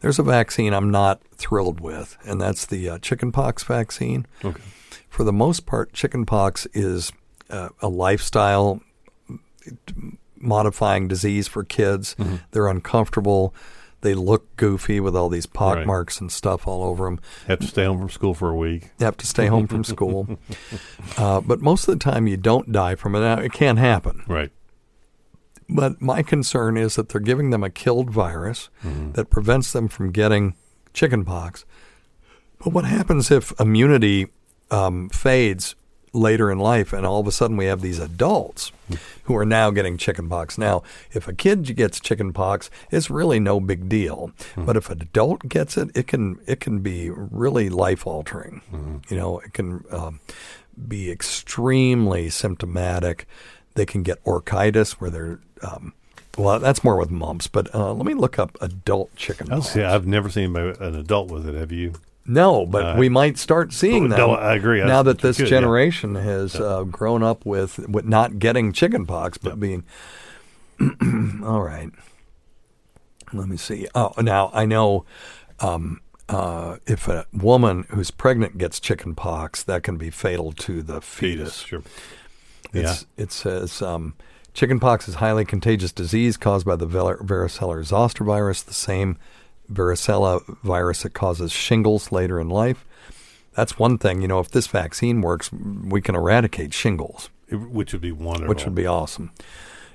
There's 0.00 0.18
a 0.18 0.22
vaccine 0.22 0.74
I'm 0.74 0.90
not 0.90 1.22
thrilled 1.34 1.80
with, 1.80 2.18
and 2.24 2.40
that's 2.40 2.66
the 2.66 2.88
uh, 2.88 2.98
chickenpox 2.98 3.62
vaccine. 3.62 4.26
Okay. 4.44 4.60
For 5.12 5.24
the 5.24 5.32
most 5.32 5.66
part, 5.66 5.92
chickenpox 5.92 6.66
is 6.72 7.12
uh, 7.50 7.68
a 7.82 7.88
lifestyle 7.88 8.80
modifying 10.38 11.06
disease 11.06 11.46
for 11.46 11.64
kids. 11.64 12.16
They're 12.52 12.66
uncomfortable. 12.66 13.54
They 14.00 14.14
look 14.14 14.56
goofy 14.56 15.00
with 15.00 15.14
all 15.14 15.28
these 15.28 15.44
pock 15.44 15.76
Right. 15.76 15.86
marks 15.86 16.18
and 16.18 16.32
stuff 16.32 16.66
all 16.66 16.82
over 16.82 17.04
them. 17.04 17.20
Have 17.46 17.60
to 17.60 17.66
stay 17.66 17.84
home 17.84 17.98
from 17.98 18.08
school 18.08 18.32
for 18.32 18.48
a 18.48 18.56
week. 18.56 18.90
Have 19.00 19.18
to 19.18 19.26
stay 19.26 19.48
home 19.48 19.66
from 19.68 19.84
school. 19.84 20.38
Uh, 21.18 21.42
but 21.42 21.60
most 21.60 21.86
of 21.86 21.92
the 21.98 22.02
time, 22.02 22.26
you 22.26 22.38
don't 22.38 22.72
die 22.72 22.94
from 22.94 23.14
it. 23.14 23.20
Now, 23.20 23.38
it 23.38 23.52
can 23.52 23.76
happen. 23.76 24.22
Right. 24.26 24.50
But 25.68 26.00
my 26.00 26.22
concern 26.22 26.78
is 26.78 26.96
that 26.96 27.10
they're 27.10 27.20
giving 27.20 27.50
them 27.50 27.62
a 27.62 27.68
killed 27.68 28.08
virus 28.10 28.70
that 29.12 29.28
prevents 29.28 29.72
them 29.72 29.88
from 29.88 30.10
getting 30.10 30.54
chickenpox. 30.94 31.66
But 32.58 32.72
what 32.72 32.86
happens 32.86 33.30
if 33.30 33.52
immunity 33.60 34.28
um, 34.72 35.08
fades 35.10 35.76
later 36.14 36.50
in 36.50 36.58
life 36.58 36.92
and 36.92 37.06
all 37.06 37.20
of 37.20 37.26
a 37.26 37.32
sudden 37.32 37.56
we 37.56 37.64
have 37.64 37.80
these 37.80 37.98
adults 37.98 38.70
who 39.24 39.36
are 39.36 39.46
now 39.46 39.70
getting 39.70 39.96
chickenpox? 39.96 40.58
Now, 40.58 40.82
if 41.12 41.28
a 41.28 41.32
kid 41.32 41.74
gets 41.76 42.00
chickenpox, 42.00 42.70
it's 42.90 43.08
really 43.08 43.38
no 43.40 43.60
big 43.60 43.88
deal. 43.88 44.32
But 44.56 44.76
if 44.76 44.90
an 44.90 45.00
adult 45.00 45.48
gets 45.48 45.76
it, 45.76 45.90
it 45.94 46.06
can 46.06 46.38
it 46.46 46.60
can 46.60 46.80
be 46.80 47.10
really 47.10 47.68
life 47.68 48.06
altering. 48.06 48.62
You 49.08 49.16
know, 49.16 49.38
it 49.38 49.52
can 49.52 49.84
um, 49.90 50.20
be 50.88 51.10
extremely 51.10 52.30
symptomatic. 52.30 53.26
They 53.74 53.86
can 53.86 54.02
get 54.02 54.22
orchitis 54.24 54.92
where 54.92 55.10
they're 55.10 55.40
um, 55.62 55.94
well, 56.36 56.58
that's 56.58 56.82
more 56.82 56.96
with 56.96 57.10
mumps. 57.10 57.46
But 57.46 57.74
uh, 57.74 57.92
let 57.92 58.06
me 58.06 58.14
look 58.14 58.38
up 58.38 58.56
adult 58.60 59.14
chicken. 59.16 59.52
I 59.52 59.56
was, 59.56 59.76
yeah, 59.76 59.94
I've 59.94 60.06
never 60.06 60.30
seen 60.30 60.56
an 60.56 60.94
adult 60.94 61.30
with 61.30 61.46
it. 61.46 61.54
Have 61.54 61.72
you? 61.72 61.94
No, 62.24 62.64
but 62.66 62.84
Uh, 62.84 62.94
we 62.98 63.08
might 63.08 63.36
start 63.38 63.72
seeing 63.72 64.08
that. 64.10 64.18
no, 64.18 64.32
I 64.34 64.54
agree. 64.54 64.82
Now 64.84 65.02
that 65.02 65.20
this 65.20 65.38
good, 65.38 65.44
yeah. 65.48 65.50
generation 65.60 66.14
has 66.14 66.54
uh, 66.54 66.84
grown 66.84 67.22
up 67.22 67.44
with, 67.44 67.78
with 67.88 68.04
not 68.04 68.38
getting 68.38 68.72
chickenpox, 68.72 69.38
but 69.38 69.58
being 69.58 69.84
all 71.44 71.62
right. 71.62 71.90
Let 73.32 73.48
me 73.48 73.56
see. 73.56 73.88
Oh, 73.94 74.12
now 74.20 74.50
I 74.52 74.66
know 74.66 75.04
um, 75.60 76.00
uh, 76.28 76.76
if 76.86 77.08
a 77.08 77.26
woman 77.32 77.86
who's 77.90 78.10
pregnant 78.10 78.58
gets 78.58 78.78
chickenpox, 78.78 79.62
that 79.64 79.82
can 79.82 79.96
be 79.96 80.10
fatal 80.10 80.52
to 80.52 80.82
the 80.82 81.00
fetus. 81.00 81.60
Fetus. 81.62 81.82
Sure. 81.82 81.82
It's, 82.74 83.06
It 83.16 83.32
says 83.32 83.82
um, 83.82 84.14
chickenpox 84.54 85.08
is 85.08 85.14
a 85.16 85.18
highly 85.18 85.44
contagious 85.44 85.92
disease 85.92 86.36
caused 86.36 86.66
by 86.66 86.76
the 86.76 86.86
varicella 86.86 87.84
zoster 87.84 88.24
virus, 88.24 88.62
the 88.62 88.74
same 88.74 89.18
varicella 89.70 90.42
virus 90.62 91.02
that 91.02 91.14
causes 91.14 91.52
shingles 91.52 92.12
later 92.12 92.40
in 92.40 92.48
life. 92.48 92.84
That's 93.54 93.78
one 93.78 93.98
thing. 93.98 94.22
You 94.22 94.28
know, 94.28 94.40
if 94.40 94.50
this 94.50 94.66
vaccine 94.66 95.20
works, 95.20 95.50
we 95.52 96.00
can 96.00 96.14
eradicate 96.14 96.72
shingles, 96.72 97.28
It- 97.48 97.56
which 97.56 97.92
would 97.92 98.00
be 98.02 98.12
wonderful. 98.12 98.48
which 98.48 98.64
would 98.64 98.74
be 98.74 98.86
awesome. 98.86 99.30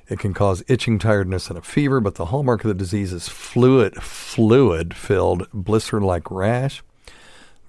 It 0.10 0.20
can 0.20 0.34
cause 0.34 0.64
itching, 0.68 1.00
tiredness, 1.00 1.50
and 1.50 1.58
a 1.58 1.62
fever, 1.62 2.00
but 2.00 2.16
the 2.16 2.26
hallmark 2.26 2.64
of 2.64 2.70
the 2.70 2.74
disease 2.74 3.12
is 3.12 3.28
fluid, 3.28 4.02
fluid-filled 4.02 5.48
blister-like 5.54 6.32
rash. 6.32 6.82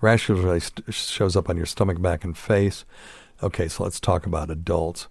Rash 0.00 0.28
usually 0.28 0.60
st- 0.60 0.94
shows 0.94 1.34
up 1.34 1.48
on 1.48 1.56
your 1.56 1.66
stomach, 1.66 2.00
back, 2.00 2.22
and 2.22 2.36
face. 2.38 2.84
Okay, 3.42 3.66
so 3.66 3.82
let's 3.82 3.98
talk 3.98 4.26
about 4.26 4.50
adults. 4.50 5.08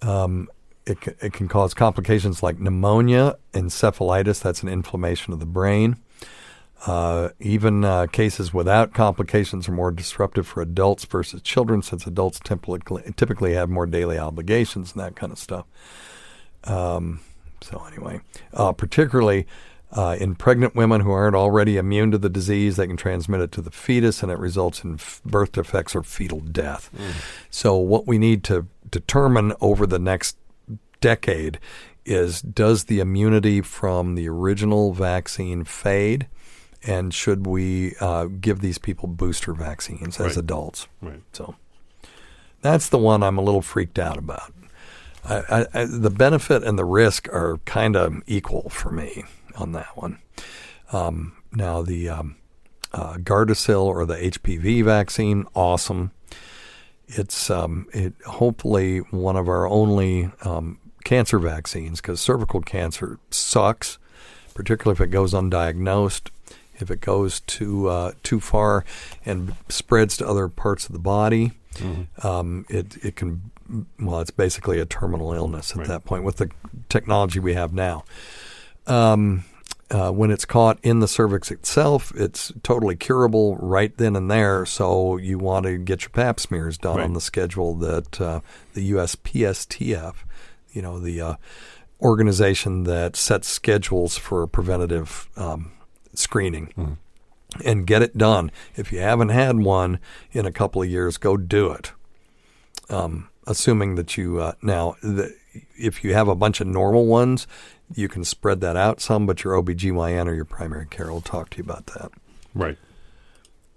Um, 0.00 0.48
it, 0.86 1.00
ca- 1.00 1.14
it 1.20 1.32
can 1.32 1.48
cause 1.48 1.74
complications 1.74 2.42
like 2.42 2.58
pneumonia, 2.58 3.36
encephalitis, 3.52 4.42
that's 4.42 4.62
an 4.62 4.68
inflammation 4.68 5.32
of 5.32 5.40
the 5.40 5.46
brain. 5.46 5.96
Uh, 6.84 7.28
even 7.38 7.84
uh, 7.84 8.06
cases 8.08 8.52
without 8.52 8.92
complications 8.92 9.68
are 9.68 9.72
more 9.72 9.92
disruptive 9.92 10.46
for 10.46 10.60
adults 10.60 11.04
versus 11.04 11.40
children, 11.40 11.80
since 11.80 12.06
adults 12.08 12.40
typically, 12.42 13.02
typically 13.16 13.54
have 13.54 13.70
more 13.70 13.86
daily 13.86 14.18
obligations 14.18 14.92
and 14.92 15.00
that 15.00 15.14
kind 15.14 15.30
of 15.30 15.38
stuff. 15.38 15.64
Um, 16.64 17.20
so 17.60 17.84
anyway, 17.86 18.20
uh, 18.52 18.72
particularly 18.72 19.46
uh, 19.92 20.16
in 20.18 20.34
pregnant 20.34 20.74
women 20.74 21.02
who 21.02 21.12
aren't 21.12 21.36
already 21.36 21.76
immune 21.76 22.10
to 22.10 22.18
the 22.18 22.28
disease, 22.28 22.74
they 22.74 22.88
can 22.88 22.96
transmit 22.96 23.40
it 23.40 23.52
to 23.52 23.62
the 23.62 23.70
fetus, 23.70 24.22
and 24.22 24.32
it 24.32 24.38
results 24.38 24.82
in 24.82 24.94
f- 24.94 25.20
birth 25.24 25.52
defects 25.52 25.94
or 25.94 26.02
fetal 26.02 26.40
death. 26.40 26.90
So 27.50 27.76
what 27.76 28.08
we 28.08 28.18
need 28.18 28.42
to 28.44 28.66
determine 28.90 29.52
over 29.60 29.86
the 29.86 29.98
next 30.00 30.36
decade 31.02 31.58
is 32.06 32.40
does 32.40 32.84
the 32.84 32.98
immunity 33.00 33.60
from 33.60 34.14
the 34.14 34.28
original 34.28 34.92
vaccine 34.92 35.64
fade? 35.64 36.26
And 36.84 37.14
should 37.14 37.46
we 37.46 37.94
uh, 38.00 38.24
give 38.40 38.60
these 38.60 38.78
people 38.78 39.06
booster 39.06 39.52
vaccines 39.52 40.18
as 40.18 40.26
Right. 40.28 40.36
adults? 40.36 40.88
Right. 41.00 41.22
So 41.32 41.54
that's 42.60 42.88
the 42.88 42.98
one 42.98 43.22
I'm 43.22 43.38
a 43.38 43.42
little 43.42 43.62
freaked 43.62 43.98
out 44.00 44.18
about. 44.18 44.52
I, 45.24 45.36
I, 45.48 45.66
I, 45.82 45.84
the 45.84 46.10
benefit 46.10 46.64
and 46.64 46.76
the 46.76 46.84
risk 46.84 47.28
are 47.32 47.58
kind 47.66 47.94
of 47.94 48.20
equal 48.26 48.68
for 48.70 48.90
me 48.90 49.22
on 49.56 49.70
that 49.72 49.96
one. 49.96 50.18
Um, 50.92 51.36
now 51.52 51.82
the 51.82 52.08
um, 52.08 52.36
uh, 52.92 53.14
Gardasil 53.18 53.84
or 53.84 54.04
the 54.04 54.16
HPV 54.16 54.84
vaccine, 54.84 55.46
awesome. 55.54 56.10
It's 57.06 57.48
um, 57.50 57.86
it 57.92 58.14
hopefully 58.26 58.98
one 59.10 59.36
of 59.36 59.48
our 59.48 59.68
only 59.68 60.30
um, 60.44 60.78
cancer 61.04 61.38
vaccines 61.38 62.00
because 62.00 62.20
cervical 62.20 62.60
cancer 62.60 63.18
sucks, 63.30 63.98
particularly 64.54 64.96
if 64.96 65.00
it 65.00 65.10
goes 65.10 65.32
undiagnosed. 65.34 66.30
If 66.78 66.90
it 66.90 67.00
goes 67.00 67.40
too 67.40 67.88
uh, 67.88 68.12
too 68.22 68.40
far 68.40 68.84
and 69.24 69.54
spreads 69.68 70.16
to 70.16 70.26
other 70.26 70.48
parts 70.48 70.86
of 70.86 70.92
the 70.92 70.98
body, 70.98 71.52
um, 72.22 72.64
it 72.68 72.96
it 73.04 73.16
can 73.16 73.50
well, 74.00 74.20
it's 74.20 74.30
basically 74.32 74.80
a 74.80 74.84
terminal 74.86 75.32
illness 75.32 75.70
at 75.72 75.78
Right. 75.78 75.88
that 75.88 76.04
point 76.04 76.24
with 76.24 76.36
the 76.38 76.50
technology 76.88 77.38
we 77.40 77.54
have 77.54 77.72
now. 77.72 78.04
Um, 78.86 79.44
uh, 79.90 80.10
when 80.10 80.30
it's 80.30 80.44
caught 80.46 80.78
in 80.82 81.00
the 81.00 81.06
cervix 81.08 81.50
itself, 81.50 82.12
it's 82.16 82.50
totally 82.62 82.96
curable 82.96 83.56
right 83.56 83.94
then 83.98 84.16
and 84.16 84.30
there. 84.30 84.64
So 84.66 85.18
you 85.18 85.38
want 85.38 85.66
to 85.66 85.76
get 85.78 86.02
your 86.02 86.10
pap 86.10 86.40
smears 86.40 86.78
done 86.78 86.96
Right. 86.96 87.04
on 87.04 87.12
the 87.12 87.20
schedule 87.20 87.74
that 87.76 88.20
uh, 88.20 88.40
the 88.74 88.90
USPSTF, 88.92 90.14
you 90.72 90.82
know, 90.82 90.98
the 90.98 91.20
uh, 91.20 91.34
organization 92.00 92.84
that 92.84 93.16
sets 93.16 93.48
schedules 93.48 94.16
for 94.18 94.46
preventative 94.46 95.28
um, 95.36 95.72
screening, 96.14 96.96
and 97.64 97.86
get 97.86 98.02
it 98.02 98.16
done. 98.16 98.50
If 98.76 98.92
you 98.92 99.00
haven't 99.00 99.28
had 99.28 99.58
one 99.58 100.00
in 100.32 100.46
a 100.46 100.52
couple 100.52 100.82
of 100.82 100.88
years, 100.88 101.16
go 101.16 101.36
do 101.36 101.70
it. 101.72 101.92
Um, 102.88 103.28
assuming 103.46 103.94
that 103.96 104.16
you 104.16 104.40
uh, 104.40 104.52
now, 104.62 104.96
the, 105.02 105.34
if 105.78 106.02
you 106.02 106.14
have 106.14 106.28
a 106.28 106.34
bunch 106.34 106.60
of 106.60 106.66
normal 106.66 107.06
ones, 107.06 107.46
you 107.94 108.08
can 108.08 108.24
spread 108.24 108.60
that 108.60 108.76
out 108.76 109.00
some, 109.00 109.26
but 109.26 109.44
your 109.44 109.60
OBGYN 109.62 110.26
or 110.26 110.34
your 110.34 110.44
primary 110.44 110.86
care 110.86 111.10
will 111.12 111.20
talk 111.20 111.50
to 111.50 111.58
you 111.58 111.64
about 111.64 111.86
that. 111.86 112.10
Right. 112.54 112.78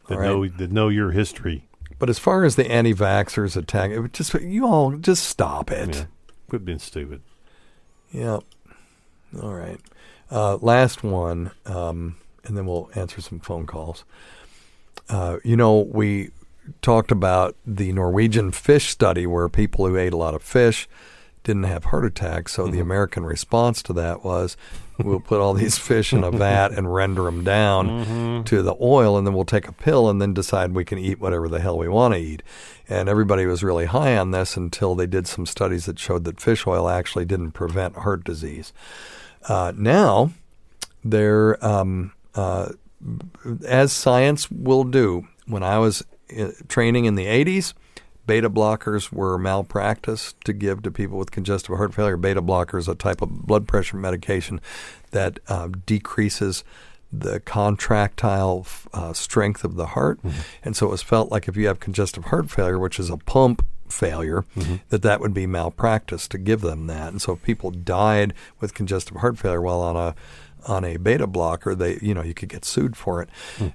All 0.09 0.17
right. 0.17 0.25
know 0.25 0.47
that 0.47 0.71
know 0.71 0.89
your 0.89 1.11
history. 1.11 1.67
But 1.97 2.09
as 2.09 2.19
far 2.19 2.43
as 2.43 2.55
the 2.55 2.69
anti-vaxxers 2.69 3.55
attack, 3.55 3.91
it 3.91 4.13
just 4.13 4.33
you 4.35 4.65
all 4.65 4.91
just 4.97 5.23
stop 5.23 5.71
it. 5.71 5.95
Yeah. 5.95 6.05
Quit 6.49 6.65
being 6.65 6.79
stupid. 6.79 7.21
Yep. 8.11 8.43
All 9.41 9.53
right. 9.53 9.79
Uh, 10.31 10.57
last 10.57 11.03
one, 11.03 11.51
um, 11.65 12.17
and 12.43 12.57
then 12.57 12.65
we'll 12.65 12.89
answer 12.95 13.21
some 13.21 13.39
phone 13.39 13.65
calls. 13.65 14.03
Uh, 15.09 15.37
you 15.43 15.55
know, 15.55 15.79
we 15.79 16.31
talked 16.81 17.11
about 17.11 17.55
the 17.65 17.91
Norwegian 17.91 18.51
fish 18.51 18.89
study 18.89 19.27
where 19.27 19.47
people 19.49 19.85
who 19.87 19.97
ate 19.97 20.13
a 20.13 20.17
lot 20.17 20.33
of 20.33 20.41
fish 20.41 20.87
didn't 21.45 21.63
have 21.63 21.85
heart 21.85 22.03
attacks. 22.03 22.53
So 22.53 22.67
the 22.67 22.81
American 22.81 23.23
response 23.23 23.81
to 23.83 23.93
that 23.93 24.25
was 24.25 24.57
we'll 24.97 25.19
put 25.21 25.39
all 25.39 25.53
these 25.53 25.77
fish 25.77 26.11
in 26.11 26.23
a 26.23 26.31
vat 26.43 26.71
and 26.71 26.93
render 26.93 27.23
them 27.23 27.43
down 27.43 28.43
to 28.45 28.61
the 28.61 28.75
oil, 28.81 29.17
and 29.17 29.25
then 29.25 29.33
we'll 29.33 29.45
take 29.45 29.67
a 29.67 29.71
pill 29.71 30.09
and 30.09 30.21
then 30.21 30.33
decide 30.33 30.73
we 30.73 30.83
can 30.83 30.97
eat 30.97 31.19
whatever 31.19 31.47
the 31.47 31.61
hell 31.61 31.77
we 31.77 31.87
want 31.87 32.13
to 32.13 32.19
eat. 32.19 32.43
And 32.89 33.07
everybody 33.07 33.45
was 33.45 33.63
really 33.63 33.85
high 33.85 34.17
on 34.17 34.31
this 34.31 34.57
until 34.57 34.95
they 34.95 35.07
did 35.07 35.27
some 35.27 35.45
studies 35.45 35.85
that 35.85 35.99
showed 35.99 36.25
that 36.25 36.41
fish 36.41 36.67
oil 36.67 36.89
actually 36.89 37.25
didn't 37.25 37.51
prevent 37.51 37.95
heart 37.97 38.23
disease. 38.23 38.73
Uh, 39.47 39.71
now, 39.75 40.31
they're 41.03 41.63
um, 41.65 42.11
uh, 42.33 42.69
as 43.67 43.93
science 43.93 44.49
will 44.51 44.83
do. 44.83 45.27
When 45.47 45.61
I 45.61 45.77
was 45.77 46.03
uh, 46.35 46.49
training 46.67 47.05
in 47.05 47.13
the 47.13 47.27
80s, 47.27 47.73
beta 48.27 48.49
blockers 48.49 49.11
were 49.11 49.37
malpractice 49.37 50.33
to 50.43 50.53
give 50.53 50.81
to 50.83 50.91
people 50.91 51.17
with 51.17 51.31
congestive 51.31 51.75
heart 51.77 51.93
failure. 51.93 52.17
Beta 52.17 52.41
blockers, 52.41 52.87
a 52.87 52.95
type 52.95 53.21
of 53.21 53.45
blood 53.45 53.67
pressure 53.67 53.97
medication 53.97 54.59
that 55.11 55.39
uh, 55.47 55.69
decreases 55.85 56.63
the 57.11 57.39
contractile 57.39 58.65
uh, 58.93 59.13
strength 59.13 59.63
of 59.63 59.75
the 59.75 59.87
heart, 59.87 60.19
and 60.63 60.75
so 60.75 60.87
it 60.87 60.89
was 60.89 61.01
felt 61.01 61.31
like 61.31 61.47
if 61.47 61.55
you 61.55 61.67
have 61.67 61.79
congestive 61.79 62.25
heart 62.25 62.49
failure, 62.49 62.79
which 62.79 62.99
is 62.99 63.09
a 63.09 63.17
pump 63.17 63.65
failure, 63.87 64.43
that 64.89 65.01
that 65.03 65.21
would 65.21 65.33
be 65.33 65.45
malpractice 65.45 66.27
to 66.27 66.37
give 66.37 66.61
them 66.61 66.87
that. 66.87 67.09
And 67.09 67.21
so 67.21 67.33
if 67.33 67.43
people 67.43 67.71
died 67.71 68.33
with 68.59 68.73
congestive 68.73 69.17
heart 69.17 69.37
failure 69.37 69.61
while 69.61 69.81
on 69.81 69.95
a 69.95 70.15
on 70.67 70.83
a 70.83 70.97
beta 70.97 71.27
blocker, 71.27 71.75
they 71.75 71.99
you 72.01 72.13
know 72.13 72.23
you 72.23 72.33
could 72.33 72.49
get 72.49 72.65
sued 72.65 72.97
for 72.97 73.21
it. 73.21 73.29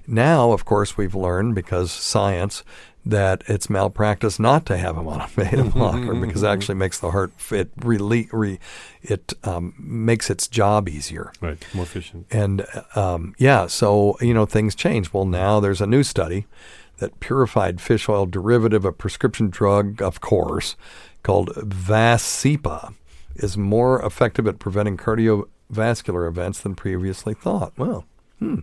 Now, 0.05 0.51
of 0.51 0.65
course, 0.65 0.97
we've 0.97 1.15
learned 1.15 1.55
because 1.55 1.91
science 1.91 2.63
that 3.05 3.43
it's 3.47 3.69
malpractice 3.69 4.39
not 4.39 4.65
to 4.67 4.77
have 4.77 4.95
them 4.95 5.07
on 5.07 5.21
a 5.21 5.29
beta 5.35 5.63
blocker 5.63 6.13
because 6.13 6.43
it 6.43 6.47
actually 6.47 6.75
makes 6.75 6.99
the 6.99 7.11
heart 7.11 7.31
fit 7.37 7.71
really 7.77 8.29
re, 8.31 8.59
it 9.01 9.33
um, 9.43 9.73
makes 9.77 10.29
its 10.29 10.47
job 10.47 10.87
easier. 10.87 11.31
Right. 11.41 11.65
More 11.73 11.83
efficient. 11.83 12.27
And 12.31 12.65
um, 12.95 13.35
yeah, 13.37 13.67
so 13.67 14.17
you 14.21 14.33
know 14.33 14.45
things 14.45 14.75
change. 14.75 15.13
Well, 15.13 15.25
now 15.25 15.59
there's 15.59 15.81
a 15.81 15.87
new 15.87 16.03
study 16.03 16.45
that 16.97 17.19
purified 17.19 17.81
fish 17.81 18.07
oil 18.07 18.25
derivative, 18.25 18.85
a 18.85 18.91
prescription 18.91 19.49
drug, 19.49 20.01
of 20.01 20.21
course, 20.21 20.75
called 21.23 21.49
Vascepa, 21.55 22.93
is 23.35 23.57
more 23.57 24.03
effective 24.05 24.47
at 24.47 24.59
preventing 24.59 24.97
cardiovascular 24.97 26.27
events 26.27 26.59
than 26.61 26.75
previously 26.75 27.33
thought. 27.33 27.73
Well, 27.75 28.05
hmm. 28.39 28.59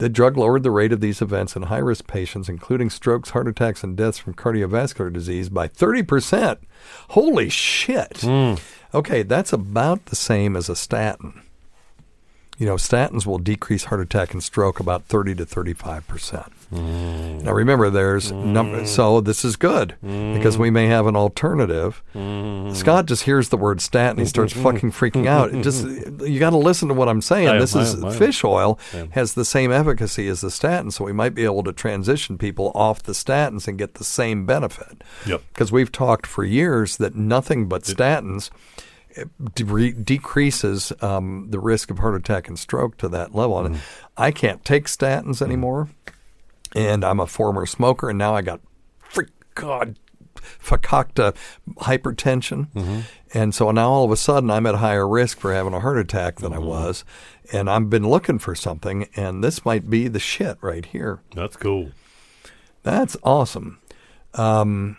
The 0.00 0.08
drug 0.08 0.38
lowered 0.38 0.62
the 0.62 0.70
rate 0.70 0.92
of 0.92 1.02
these 1.02 1.20
events 1.20 1.54
in 1.56 1.64
high 1.64 1.76
risk 1.76 2.06
patients, 2.06 2.48
including 2.48 2.88
strokes, 2.88 3.30
heart 3.30 3.46
attacks, 3.46 3.84
and 3.84 3.94
deaths 3.94 4.16
from 4.18 4.32
cardiovascular 4.32 5.12
disease, 5.12 5.50
by 5.50 5.68
30%. 5.68 6.56
Holy 7.10 7.50
shit. 7.50 8.22
Hmm. 8.22 8.54
Okay, 8.94 9.22
that's 9.22 9.52
about 9.52 10.06
the 10.06 10.16
same 10.16 10.56
as 10.56 10.70
a 10.70 10.74
statin. 10.74 11.42
You 12.60 12.66
know, 12.66 12.74
statins 12.74 13.24
will 13.24 13.38
decrease 13.38 13.84
heart 13.84 14.02
attack 14.02 14.34
and 14.34 14.42
stroke 14.42 14.80
about 14.80 15.04
30 15.04 15.34
to 15.36 15.46
35%. 15.46 16.50
Now 17.42 17.52
remember, 17.52 17.88
there's 17.88 18.30
number, 18.30 18.84
so 18.84 19.22
this 19.22 19.46
is 19.46 19.56
good 19.56 19.96
because 20.02 20.58
we 20.58 20.68
may 20.68 20.86
have 20.86 21.06
an 21.06 21.16
alternative. 21.16 22.02
Scott 22.74 23.06
just 23.06 23.22
hears 23.22 23.48
the 23.48 23.56
word 23.56 23.80
statin, 23.80 24.18
he 24.18 24.26
starts 24.26 24.52
fucking 24.52 24.92
freaking 24.92 25.26
out. 25.26 25.54
It 25.54 25.62
just 25.62 25.84
you 26.20 26.38
got 26.38 26.50
to 26.50 26.58
listen 26.58 26.88
to 26.88 26.94
what 26.94 27.08
I'm 27.08 27.22
saying. 27.22 27.48
Am, 27.48 27.58
this 27.58 27.74
is 27.74 27.94
fish 28.18 28.44
oil 28.44 28.78
has 29.12 29.32
the 29.32 29.46
same 29.46 29.72
efficacy 29.72 30.28
as 30.28 30.42
the 30.42 30.50
statin, 30.50 30.90
so 30.90 31.02
we 31.06 31.14
might 31.14 31.34
be 31.34 31.44
able 31.44 31.62
to 31.64 31.72
transition 31.72 32.36
people 32.36 32.72
off 32.74 33.02
the 33.02 33.12
statins 33.12 33.66
and 33.68 33.78
get 33.78 33.94
the 33.94 34.04
same 34.04 34.44
benefit. 34.44 35.02
Yep. 35.26 35.42
Because 35.54 35.72
we've 35.72 35.90
talked 35.90 36.26
for 36.26 36.44
years 36.44 36.98
that 36.98 37.14
nothing 37.14 37.68
but 37.68 37.84
statins 37.84 38.50
eh, 38.50 38.89
de- 39.54 39.92
decreases 39.92 40.92
um, 41.00 41.48
the 41.50 41.60
risk 41.60 41.90
of 41.90 41.98
heart 41.98 42.14
attack 42.14 42.48
and 42.48 42.58
stroke 42.58 42.96
to 42.98 43.08
that 43.08 43.34
level. 43.34 43.58
And 43.64 43.80
I 44.16 44.30
can't 44.30 44.64
take 44.64 44.86
statins 44.86 45.42
anymore, 45.42 45.88
and 46.74 47.04
I'm 47.04 47.20
a 47.20 47.26
former 47.26 47.66
smoker, 47.66 48.10
and 48.10 48.18
now 48.18 48.34
I 48.34 48.42
got 48.42 48.60
freak 48.98 49.30
God 49.54 49.98
fakakta 50.36 51.34
hypertension, 51.80 53.04
and 53.34 53.54
so 53.54 53.70
now 53.70 53.90
all 53.90 54.04
of 54.04 54.10
a 54.10 54.16
sudden 54.16 54.50
I'm 54.50 54.66
at 54.66 54.74
a 54.74 54.78
higher 54.78 55.06
risk 55.06 55.38
for 55.38 55.52
having 55.52 55.74
a 55.74 55.80
heart 55.80 55.98
attack 55.98 56.36
than 56.36 56.52
I 56.52 56.58
was, 56.58 57.04
and 57.52 57.68
I've 57.68 57.90
been 57.90 58.08
looking 58.08 58.38
for 58.38 58.54
something, 58.54 59.06
and 59.16 59.44
this 59.44 59.64
might 59.64 59.90
be 59.90 60.08
the 60.08 60.18
shit 60.18 60.56
right 60.60 60.84
here. 60.86 61.20
That's 61.34 61.56
cool. 61.56 61.90
That's 62.82 63.16
awesome. 63.22 63.80
Um, 64.34 64.96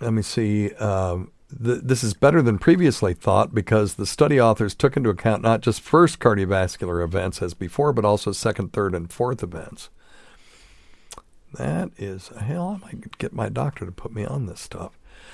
let 0.00 0.12
me 0.12 0.22
see. 0.22 0.72
Um, 0.74 1.32
th- 1.50 1.80
this 1.82 2.02
is 2.04 2.14
better 2.14 2.42
than 2.42 2.58
previously 2.58 3.14
thought 3.14 3.54
because 3.54 3.94
the 3.94 4.06
study 4.06 4.40
authors 4.40 4.74
took 4.74 4.96
into 4.96 5.10
account 5.10 5.42
not 5.42 5.60
just 5.60 5.80
first 5.80 6.18
cardiovascular 6.18 7.02
events 7.04 7.42
as 7.42 7.54
before, 7.54 7.92
but 7.92 8.04
also 8.04 8.32
second, 8.32 8.72
third, 8.72 8.94
and 8.94 9.12
fourth 9.12 9.42
events. 9.42 9.90
That 11.54 11.90
is 11.98 12.28
hell. 12.28 12.80
I 12.80 12.86
might 12.86 13.18
get 13.18 13.32
my 13.32 13.48
doctor 13.48 13.84
to 13.84 13.92
put 13.92 14.14
me 14.14 14.24
on 14.24 14.46
this 14.46 14.60
stuff. 14.60 14.92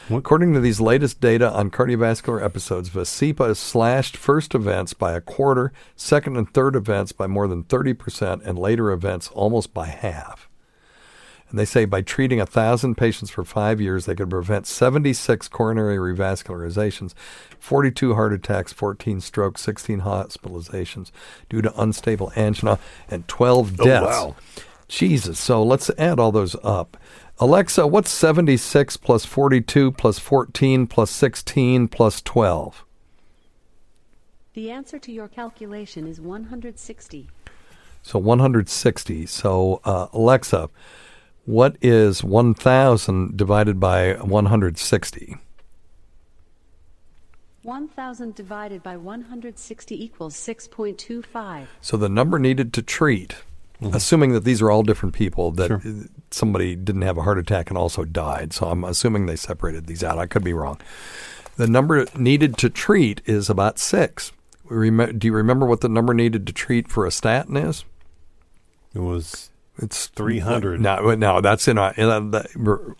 What- 0.08 0.18
According 0.18 0.54
to 0.54 0.60
these 0.60 0.80
latest 0.80 1.20
data 1.20 1.50
on 1.50 1.70
cardiovascular 1.70 2.42
episodes, 2.42 2.90
Vascepa 2.90 3.48
has 3.48 3.58
slashed 3.58 4.16
first 4.16 4.54
events 4.54 4.94
by 4.94 5.12
a 5.12 5.20
quarter, 5.20 5.72
second 5.94 6.36
and 6.36 6.52
third 6.52 6.74
events 6.76 7.12
by 7.12 7.26
more 7.26 7.48
than 7.48 7.64
30%, 7.64 8.42
and 8.44 8.58
later 8.58 8.90
events 8.92 9.28
almost 9.28 9.74
by 9.74 9.86
half. 9.86 10.45
And 11.50 11.58
they 11.58 11.64
say 11.64 11.84
by 11.84 12.02
treating 12.02 12.38
1,000 12.38 12.96
patients 12.96 13.30
for 13.30 13.44
five 13.44 13.80
years, 13.80 14.06
they 14.06 14.14
could 14.14 14.30
prevent 14.30 14.66
76 14.66 15.48
coronary 15.48 15.96
revascularizations, 15.96 17.14
42 17.58 18.14
heart 18.14 18.32
attacks, 18.32 18.72
14 18.72 19.20
strokes, 19.20 19.60
16 19.60 20.00
hospitalizations 20.00 21.10
due 21.48 21.62
to 21.62 21.80
unstable 21.80 22.32
angina, 22.36 22.78
and 23.08 23.28
12 23.28 23.76
deaths. 23.76 24.06
wow. 24.06 24.36
Jesus. 24.88 25.38
So 25.38 25.62
let's 25.62 25.90
add 25.98 26.18
all 26.18 26.32
those 26.32 26.56
up. 26.62 26.96
Alexa, 27.38 27.86
what's 27.86 28.10
76 28.10 28.96
plus 28.96 29.24
42 29.24 29.92
plus 29.92 30.18
14 30.18 30.86
plus 30.86 31.10
16 31.10 31.88
plus 31.88 32.22
12? 32.22 32.84
The 34.54 34.70
answer 34.70 34.98
to 34.98 35.12
your 35.12 35.28
calculation 35.28 36.06
is 36.06 36.18
160. 36.18 37.28
So 38.02 38.18
160. 38.18 39.26
So, 39.26 39.80
uh, 39.84 40.06
Alexa, 40.12 40.70
what 41.46 41.76
is 41.80 42.22
1,000 42.22 43.36
divided 43.36 43.80
by 43.80 44.14
160? 44.14 45.36
1,000 47.62 48.34
divided 48.34 48.82
by 48.82 48.96
160 48.96 50.04
equals 50.04 50.34
6.25. 50.36 51.66
So 51.80 51.96
the 51.96 52.08
number 52.08 52.38
needed 52.38 52.72
to 52.74 52.82
treat, 52.82 53.36
assuming 53.80 54.32
that 54.34 54.44
these 54.44 54.62
are 54.62 54.70
all 54.70 54.82
different 54.84 55.14
people, 55.14 55.50
that 55.52 55.68
Sure. 55.68 55.82
somebody 56.30 56.76
didn't 56.76 57.02
have 57.02 57.18
a 57.18 57.22
heart 57.22 57.38
attack 57.38 57.68
and 57.68 57.76
also 57.76 58.04
died. 58.04 58.52
So 58.52 58.68
I'm 58.68 58.84
assuming 58.84 59.26
they 59.26 59.34
separated 59.36 59.86
these 59.86 60.04
out. 60.04 60.18
I 60.18 60.26
could 60.26 60.44
be 60.44 60.52
wrong. 60.52 60.78
The 61.56 61.66
number 61.66 62.06
needed 62.16 62.56
to 62.58 62.70
treat 62.70 63.20
is 63.24 63.50
about 63.50 63.78
six. 63.78 64.30
Do 64.68 65.18
you 65.22 65.32
remember 65.32 65.66
what 65.66 65.80
the 65.80 65.88
number 65.88 66.12
needed 66.14 66.46
to 66.46 66.52
treat 66.52 66.88
for 66.88 67.06
a 67.06 67.10
statin 67.10 67.56
is? 67.56 67.84
It 68.94 68.98
was 69.00 69.50
It's 69.78 70.06
300. 70.06 70.80
No, 70.80 71.14
no, 71.14 71.40
that's 71.40 71.68
in 71.68 71.76
our 71.78 71.92
in 71.96 72.08
our- 72.08 72.20
that- 72.30 72.46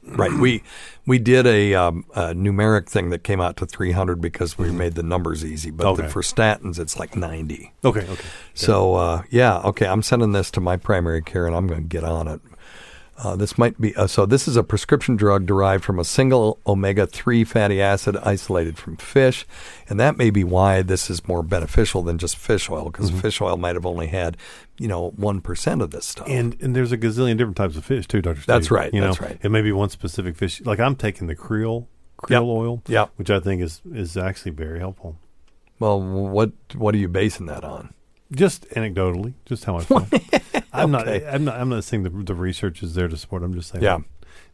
right. 0.04 0.32
We 0.32 0.62
we 1.06 1.18
did 1.18 1.46
a, 1.46 1.72
um, 1.74 2.04
a 2.14 2.34
numeric 2.34 2.88
thing 2.88 3.10
that 3.10 3.22
came 3.22 3.40
out 3.40 3.56
to 3.58 3.66
300 3.66 4.20
because 4.20 4.58
we 4.58 4.70
made 4.72 4.94
the 4.94 5.02
numbers 5.02 5.44
easy. 5.44 5.70
But 5.70 5.84
the- 5.94 6.08
for 6.08 6.22
statins, 6.22 6.78
it's 6.78 6.98
like 6.98 7.16
90. 7.16 7.72
okay. 7.84 8.00
Okay. 8.00 8.24
So 8.54 8.94
uh, 8.96 9.22
yeah, 9.30 9.58
okay. 9.58 9.86
I'm 9.86 10.02
sending 10.02 10.32
this 10.32 10.50
to 10.52 10.60
my 10.60 10.76
primary 10.76 11.22
care, 11.22 11.46
and 11.46 11.54
I'm 11.56 11.66
going 11.66 11.82
to 11.82 11.88
get 11.88 12.04
on 12.04 12.28
it. 12.28 12.40
Uh, 13.18 13.34
this 13.34 13.56
might 13.56 13.80
be 13.80 13.96
uh, 13.96 14.06
so. 14.06 14.26
This 14.26 14.46
is 14.46 14.56
a 14.56 14.62
prescription 14.62 15.16
drug 15.16 15.46
derived 15.46 15.84
from 15.84 15.98
a 15.98 16.04
single 16.04 16.60
omega 16.66 17.06
three 17.06 17.44
fatty 17.44 17.80
acid 17.80 18.14
isolated 18.18 18.76
from 18.76 18.96
fish, 18.98 19.46
and 19.88 19.98
that 19.98 20.18
may 20.18 20.28
be 20.28 20.44
why 20.44 20.82
this 20.82 21.08
is 21.08 21.26
more 21.26 21.42
beneficial 21.42 22.02
than 22.02 22.18
just 22.18 22.36
fish 22.36 22.68
oil 22.68 22.90
because 22.90 23.10
Mm-hmm. 23.10 23.20
fish 23.20 23.40
oil 23.40 23.56
might 23.56 23.74
have 23.74 23.86
only 23.86 24.08
had, 24.08 24.36
you 24.78 24.86
know, 24.86 25.10
one 25.16 25.40
percent 25.40 25.80
of 25.80 25.92
this 25.92 26.04
stuff. 26.04 26.28
And 26.28 26.56
and 26.60 26.76
there's 26.76 26.92
a 26.92 26.98
gazillion 26.98 27.38
different 27.38 27.56
types 27.56 27.76
of 27.76 27.84
fish 27.86 28.06
too, 28.06 28.20
Doctor. 28.20 28.42
That's 28.46 28.70
right, 28.70 28.92
You 28.92 29.00
know, 29.00 29.06
that's 29.06 29.20
right. 29.22 29.38
It 29.42 29.50
may 29.50 29.62
be 29.62 29.72
one 29.72 29.88
specific 29.88 30.36
fish. 30.36 30.60
Like 30.66 30.78
I'm 30.78 30.94
taking 30.94 31.26
the 31.26 31.36
krill 31.36 31.86
krill 32.22 32.44
oil, 32.48 32.82
Yep. 32.86 33.12
which 33.16 33.30
I 33.30 33.40
think 33.40 33.62
is 33.62 33.80
is 33.94 34.16
actually 34.18 34.52
very 34.52 34.78
helpful. 34.78 35.16
well, 35.78 36.00
what 36.02 36.52
what 36.74 36.94
are 36.94 36.98
you 36.98 37.08
basing 37.08 37.46
that 37.46 37.64
on? 37.64 37.94
Just 38.32 38.68
anecdotally, 38.70 39.34
just 39.44 39.64
how 39.64 39.76
I 39.78 39.84
feel. 39.84 40.06
I'm 40.72 40.94
Okay. 40.94 41.20
not. 41.24 41.34
I'm 41.34 41.44
not. 41.44 41.60
I'm 41.60 41.68
not 41.68 41.84
saying 41.84 42.02
the 42.02 42.10
the 42.10 42.34
research 42.34 42.82
is 42.82 42.94
there 42.94 43.08
to 43.08 43.16
support. 43.16 43.42
I'm 43.42 43.54
just 43.54 43.70
saying. 43.70 43.84
Yeah. 43.84 43.98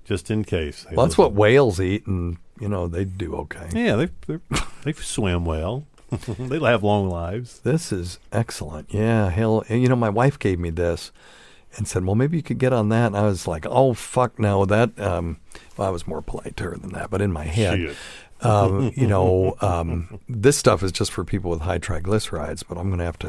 Just 0.04 0.30
in 0.30 0.44
case. 0.44 0.84
Well, 0.92 1.06
that's 1.06 1.16
what 1.16 1.32
whales 1.32 1.80
eat, 1.80 2.06
and 2.06 2.36
you 2.60 2.68
know 2.68 2.86
they 2.88 3.04
do 3.04 3.34
okay. 3.36 3.68
Yeah, 3.72 3.96
they 3.96 4.08
they 4.26 4.38
they 4.84 4.92
swim 4.92 5.44
well. 5.44 5.86
they 6.38 6.58
have 6.58 6.82
long 6.82 7.08
lives. 7.08 7.60
This 7.60 7.92
is 7.92 8.18
excellent. 8.32 8.92
Yeah, 8.92 9.30
hell, 9.30 9.64
you 9.70 9.88
know, 9.88 9.96
my 9.96 10.10
wife 10.10 10.38
gave 10.38 10.58
me 10.58 10.68
this 10.70 11.10
and 11.78 11.88
said, 11.88 12.04
"Well, 12.04 12.14
maybe 12.16 12.36
you 12.36 12.42
could 12.42 12.58
get 12.58 12.72
on 12.74 12.90
that." 12.90 13.06
And 13.06 13.16
I 13.16 13.22
was 13.22 13.46
like, 13.46 13.64
"Oh, 13.66 13.94
fuck 13.94 14.38
no!" 14.38 14.66
That 14.66 14.98
um, 15.00 15.38
well, 15.78 15.88
I 15.88 15.90
was 15.90 16.06
more 16.06 16.20
polite 16.20 16.56
to 16.58 16.64
her 16.64 16.76
than 16.76 16.90
that, 16.92 17.08
but 17.10 17.22
in 17.22 17.32
my 17.32 17.44
head. 17.44 17.96
Um, 18.44 18.92
you 18.96 19.06
know, 19.06 19.56
um, 19.60 20.20
this 20.28 20.56
stuff 20.56 20.82
is 20.82 20.92
just 20.92 21.12
for 21.12 21.24
people 21.24 21.50
with 21.50 21.60
high 21.60 21.78
triglycerides. 21.78 22.64
But 22.68 22.78
I'm 22.78 22.88
going 22.88 22.98
to 22.98 23.04
have 23.04 23.18
to, 23.20 23.28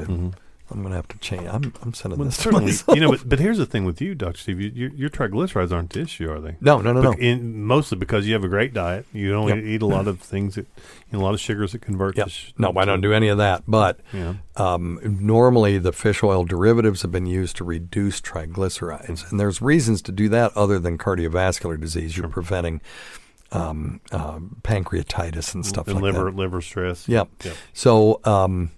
I'm 0.72 0.80
going 0.82 0.90
to 0.90 0.96
have 0.96 1.08
to 1.10 1.18
change. 1.20 1.46
I'm, 1.48 1.72
I'm 1.84 1.94
sending 1.94 2.18
Well, 2.18 2.26
this 2.26 2.38
to 2.38 2.42
certainly, 2.44 2.66
myself. 2.68 2.96
you 2.96 3.02
know, 3.02 3.12
but, 3.12 3.30
but 3.30 3.40
here's 3.40 3.58
the 3.60 3.66
thing 3.66 3.86
with 3.86 4.02
you, 4.02 4.16
Doctor 4.16 4.40
Steve. 4.40 4.60
You, 4.60 4.72
your, 4.74 4.90
your 4.92 5.10
triglycerides 5.10 5.72
aren't 5.72 5.92
the 5.92 6.02
issue, 6.02 6.32
are 6.32 6.40
they? 6.40 6.56
no, 6.62 6.80
no, 6.82 6.94
no, 6.94 7.02
no. 7.02 7.12
In, 7.14 7.64
mostly 7.64 7.98
because 7.98 8.26
you 8.26 8.34
have 8.34 8.44
a 8.44 8.48
great 8.48 8.74
diet. 8.74 9.06
You 9.14 9.32
don't 9.32 9.50
Yep. 9.50 9.58
eat 9.58 9.82
a 9.82 9.86
lot 9.86 10.08
of 10.08 10.20
things 10.20 10.56
that, 10.56 10.66
you 11.12 11.18
know, 11.18 11.20
a 11.20 11.24
lot 11.24 11.34
of 11.36 11.40
sugars 11.40 11.74
that 11.74 11.82
convert. 11.82 12.18
Yep. 12.18 12.26
To 12.26 12.32
sh- 12.32 12.54
No, 12.58 12.74
I 12.76 12.86
don't 12.86 13.02
do 13.02 13.14
any 13.14 13.28
of 13.28 13.38
that. 13.38 13.64
But 13.68 14.00
Yeah. 14.14 14.36
um, 14.56 15.00
normally, 15.04 15.78
the 15.78 15.92
fish 15.92 16.24
oil 16.24 16.44
derivatives 16.46 17.04
have 17.04 17.12
been 17.12 17.28
used 17.28 17.56
to 17.58 17.64
reduce 17.64 18.20
triglycerides, 18.22 19.30
and 19.30 19.40
there's 19.40 19.62
reasons 19.62 20.02
to 20.04 20.12
do 20.12 20.28
that 20.30 20.56
other 20.56 20.80
than 20.80 20.98
cardiovascular 20.98 21.80
disease. 21.80 22.18
You're 22.18 22.30
preventing 22.30 22.82
um, 23.54 24.02
uh, 24.12 24.40
pancreatitis 24.64 25.54
and 25.54 25.66
stuff 25.66 25.88
and 25.88 25.96
like 25.96 26.04
liver 26.04 26.26
that. 26.26 26.36
liver 26.36 26.62
stress. 26.62 27.08
Yep. 27.08 27.30
Yep. 27.44 27.56
So, 27.74 28.20
um, 28.24 28.72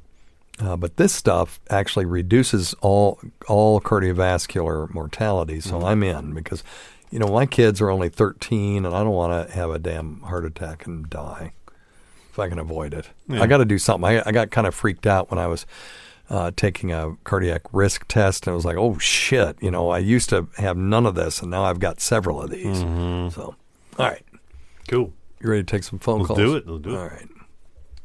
uh, 0.59 0.75
but 0.77 0.97
this 0.97 1.13
stuff 1.13 1.59
actually 1.69 2.05
reduces 2.05 2.73
all 2.81 3.19
all 3.47 3.81
cardiovascular 3.81 4.93
mortality. 4.93 5.59
So 5.61 5.75
Mm-hmm. 5.77 5.85
I'm 5.85 6.03
in 6.03 6.33
because, 6.33 6.63
you 7.11 7.19
know, 7.19 7.27
my 7.27 7.45
kids 7.45 7.81
are 7.81 7.89
only 7.89 8.09
13, 8.09 8.85
and 8.85 8.95
I 8.95 8.99
don't 9.03 9.13
want 9.13 9.47
to 9.49 9.53
have 9.55 9.69
a 9.69 9.79
damn 9.79 10.21
heart 10.21 10.45
attack 10.45 10.85
and 10.85 11.09
die 11.09 11.53
if 12.31 12.39
I 12.39 12.49
can 12.49 12.59
avoid 12.59 12.93
it. 12.93 13.09
Yeah. 13.29 13.41
I 13.41 13.47
got 13.47 13.57
to 13.57 13.65
do 13.65 13.77
something. 13.77 14.05
I, 14.09 14.23
I 14.25 14.31
got 14.31 14.51
kind 14.51 14.67
of 14.67 14.75
freaked 14.75 15.07
out 15.07 15.29
when 15.29 15.39
I 15.39 15.47
was. 15.47 15.65
Uh, 16.27 16.49
taking 16.55 16.91
a 16.91 17.15
cardiac 17.23 17.61
risk 17.71 18.03
test, 18.07 18.47
and 18.47 18.53
I 18.53 18.55
was 18.55 18.65
like, 18.65 18.77
"Oh 18.77 18.97
shit!" 18.97 19.61
You 19.61 19.69
know, 19.69 19.91
I 19.91 19.99
used 19.99 20.27
to 20.29 20.47
have 20.57 20.75
none 20.75 21.05
of 21.05 21.13
this, 21.13 21.39
and 21.43 21.51
now 21.51 21.65
I've 21.65 21.79
got 21.79 22.01
several 22.01 22.41
of 22.41 22.49
these. 22.49 22.79
So, 22.79 23.55
all 23.99 24.07
right, 24.09 24.23
Cool. 24.87 25.13
you 25.41 25.49
ready 25.49 25.63
to 25.63 25.65
take 25.65 25.83
some 25.83 25.99
phone 25.99 26.19
Let's 26.19 26.27
calls? 26.27 26.39
do 26.39 26.55
it. 26.55 26.67
Let's 26.67 26.83
do 26.83 26.95
it. 26.95 26.97
All 26.97 27.07
right, 27.07 27.27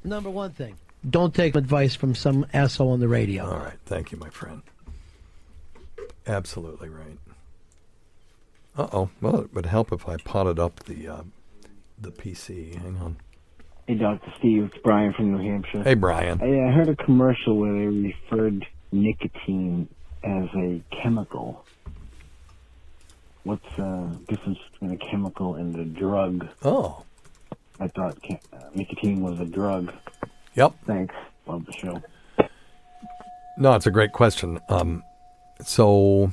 Number 0.05 0.31
one 0.31 0.53
thing, 0.53 0.77
don't 1.09 1.35
take 1.35 1.55
advice 1.57 1.95
from 1.95 2.15
some 2.15 2.47
asshole 2.53 2.93
on 2.93 3.01
the 3.01 3.09
radio. 3.09 3.45
all 3.47 3.59
right. 3.59 3.79
Thank 3.87 4.13
you, 4.13 4.19
my 4.19 4.31
friend. 4.31 4.63
Absolutely 6.27 6.89
right. 6.89 7.19
Uh 8.77 8.87
oh. 8.93 9.11
Well, 9.21 9.41
it 9.41 9.55
would 9.55 9.67
help 9.67 9.93
if 9.93 10.09
I 10.09 10.17
potted 10.19 10.59
up 10.59 10.85
the 10.85 11.09
uh, 11.09 11.23
the 11.99 12.11
PC. 12.13 12.77
Hang 12.81 12.97
on. 12.99 13.17
Hey, 13.87 13.95
Dr. 13.97 14.33
Steve, 14.39 14.65
it's 14.73 14.83
Brian 14.85 15.13
from 15.13 15.33
New 15.33 15.51
Hampshire. 15.51 15.83
Hey, 15.83 15.95
Brian. 15.95 16.39
Hey, 16.39 16.63
I 16.63 16.71
heard 16.71 16.89
a 16.89 16.95
commercial 16.97 17.57
where 17.59 17.73
they 17.73 17.87
referred 17.87 18.65
nicotine 18.93 19.89
as 20.23 20.45
a 20.55 20.81
chemical. 21.03 21.65
What's 23.45 23.65
the 23.77 24.19
difference 24.29 24.59
between 24.73 24.93
a 24.93 24.97
chemical 24.97 25.55
and 25.55 25.75
a 25.77 25.85
drug? 25.85 26.49
Oh, 26.63 27.05
I 27.79 27.89
thought 27.89 28.19
uh, 28.31 28.59
nicotine 28.75 29.23
was 29.23 29.41
a 29.41 29.47
drug. 29.47 29.93
yep. 30.55 30.75
Thanks. 30.87 31.15
Love 31.47 31.65
the 31.65 31.73
show. 31.73 32.03
No, 33.57 33.75
it's 33.75 33.87
a 33.87 33.91
great 33.91 34.13
question. 34.13 34.61
Um, 34.69 35.03
so, 35.65 36.33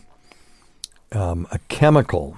um, 1.11 1.47
a 1.51 1.59
chemical 1.69 2.37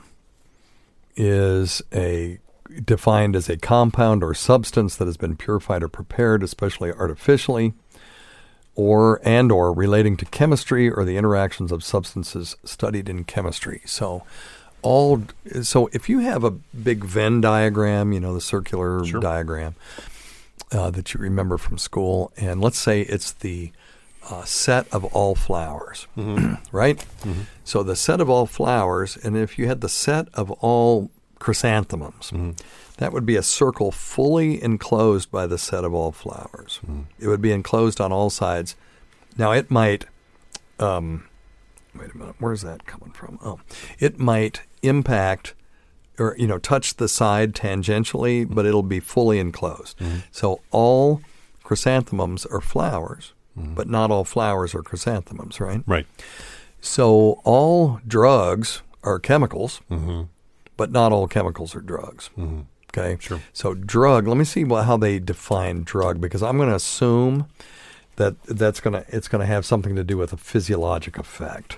is 1.16 1.82
a 1.94 2.40
defined 2.86 3.36
as 3.36 3.50
a 3.50 3.58
compound 3.58 4.24
or 4.24 4.34
substance 4.34 4.96
that 4.96 5.06
has 5.06 5.18
been 5.18 5.36
purified 5.36 5.82
or 5.84 5.88
prepared, 5.88 6.44
especially 6.44 6.92
artificially, 6.92 7.74
or 8.76 9.20
and 9.24 9.52
or 9.52 9.74
relating 9.74 10.16
to 10.18 10.26
chemistry 10.26 10.90
or 10.90 11.04
the 11.04 11.18
interactions 11.18 11.72
of 11.72 11.84
substances 11.84 12.56
studied 12.64 13.10
in 13.10 13.24
chemistry. 13.24 13.82
So, 13.86 14.24
all 14.82 15.24
so 15.62 15.90
if 15.94 16.10
you 16.10 16.20
have 16.20 16.44
a 16.44 16.52
big 16.52 17.04
Venn 17.04 17.42
diagram, 17.42 18.12
you 18.14 18.20
know 18.20 18.34
the 18.34 18.42
circular 18.42 19.04
diagram 19.22 19.76
uh, 20.72 20.90
that 20.92 21.14
you 21.14 21.20
remember 21.20 21.58
from 21.58 21.78
school, 21.78 22.32
and 22.38 22.62
let's 22.62 22.78
say 22.78 23.02
it's 23.02 23.32
the 23.32 23.72
uh, 24.30 24.44
set 24.44 24.88
of 24.94 25.06
all 25.06 25.34
flowers, 25.36 26.08
right? 26.72 27.04
So 27.64 27.82
the 27.84 27.96
set 27.96 28.22
of 28.22 28.30
all 28.30 28.46
flowers, 28.46 29.18
and 29.18 29.36
if 29.36 29.58
you 29.58 29.68
had 29.68 29.82
the 29.82 29.90
set 29.90 30.28
of 30.34 30.52
all 30.52 31.10
chrysanthemums, 31.40 32.32
that 32.98 33.14
would 33.14 33.26
be 33.26 33.36
a 33.38 33.44
circle 33.44 33.92
fully 33.92 34.62
enclosed 34.62 35.32
by 35.32 35.48
the 35.48 35.58
set 35.58 35.84
of 35.84 35.94
all 35.94 36.12
flowers. 36.12 36.80
It 37.20 37.28
would 37.28 37.42
be 37.42 37.52
enclosed 37.52 38.00
on 38.02 38.12
all 38.12 38.30
sides. 38.30 38.76
Now 39.38 39.52
it 39.54 39.72
might, 39.72 40.06
um, 40.80 41.24
wait 41.96 42.14
a 42.14 42.18
minute, 42.18 42.36
where's 42.40 42.62
that 42.62 42.86
coming 42.86 43.12
from? 43.12 43.40
Oh, 43.44 43.62
it 44.00 44.20
might 44.20 44.62
impact 44.82 45.54
or 46.20 46.36
you 46.38 46.48
know 46.48 46.58
touch 46.58 46.98
the 46.98 47.08
side 47.08 47.54
tangentially, 47.54 48.44
mm-hmm. 48.44 48.54
but 48.54 48.66
it'll 48.66 48.84
be 48.84 49.00
fully 49.00 49.40
enclosed. 49.40 49.98
Mm-hmm. 50.00 50.20
So 50.32 50.62
all 50.72 51.22
chrysanthemums 51.64 52.46
are 52.48 52.62
flowers, 52.62 53.34
mm-hmm. 53.58 53.74
but 53.76 53.88
not 53.88 54.12
all 54.12 54.24
flowers 54.24 54.76
are 54.76 54.82
chrysanthemums, 54.82 55.60
right? 55.60 55.84
Right. 55.86 56.08
So 56.82 57.42
all 57.44 58.00
drugs 58.08 58.82
are 59.04 59.20
chemicals, 59.20 59.82
but 60.78 60.92
not 60.92 61.12
all 61.12 61.28
chemicals 61.28 61.76
are 61.76 61.82
drugs. 61.82 62.30
Okay, 62.92 63.18
Sure. 63.20 63.40
So 63.54 63.74
drug. 63.76 64.28
Let 64.28 64.38
me 64.38 64.46
see 64.46 64.64
what, 64.64 64.86
how 64.86 64.98
they 64.98 65.20
define 65.20 65.84
drug 65.84 66.20
because 66.20 66.42
I'm 66.42 66.58
going 66.58 66.70
to 66.70 66.76
assume 66.76 67.48
that 68.16 68.42
that's 68.44 68.80
going 68.80 68.94
to 68.94 69.06
it's 69.16 69.28
going 69.28 69.42
to 69.42 69.46
have 69.46 69.66
something 69.66 69.96
to 69.96 70.04
do 70.04 70.18
with 70.18 70.34
a 70.34 70.38
physiologic 70.38 71.18
effect. 71.18 71.78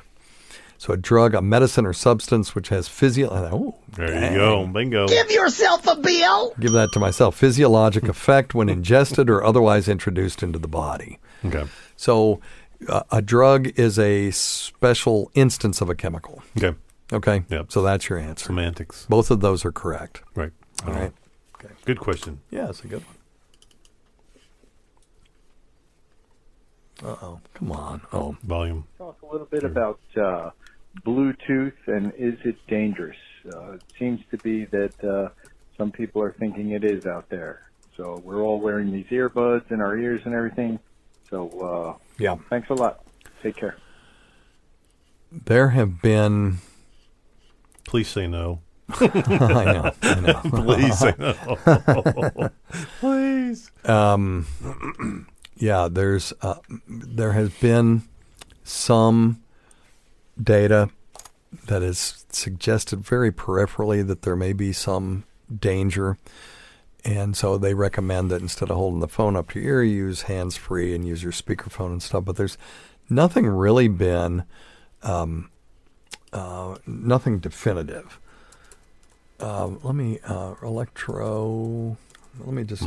So 0.82 0.94
a 0.94 0.98
drug, 0.98 1.36
a 1.36 1.44
medicine 1.44 1.86
or 1.86 1.94
substance 1.94 2.56
which 2.56 2.70
has 2.70 2.88
physio. 2.88 3.30
Oh, 3.32 3.76
There 3.90 4.08
dang. 4.08 4.34
you 4.34 4.40
go. 4.40 4.66
Bingo. 4.66 5.08
Give 5.08 5.30
yourself 5.30 5.86
a 5.86 5.96
bill. 5.96 6.56
Give 6.60 6.72
that 6.72 6.92
to 6.94 7.00
myself. 7.00 7.36
Physiologic 7.36 8.08
effect 8.08 8.56
when 8.56 8.68
ingested 8.68 9.30
or 9.30 9.44
otherwise 9.44 9.88
introduced 9.88 10.42
into 10.42 10.58
the 10.58 10.68
body. 10.68 11.20
Okay. 11.46 11.66
So 11.98 12.42
uh, 12.90 13.04
a 13.12 13.22
drug 13.22 13.68
is 13.80 14.00
a 14.00 14.32
special 14.32 15.30
instance 15.36 15.82
of 15.82 15.90
a 15.92 15.94
chemical. 15.94 16.42
Okay. 16.58 16.76
Okay. 17.14 17.44
Yep. 17.48 17.72
So 17.72 17.84
that's 17.84 18.10
your 18.10 18.18
answer. 18.18 18.46
Semantics. 18.48 19.06
Both 19.08 19.30
of 19.30 19.40
those 19.40 19.64
are 19.64 19.72
correct. 19.72 20.24
Right. 20.34 20.52
All 20.88 20.94
right. 20.94 21.14
Okay. 21.64 21.76
Good 21.86 22.00
question. 22.00 22.40
Yeah, 22.50 22.70
it's 22.70 22.84
a 22.84 22.88
good 22.88 23.04
one. 23.06 23.18
Uh 27.12 27.16
oh. 27.22 27.40
Come 27.54 27.72
on. 27.72 28.02
Oh. 28.12 28.36
Volume. 28.42 28.88
Talk 28.98 29.22
a 29.22 29.32
little 29.32 29.46
bit 29.48 29.64
about 29.64 30.00
uh, 30.18 30.50
Bluetooth 31.06 31.74
and 31.88 32.14
is 32.18 32.36
it 32.44 32.56
dangerous? 32.68 33.18
Uh, 33.54 33.74
it 33.74 33.84
seems 33.98 34.20
to 34.32 34.38
be 34.38 34.66
that 34.66 35.04
uh, 35.04 35.30
some 35.78 35.92
people 35.92 36.22
are 36.22 36.34
thinking 36.34 36.72
it 36.72 36.84
is 36.84 37.06
out 37.06 37.30
there. 37.30 37.72
So 37.98 38.22
we're 38.24 38.42
all 38.42 38.60
wearing 38.60 38.92
these 38.92 39.08
earbuds 39.08 39.72
in 39.72 39.82
our 39.82 39.98
ears 39.98 40.22
and 40.26 40.34
everything. 40.34 40.80
So 41.30 41.50
uh, 42.00 42.04
Yeah. 42.18 42.36
thanks 42.50 42.70
a 42.70 42.74
lot. 42.74 43.04
Take 43.42 43.56
care. 43.56 43.78
There 45.32 45.70
have 45.70 46.02
been. 46.02 46.58
Please 47.86 48.10
say 48.10 48.28
no. 48.28 48.62
I 48.90 49.06
know. 49.66 49.92
I 50.02 50.20
know. 50.20 50.42
Please 50.44 51.00
say 51.00 51.14
no. 51.18 52.50
Please. 53.00 53.72
Um, 53.86 54.46
yeah, 55.56 55.88
there's 55.90 56.34
uh, 56.42 56.56
there 56.88 57.32
has 57.32 57.50
been 57.50 58.04
some 58.64 59.41
data 60.42 60.90
that 61.68 61.82
has 61.82 62.26
suggested 62.30 63.00
very 63.00 63.32
peripherally 63.32 64.06
that 64.06 64.22
there 64.22 64.36
may 64.36 64.54
be 64.54 64.72
some 64.72 65.24
danger. 65.60 66.18
And 67.04 67.36
so 67.36 67.58
they 67.58 67.74
recommend 67.74 68.30
that 68.32 68.42
instead 68.42 68.70
of 68.70 68.78
holding 68.78 69.00
the 69.00 69.08
phone 69.08 69.36
up 69.36 69.52
to 69.52 69.60
your 69.60 69.78
ear, 69.78 69.84
you 69.84 69.98
use 70.06 70.24
hands 70.24 70.56
free 70.56 70.94
and 70.96 71.08
use 71.08 71.24
your 71.24 71.32
speakerphone 71.32 71.88
and 71.88 72.04
stuff. 72.04 72.26
But 72.26 72.38
there's 72.38 72.58
nothing 73.10 73.48
really 73.48 73.88
been, 73.88 74.44
um, 75.04 75.50
uh, 76.32 76.78
nothing 76.86 77.40
definitive. 77.40 78.20
Um, 79.40 79.80
let 79.82 79.96
me, 79.96 80.20
uh, 80.24 80.54
electro, 80.62 81.98
let 82.40 82.54
me 82.54 82.64
just, 82.64 82.84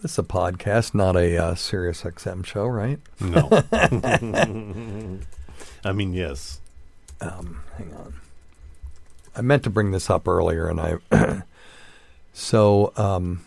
this 0.00 0.12
is 0.12 0.18
a 0.18 0.22
podcast, 0.22 0.94
not 0.94 1.14
a 1.14 1.36
uh, 1.36 1.54
Sirius 1.54 2.02
XM 2.02 2.44
show, 2.44 2.64
right? 2.64 2.98
No. 3.20 3.50
I 5.84 5.92
mean, 5.92 6.14
yes. 6.14 6.60
Um, 7.20 7.62
hang 7.76 7.92
on. 7.94 8.14
I 9.36 9.40
meant 9.42 9.62
to 9.64 9.70
bring 9.70 9.90
this 9.90 10.08
up 10.10 10.26
earlier, 10.28 10.68
and 10.68 10.80
I. 10.80 11.42
so, 12.32 12.92
um, 12.96 13.44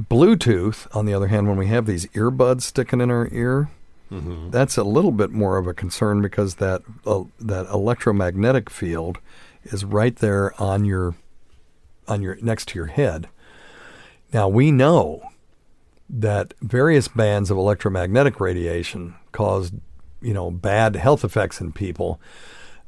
Bluetooth, 0.00 0.86
on 0.96 1.04
the 1.06 1.12
other 1.14 1.26
hand, 1.28 1.48
when 1.48 1.58
we 1.58 1.66
have 1.66 1.86
these 1.86 2.06
earbuds 2.06 2.62
sticking 2.62 3.00
in 3.00 3.10
our 3.10 3.28
ear, 3.32 3.68
Mhm. 4.10 4.50
that's 4.50 4.76
a 4.76 4.82
little 4.82 5.12
bit 5.12 5.30
more 5.30 5.56
of 5.58 5.66
a 5.68 5.74
concern 5.74 6.20
because 6.22 6.56
that 6.56 6.82
uh, 7.06 7.24
that 7.38 7.66
electromagnetic 7.68 8.68
field 8.70 9.18
is 9.64 9.84
right 9.84 10.16
there 10.16 10.52
on 10.60 10.84
your 10.84 11.14
on 12.08 12.20
your 12.22 12.36
next 12.42 12.68
to 12.70 12.78
your 12.78 12.86
head. 12.88 13.28
Now 14.32 14.48
we 14.48 14.72
know 14.72 15.22
that 16.08 16.54
various 16.60 17.06
bands 17.06 17.50
of 17.52 17.56
electromagnetic 17.56 18.40
radiation 18.40 19.14
cause, 19.30 19.70
you 20.20 20.34
know, 20.34 20.50
bad 20.50 20.96
health 20.96 21.24
effects 21.24 21.60
in 21.60 21.72
people. 21.72 22.20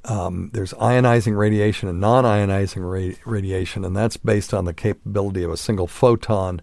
Um, 0.05 0.51
there's 0.53 0.73
ionizing 0.75 1.37
radiation 1.37 1.89
and 1.89 2.01
non-ionizing 2.01 2.83
ra- 2.83 3.15
radiation, 3.25 3.85
and 3.85 3.97
that's 3.97 4.17
based 4.17 4.53
on 4.53 4.65
the 4.65 4.75
capability 4.75 5.45
of 5.45 5.51
a 5.51 5.57
single 5.57 5.87
photon 5.87 6.61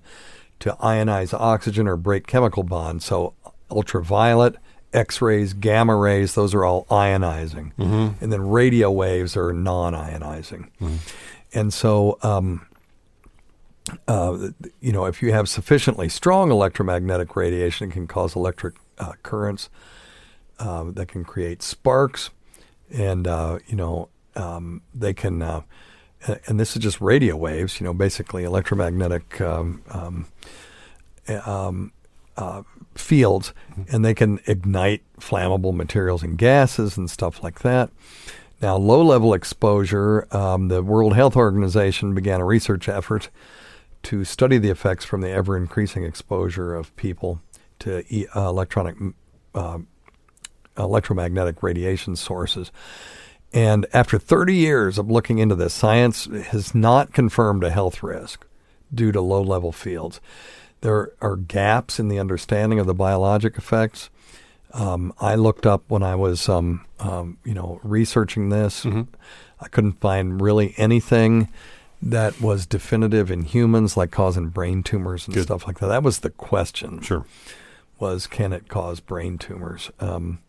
to 0.59 0.75
ionize 0.81 1.33
oxygen 1.33 1.87
or 1.87 1.95
break 1.95 2.27
chemical 2.27 2.63
bonds. 2.63 3.05
So 3.05 3.33
ultraviolet, 3.71 4.55
X-rays, 4.91 5.53
gamma 5.53 5.95
rays, 5.95 6.33
those 6.35 6.53
are 6.53 6.65
all 6.65 6.85
ionizing, 6.89 7.71
Mhm. 7.77 8.15
and 8.21 8.33
then 8.33 8.49
radio 8.49 8.91
waves 8.91 9.37
are 9.37 9.53
non-ionizing. 9.53 10.67
And 11.53 11.73
so, 11.73 12.17
um, 12.23 12.65
uh, 14.07 14.49
you 14.81 14.91
know, 14.91 15.05
if 15.05 15.21
you 15.21 15.31
have 15.31 15.47
sufficiently 15.47 16.09
strong 16.09 16.51
electromagnetic 16.51 17.35
radiation, 17.35 17.89
it 17.89 17.93
can 17.93 18.07
cause 18.07 18.35
electric 18.35 18.75
uh, 18.97 19.13
currents 19.23 19.69
uh, 20.59 20.85
that 20.91 21.07
can 21.07 21.23
create 21.23 21.61
sparks, 21.61 22.29
and 22.91 23.27
uh, 23.27 23.59
you 23.67 23.75
know, 23.75 24.09
um, 24.35 24.81
they 24.93 25.13
can. 25.13 25.41
Uh, 25.41 25.61
and 26.47 26.59
this 26.59 26.75
is 26.75 26.81
just 26.81 26.99
radio 26.99 27.35
waves, 27.37 27.79
you 27.79 27.85
know, 27.85 27.93
basically 27.93 28.43
electromagnetic 28.43 29.39
um, 29.39 29.81
um, 29.89 30.25
um, 31.45 31.93
uh, 32.35 32.63
fields, 32.95 33.53
and 33.89 34.03
they 34.03 34.13
can 34.13 34.39
ignite 34.45 35.01
flammable 35.19 35.73
materials 35.73 36.21
and 36.21 36.37
gases 36.37 36.97
and 36.97 37.09
stuff 37.09 37.41
like 37.41 37.59
that. 37.59 37.89
Now, 38.61 38.75
low 38.75 39.01
level 39.01 39.33
exposure, 39.33 40.27
um, 40.35 40.67
the 40.67 40.83
World 40.83 41.15
Health 41.15 41.37
Organization 41.37 42.13
began 42.13 42.41
a 42.41 42.45
research 42.45 42.89
effort 42.89 43.29
to 44.03 44.25
study 44.25 44.57
the 44.57 44.69
effects 44.69 45.05
from 45.05 45.21
the 45.21 45.29
ever 45.29 45.55
increasing 45.55 46.03
exposure 46.03 46.75
of 46.75 46.93
people 46.95 47.41
to 47.79 48.03
e- 48.13 48.27
uh, 48.35 48.49
electronic 48.49 48.95
uh, 49.55 49.79
electromagnetic 50.77 51.61
radiation 51.63 52.15
sources. 52.15 52.71
And 53.51 53.85
after 53.93 54.19
30 54.19 54.55
years 54.55 54.97
of 54.97 55.09
looking 55.09 55.39
into 55.39 55.55
this, 55.55 55.73
science 55.73 56.25
has 56.25 56.75
not 56.75 57.13
confirmed 57.13 57.63
a 57.63 57.71
health 57.71 58.03
risk 58.03 58.45
due 58.93 59.11
to 59.11 59.21
low 59.21 59.41
level 59.41 59.71
fields. 59.71 60.19
There 60.81 61.11
are 61.21 61.35
gaps 61.35 61.99
in 61.99 62.07
the 62.07 62.19
understanding 62.19 62.79
of 62.79 62.87
the 62.87 62.93
biologic 62.93 63.57
effects. 63.57 64.09
Um, 64.71 65.13
I 65.19 65.35
looked 65.35 65.65
up 65.65 65.83
when 65.87 66.03
I 66.03 66.15
was, 66.15 66.47
um, 66.47 66.85
um, 66.99 67.37
you 67.43 67.53
know, 67.53 67.79
researching 67.83 68.49
this. 68.49 68.85
I 68.85 69.67
couldn't 69.67 69.99
find 69.99 70.39
really 70.39 70.73
anything 70.77 71.49
that 72.01 72.39
was 72.39 72.65
definitive 72.65 73.29
in 73.29 73.43
humans, 73.43 73.97
like 73.97 74.11
causing 74.11 74.49
brain 74.49 74.83
tumors 74.83 75.27
and 75.27 75.37
stuff 75.41 75.67
like 75.67 75.79
that. 75.79 75.87
That 75.87 76.03
was 76.03 76.19
the 76.19 76.29
question. 76.29 77.01
Sure. 77.01 77.25
Was 77.99 78.27
can 78.27 78.53
it 78.53 78.69
cause 78.69 79.01
brain 79.01 79.37
tumors? 79.37 79.91
Um, 79.99 80.39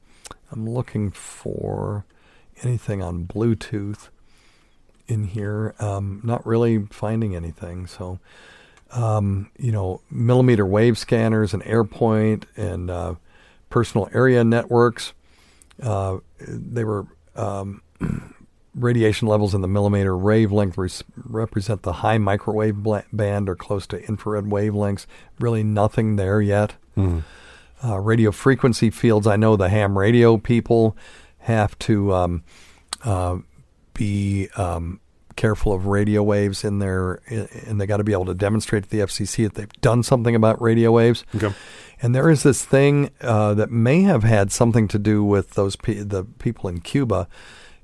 I'm 0.52 0.68
looking 0.68 1.10
for 1.10 2.04
anything 2.62 3.02
on 3.02 3.24
Bluetooth 3.26 4.08
in 5.06 5.24
here. 5.24 5.74
Um, 5.78 6.20
not 6.24 6.44
really 6.46 6.86
finding 6.90 7.34
anything. 7.36 7.86
So, 7.86 8.18
um, 8.92 9.50
you 9.58 9.72
know, 9.72 10.00
millimeter 10.10 10.66
wave 10.66 10.98
scanners 10.98 11.54
and 11.54 11.62
AirPoint 11.64 12.44
and 12.56 12.90
uh, 12.90 13.14
personal 13.70 14.08
area 14.12 14.42
networks. 14.44 15.12
Uh, 15.82 16.18
they 16.40 16.84
were 16.84 17.06
um, 17.36 17.82
radiation 18.74 19.26
levels 19.28 19.54
in 19.54 19.60
the 19.62 19.68
millimeter 19.68 20.16
wavelength 20.16 20.76
res- 20.76 21.04
represent 21.16 21.82
the 21.82 21.94
high 21.94 22.18
microwave 22.18 22.76
bla- 22.82 23.04
band 23.12 23.48
or 23.48 23.54
close 23.56 23.86
to 23.88 24.04
infrared 24.04 24.44
wavelengths. 24.44 25.06
Really 25.38 25.62
nothing 25.62 26.16
there 26.16 26.40
yet. 26.40 26.74
Mhm. 26.96 27.22
Uh, 27.82 27.98
radio 27.98 28.30
frequency 28.30 28.90
fields. 28.90 29.26
I 29.26 29.36
know 29.36 29.56
the 29.56 29.68
ham 29.68 29.98
radio 29.98 30.36
people 30.36 30.96
have 31.38 31.78
to 31.80 32.12
um, 32.12 32.42
uh, 33.04 33.38
be 33.94 34.48
um, 34.56 35.00
careful 35.36 35.72
of 35.72 35.86
radio 35.86 36.22
waves 36.22 36.64
in 36.64 36.80
their, 36.80 37.22
and 37.66 37.80
they 37.80 37.86
got 37.86 37.96
to 37.96 38.04
be 38.04 38.12
able 38.12 38.26
to 38.26 38.34
demonstrate 38.34 38.84
to 38.84 38.90
the 38.90 38.98
FCC 38.98 39.44
that 39.44 39.54
they've 39.54 39.72
done 39.80 40.02
something 40.02 40.34
about 40.34 40.60
radio 40.60 40.92
waves. 40.92 41.24
Okay. 41.34 41.54
And 42.02 42.14
there 42.14 42.28
is 42.28 42.42
this 42.42 42.64
thing 42.64 43.10
uh, 43.22 43.54
that 43.54 43.70
may 43.70 44.02
have 44.02 44.22
had 44.22 44.52
something 44.52 44.86
to 44.88 44.98
do 44.98 45.24
with 45.24 45.52
those 45.52 45.76
pe- 45.76 46.02
the 46.02 46.24
people 46.24 46.68
in 46.68 46.80
Cuba. 46.80 47.28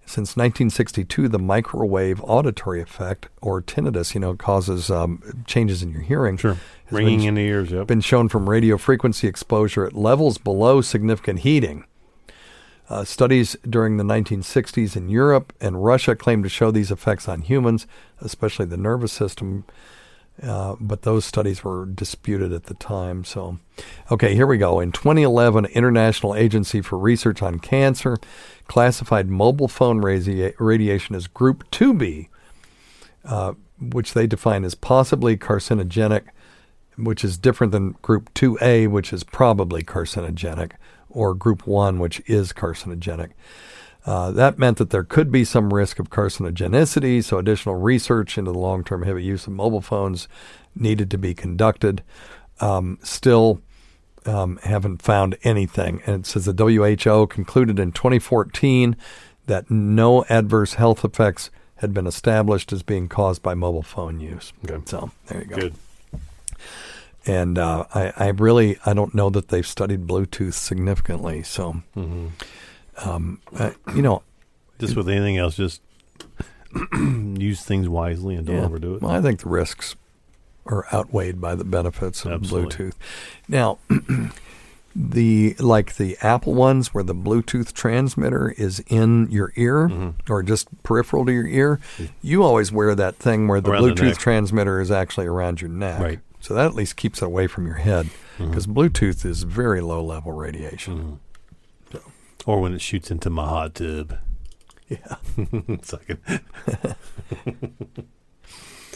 Since 0.09 0.37
1962, 0.37 1.27
the 1.29 1.39
microwave 1.39 2.21
auditory 2.23 2.81
effect, 2.81 3.29
or 3.43 3.61
tinnitus, 3.61 4.15
you 4.15 4.21
know, 4.21 4.35
causes 4.35 4.89
um, 4.89 5.45
changes 5.47 5.83
in 5.83 5.91
your 5.91 6.03
hearing. 6.03 6.37
Sure. 6.37 6.57
Ringing 6.93 7.19
been- 7.19 7.29
in 7.29 7.35
the 7.35 7.43
ears, 7.43 7.71
yep. 7.73 7.89
Been 7.89 8.01
shown 8.01 8.29
from 8.29 8.49
radio 8.49 8.79
frequency 8.79 9.27
exposure 9.27 9.85
at 9.85 9.95
levels 9.95 10.39
below 10.39 10.81
significant 10.81 11.41
heating. 11.41 11.85
Uh, 12.89 13.03
studies 13.03 13.57
during 13.69 13.97
the 13.97 14.05
1960s 14.05 14.97
in 14.97 15.09
Europe 15.09 15.53
and 15.61 15.85
Russia 15.85 16.15
claimed 16.15 16.45
to 16.45 16.49
show 16.49 16.71
these 16.71 16.93
effects 16.93 17.29
on 17.29 17.43
humans, 17.43 17.85
especially 18.21 18.65
the 18.65 18.77
nervous 18.77 19.13
system. 19.13 19.65
Uh, 20.43 20.77
but 20.79 21.03
those 21.03 21.25
studies 21.25 21.65
were 21.65 21.87
disputed 21.87 22.53
at 22.53 22.65
the 22.65 22.75
time. 22.75 23.25
So, 23.25 23.59
okay, 24.11 24.35
here 24.35 24.47
we 24.47 24.59
go. 24.59 24.81
In 24.81 24.93
2011, 24.93 25.65
International 25.67 26.35
Agency 26.35 26.83
for 26.83 26.99
Research 26.99 27.43
on 27.43 27.59
Cancer 27.59 28.19
classified 28.67 29.29
mobile 29.29 29.69
phone 29.69 30.03
radi- 30.03 30.55
radiation 30.59 31.15
as 31.15 31.27
Group 31.27 31.71
2B, 31.71 32.29
uh, 33.25 33.55
which 33.81 34.13
they 34.13 34.27
define 34.27 34.65
as 34.65 34.75
possibly 34.75 35.37
carcinogenic, 35.37 36.25
which 36.97 37.25
is 37.25 37.39
different 37.39 37.73
than 37.73 37.93
Group 38.03 38.33
2A, 38.35 38.89
which 38.89 39.13
is 39.13 39.25
probably 39.25 39.83
carcinogenic, 39.83 40.73
or 41.09 41.35
Group 41.35 41.67
1, 41.67 41.99
which 41.99 42.21
is 42.27 42.53
carcinogenic. 42.53 43.31
Uh, 44.07 44.31
that 44.31 44.57
meant 44.59 44.79
that 44.79 44.91
there 44.91 45.03
could 45.03 45.33
be 45.33 45.45
some 45.45 45.75
risk 45.75 45.99
of 45.99 46.09
carcinogenicity, 46.11 47.23
so 47.23 47.39
additional 47.39 47.75
research 47.75 48.39
into 48.39 48.53
the 48.53 48.59
long 48.59 48.85
term 48.85 49.03
heavy 49.03 49.25
use 49.25 49.47
of 49.49 49.53
mobile 49.53 49.81
phones 49.81 50.29
needed 50.77 51.11
to 51.11 51.19
be 51.19 51.35
conducted. 51.35 52.03
Um, 52.61 52.99
still, 53.03 53.61
um, 54.25 54.59
haven't 54.63 55.03
found 55.03 55.37
anything. 55.43 56.03
And 56.07 56.21
it 56.25 56.27
says 56.27 56.45
the 56.45 56.53
WHO 56.55 57.27
concluded 57.27 57.79
in 57.81 57.91
2014 57.93 58.97
that 59.47 59.71
no 59.71 60.25
adverse 60.29 60.75
health 60.75 61.05
effects 61.05 61.51
had 61.77 61.93
been 61.93 62.07
established 62.07 62.73
as 62.73 62.83
being 62.83 63.09
caused 63.09 63.43
by 63.43 63.55
mobile 63.55 63.83
phone 63.83 64.19
use. 64.21 64.53
Okay. 64.65 64.83
So 64.87 65.11
there 65.27 65.41
you 65.43 65.47
go. 65.47 65.57
Good. 65.57 65.75
And 67.27 67.59
uh, 67.59 67.85
I, 67.95 68.13
I 68.17 68.29
really 68.29 68.79
I 68.87 68.95
don't 68.95 69.15
know 69.15 69.31
that 69.31 69.49
they've 69.49 69.67
studied 69.67 70.07
Bluetooth 70.07 70.55
significantly. 70.55 71.43
So, 71.43 71.83
Mhm. 71.97 72.31
Um, 73.05 73.41
uh, 73.57 73.71
you 73.95 74.03
know, 74.03 74.23
Just 74.79 74.97
with 74.97 75.09
anything 75.09 75.37
else, 75.37 75.57
just 75.57 75.81
use 76.93 77.63
things 77.65 77.89
wisely 77.89 78.35
and 78.35 78.47
don't 78.47 78.57
Yeah. 78.57 78.65
overdo 78.65 78.95
it. 78.97 79.03
Well, 79.03 79.13
I 79.13 79.21
think 79.21 79.41
the 79.41 79.49
risks 79.49 79.97
are 80.67 80.85
outweighed 80.93 81.41
by 81.41 81.55
the 81.55 81.65
benefits 81.65 82.25
of 82.25 82.33
Absolutely. 82.33 82.87
Bluetooth. 82.91 82.95
Now, 83.49 83.79
the 84.99 85.55
like 85.59 85.97
the 85.97 86.17
Apple 86.23 86.55
ones 86.55 86.95
where 86.95 87.05
the 87.05 87.15
Bluetooth 87.15 87.73
transmitter 87.75 88.51
is 88.57 88.81
in 88.89 89.31
your 89.31 89.53
ear 89.57 89.89
Mm-hmm. 89.89 90.33
or 90.33 90.43
just 90.43 90.69
peripheral 90.83 91.27
to 91.27 91.33
your 91.33 91.47
ear, 91.47 91.81
you 92.23 92.43
always 92.43 92.73
wear 92.73 92.95
that 92.95 93.17
thing 93.17 93.47
where 93.47 93.61
the 93.61 93.71
Around 93.73 93.83
Bluetooth 93.83 94.03
neck. 94.05 94.19
transmitter 94.19 94.81
is 94.81 94.91
actually 94.91 95.27
around 95.27 95.61
your 95.61 95.71
neck. 95.71 96.01
Right. 96.01 96.21
So 96.41 96.55
that 96.55 96.67
at 96.67 96.75
least 96.75 96.97
keeps 96.97 97.21
it 97.23 97.27
away 97.27 97.47
from 97.47 97.67
your 97.67 97.77
head 97.77 98.07
Mm-hmm. 98.39 98.51
because 98.51 98.67
Bluetooth 98.67 99.25
is 99.25 99.45
very 99.45 99.81
low 99.81 100.05
level 100.05 100.33
radiation. 100.33 101.21
Or 102.47 102.61
when 102.61 102.73
it 102.75 102.81
shoots 102.81 103.11
into 103.11 103.29
my 103.29 103.45
hot 103.47 103.75
tub. 103.75 104.19
Yeah. 104.89 105.17
Second. 105.83 106.21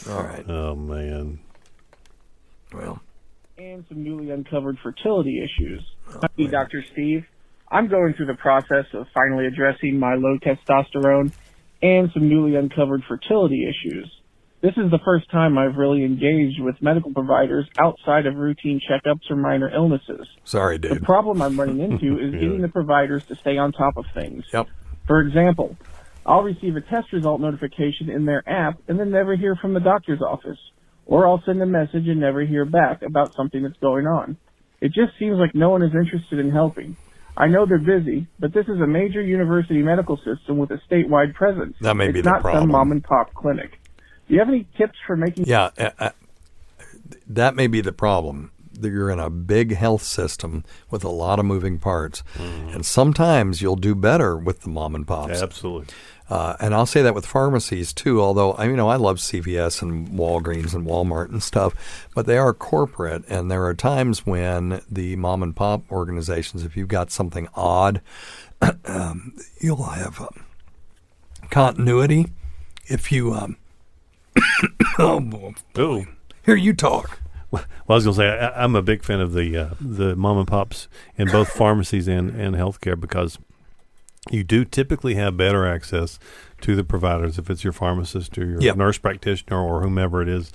All 0.09 0.23
right. 0.23 0.45
Oh 0.49 0.75
man. 0.75 1.39
Well. 2.73 3.01
and 3.57 3.83
some 3.89 4.03
newly 4.03 4.31
uncovered 4.31 4.77
fertility 4.81 5.43
issues. 5.43 5.83
Oh, 6.15 6.21
Hi, 6.39 6.45
Dr. 6.45 6.83
Steve. 6.93 7.25
I'm 7.69 7.87
going 7.87 8.13
through 8.13 8.27
the 8.27 8.33
process 8.35 8.85
of 8.93 9.07
finally 9.13 9.45
addressing 9.45 9.99
my 9.99 10.15
low 10.15 10.37
testosterone 10.37 11.31
and 11.81 12.09
some 12.13 12.29
newly 12.29 12.55
uncovered 12.55 13.03
fertility 13.07 13.67
issues. 13.67 14.09
This 14.61 14.73
is 14.77 14.91
the 14.91 14.99
first 15.03 15.29
time 15.31 15.57
I've 15.57 15.75
really 15.75 16.03
engaged 16.05 16.61
with 16.61 16.75
medical 16.81 17.11
providers 17.11 17.67
outside 17.79 18.27
of 18.27 18.35
routine 18.35 18.79
checkups 18.79 19.29
or 19.31 19.35
minor 19.35 19.69
illnesses. 19.73 20.27
Sorry, 20.43 20.77
dude. 20.77 20.91
The 20.97 21.05
problem 21.05 21.41
I'm 21.41 21.59
running 21.59 21.79
into 21.79 22.19
is 22.23 22.31
Yeah. 22.33 22.39
getting 22.41 22.61
the 22.61 22.67
providers 22.67 23.23
to 23.29 23.35
stay 23.35 23.57
on 23.57 23.71
top 23.71 23.97
of 23.97 24.05
things. 24.13 24.43
Yep. 24.53 24.67
For 25.07 25.19
example, 25.21 25.75
I'll 26.27 26.43
receive 26.43 26.75
a 26.75 26.81
test 26.81 27.11
result 27.11 27.41
notification 27.41 28.11
in 28.11 28.25
their 28.25 28.47
app 28.47 28.77
and 28.87 28.99
then 28.99 29.09
never 29.09 29.35
hear 29.35 29.55
from 29.55 29.73
the 29.73 29.79
doctor's 29.79 30.21
office. 30.21 30.59
Or 31.07 31.27
I'll 31.27 31.41
send 31.43 31.59
a 31.63 31.65
message 31.65 32.07
and 32.07 32.19
never 32.19 32.41
hear 32.45 32.63
back 32.63 33.01
about 33.01 33.31
something 33.35 33.63
that's 33.63 33.79
going 33.81 34.05
on. 34.05 34.37
It 34.79 34.89
just 34.93 35.17
seems 35.17 35.37
like 35.39 35.55
no 35.55 35.71
one 35.71 35.81
is 35.81 35.91
interested 35.95 36.37
in 36.37 36.51
helping. 36.51 36.95
I 37.35 37.47
know 37.47 37.65
they're 37.65 37.79
busy, 37.79 38.27
but 38.39 38.53
this 38.53 38.65
is 38.67 38.79
a 38.79 38.85
major 38.87 39.21
university 39.21 39.81
medical 39.81 40.17
system 40.17 40.57
with 40.57 40.69
a 40.69 40.79
statewide 40.89 41.33
presence. 41.33 41.75
That 41.81 41.95
may 41.95 42.05
it's 42.05 42.13
be 42.13 42.21
the 42.21 42.29
not 42.29 42.41
problem. 42.41 42.61
some 42.63 42.71
mom 42.71 42.91
and 42.91 43.03
pop 43.03 43.33
clinic. 43.33 43.71
Do 44.31 44.35
you 44.35 44.39
have 44.39 44.47
any 44.47 44.65
tips 44.77 44.97
for 45.05 45.17
making 45.17 45.43
Yeah, 45.45 45.71
uh, 45.77 45.89
uh, 45.99 46.09
that 47.27 47.53
may 47.53 47.67
be 47.67 47.81
the 47.81 47.91
problem. 47.91 48.51
That 48.71 48.89
You're 48.89 49.09
in 49.09 49.19
a 49.19 49.29
big 49.29 49.75
health 49.75 50.03
system 50.03 50.63
with 50.89 51.03
a 51.03 51.09
lot 51.09 51.37
of 51.37 51.43
moving 51.43 51.77
parts, 51.77 52.23
and 52.39 52.85
sometimes 52.85 53.61
you'll 53.61 53.75
do 53.75 53.93
better 53.93 54.37
with 54.37 54.61
the 54.61 54.69
mom 54.69 54.95
and 54.95 55.05
pops. 55.05 55.41
Absolutely. 55.41 55.93
Uh, 56.29 56.55
and 56.61 56.73
I'll 56.73 56.85
say 56.85 57.01
that 57.01 57.13
with 57.13 57.25
pharmacies 57.25 57.91
too. 57.91 58.21
Although 58.21 58.53
I, 58.53 58.67
you 58.67 58.77
know, 58.77 58.87
I 58.87 58.95
love 58.95 59.17
CVS 59.17 59.81
and 59.81 60.07
Walgreens 60.11 60.73
and 60.73 60.87
Walmart 60.87 61.27
and 61.27 61.43
stuff, 61.43 62.07
but 62.15 62.25
they 62.25 62.37
are 62.37 62.53
corporate, 62.53 63.25
and 63.27 63.51
there 63.51 63.65
are 63.65 63.73
times 63.73 64.25
when 64.25 64.81
the 64.89 65.17
mom 65.17 65.43
and 65.43 65.53
pop 65.53 65.83
organizations, 65.91 66.63
if 66.63 66.77
you've 66.77 66.87
got 66.87 67.11
something 67.11 67.49
odd, 67.53 67.99
um, 68.85 69.35
you'll 69.59 69.83
have 69.83 70.21
um, 70.21 70.45
continuity. 71.49 72.27
If 72.87 73.11
you, 73.11 73.33
um, 73.33 73.57
oh, 74.99 75.53
boy. 75.73 76.07
Here 76.45 76.55
you 76.55 76.73
talk. 76.73 77.19
Well, 77.51 77.65
I 77.89 77.93
was 77.93 78.05
going 78.05 78.15
to 78.15 78.17
say 78.21 78.29
I, 78.29 78.63
I'm 78.63 78.75
a 78.75 78.81
big 78.81 79.03
fan 79.03 79.19
of 79.19 79.33
the 79.33 79.57
uh, 79.57 79.69
the 79.81 80.15
mom 80.15 80.37
and 80.37 80.47
pops 80.47 80.87
in 81.17 81.27
both 81.29 81.49
pharmacies 81.53 82.07
and 82.07 82.29
and 82.31 82.55
healthcare 82.55 82.99
because 82.99 83.37
you 84.29 84.43
do 84.43 84.63
typically 84.63 85.15
have 85.15 85.35
better 85.35 85.65
access 85.67 86.17
to 86.61 86.75
the 86.75 86.83
providers 86.83 87.37
if 87.37 87.49
it's 87.49 87.63
your 87.63 87.73
pharmacist 87.73 88.37
or 88.37 88.45
your 88.45 88.61
Yep. 88.61 88.77
nurse 88.77 88.97
practitioner 88.99 89.59
or 89.59 89.81
whomever 89.81 90.21
it 90.21 90.29
is 90.29 90.51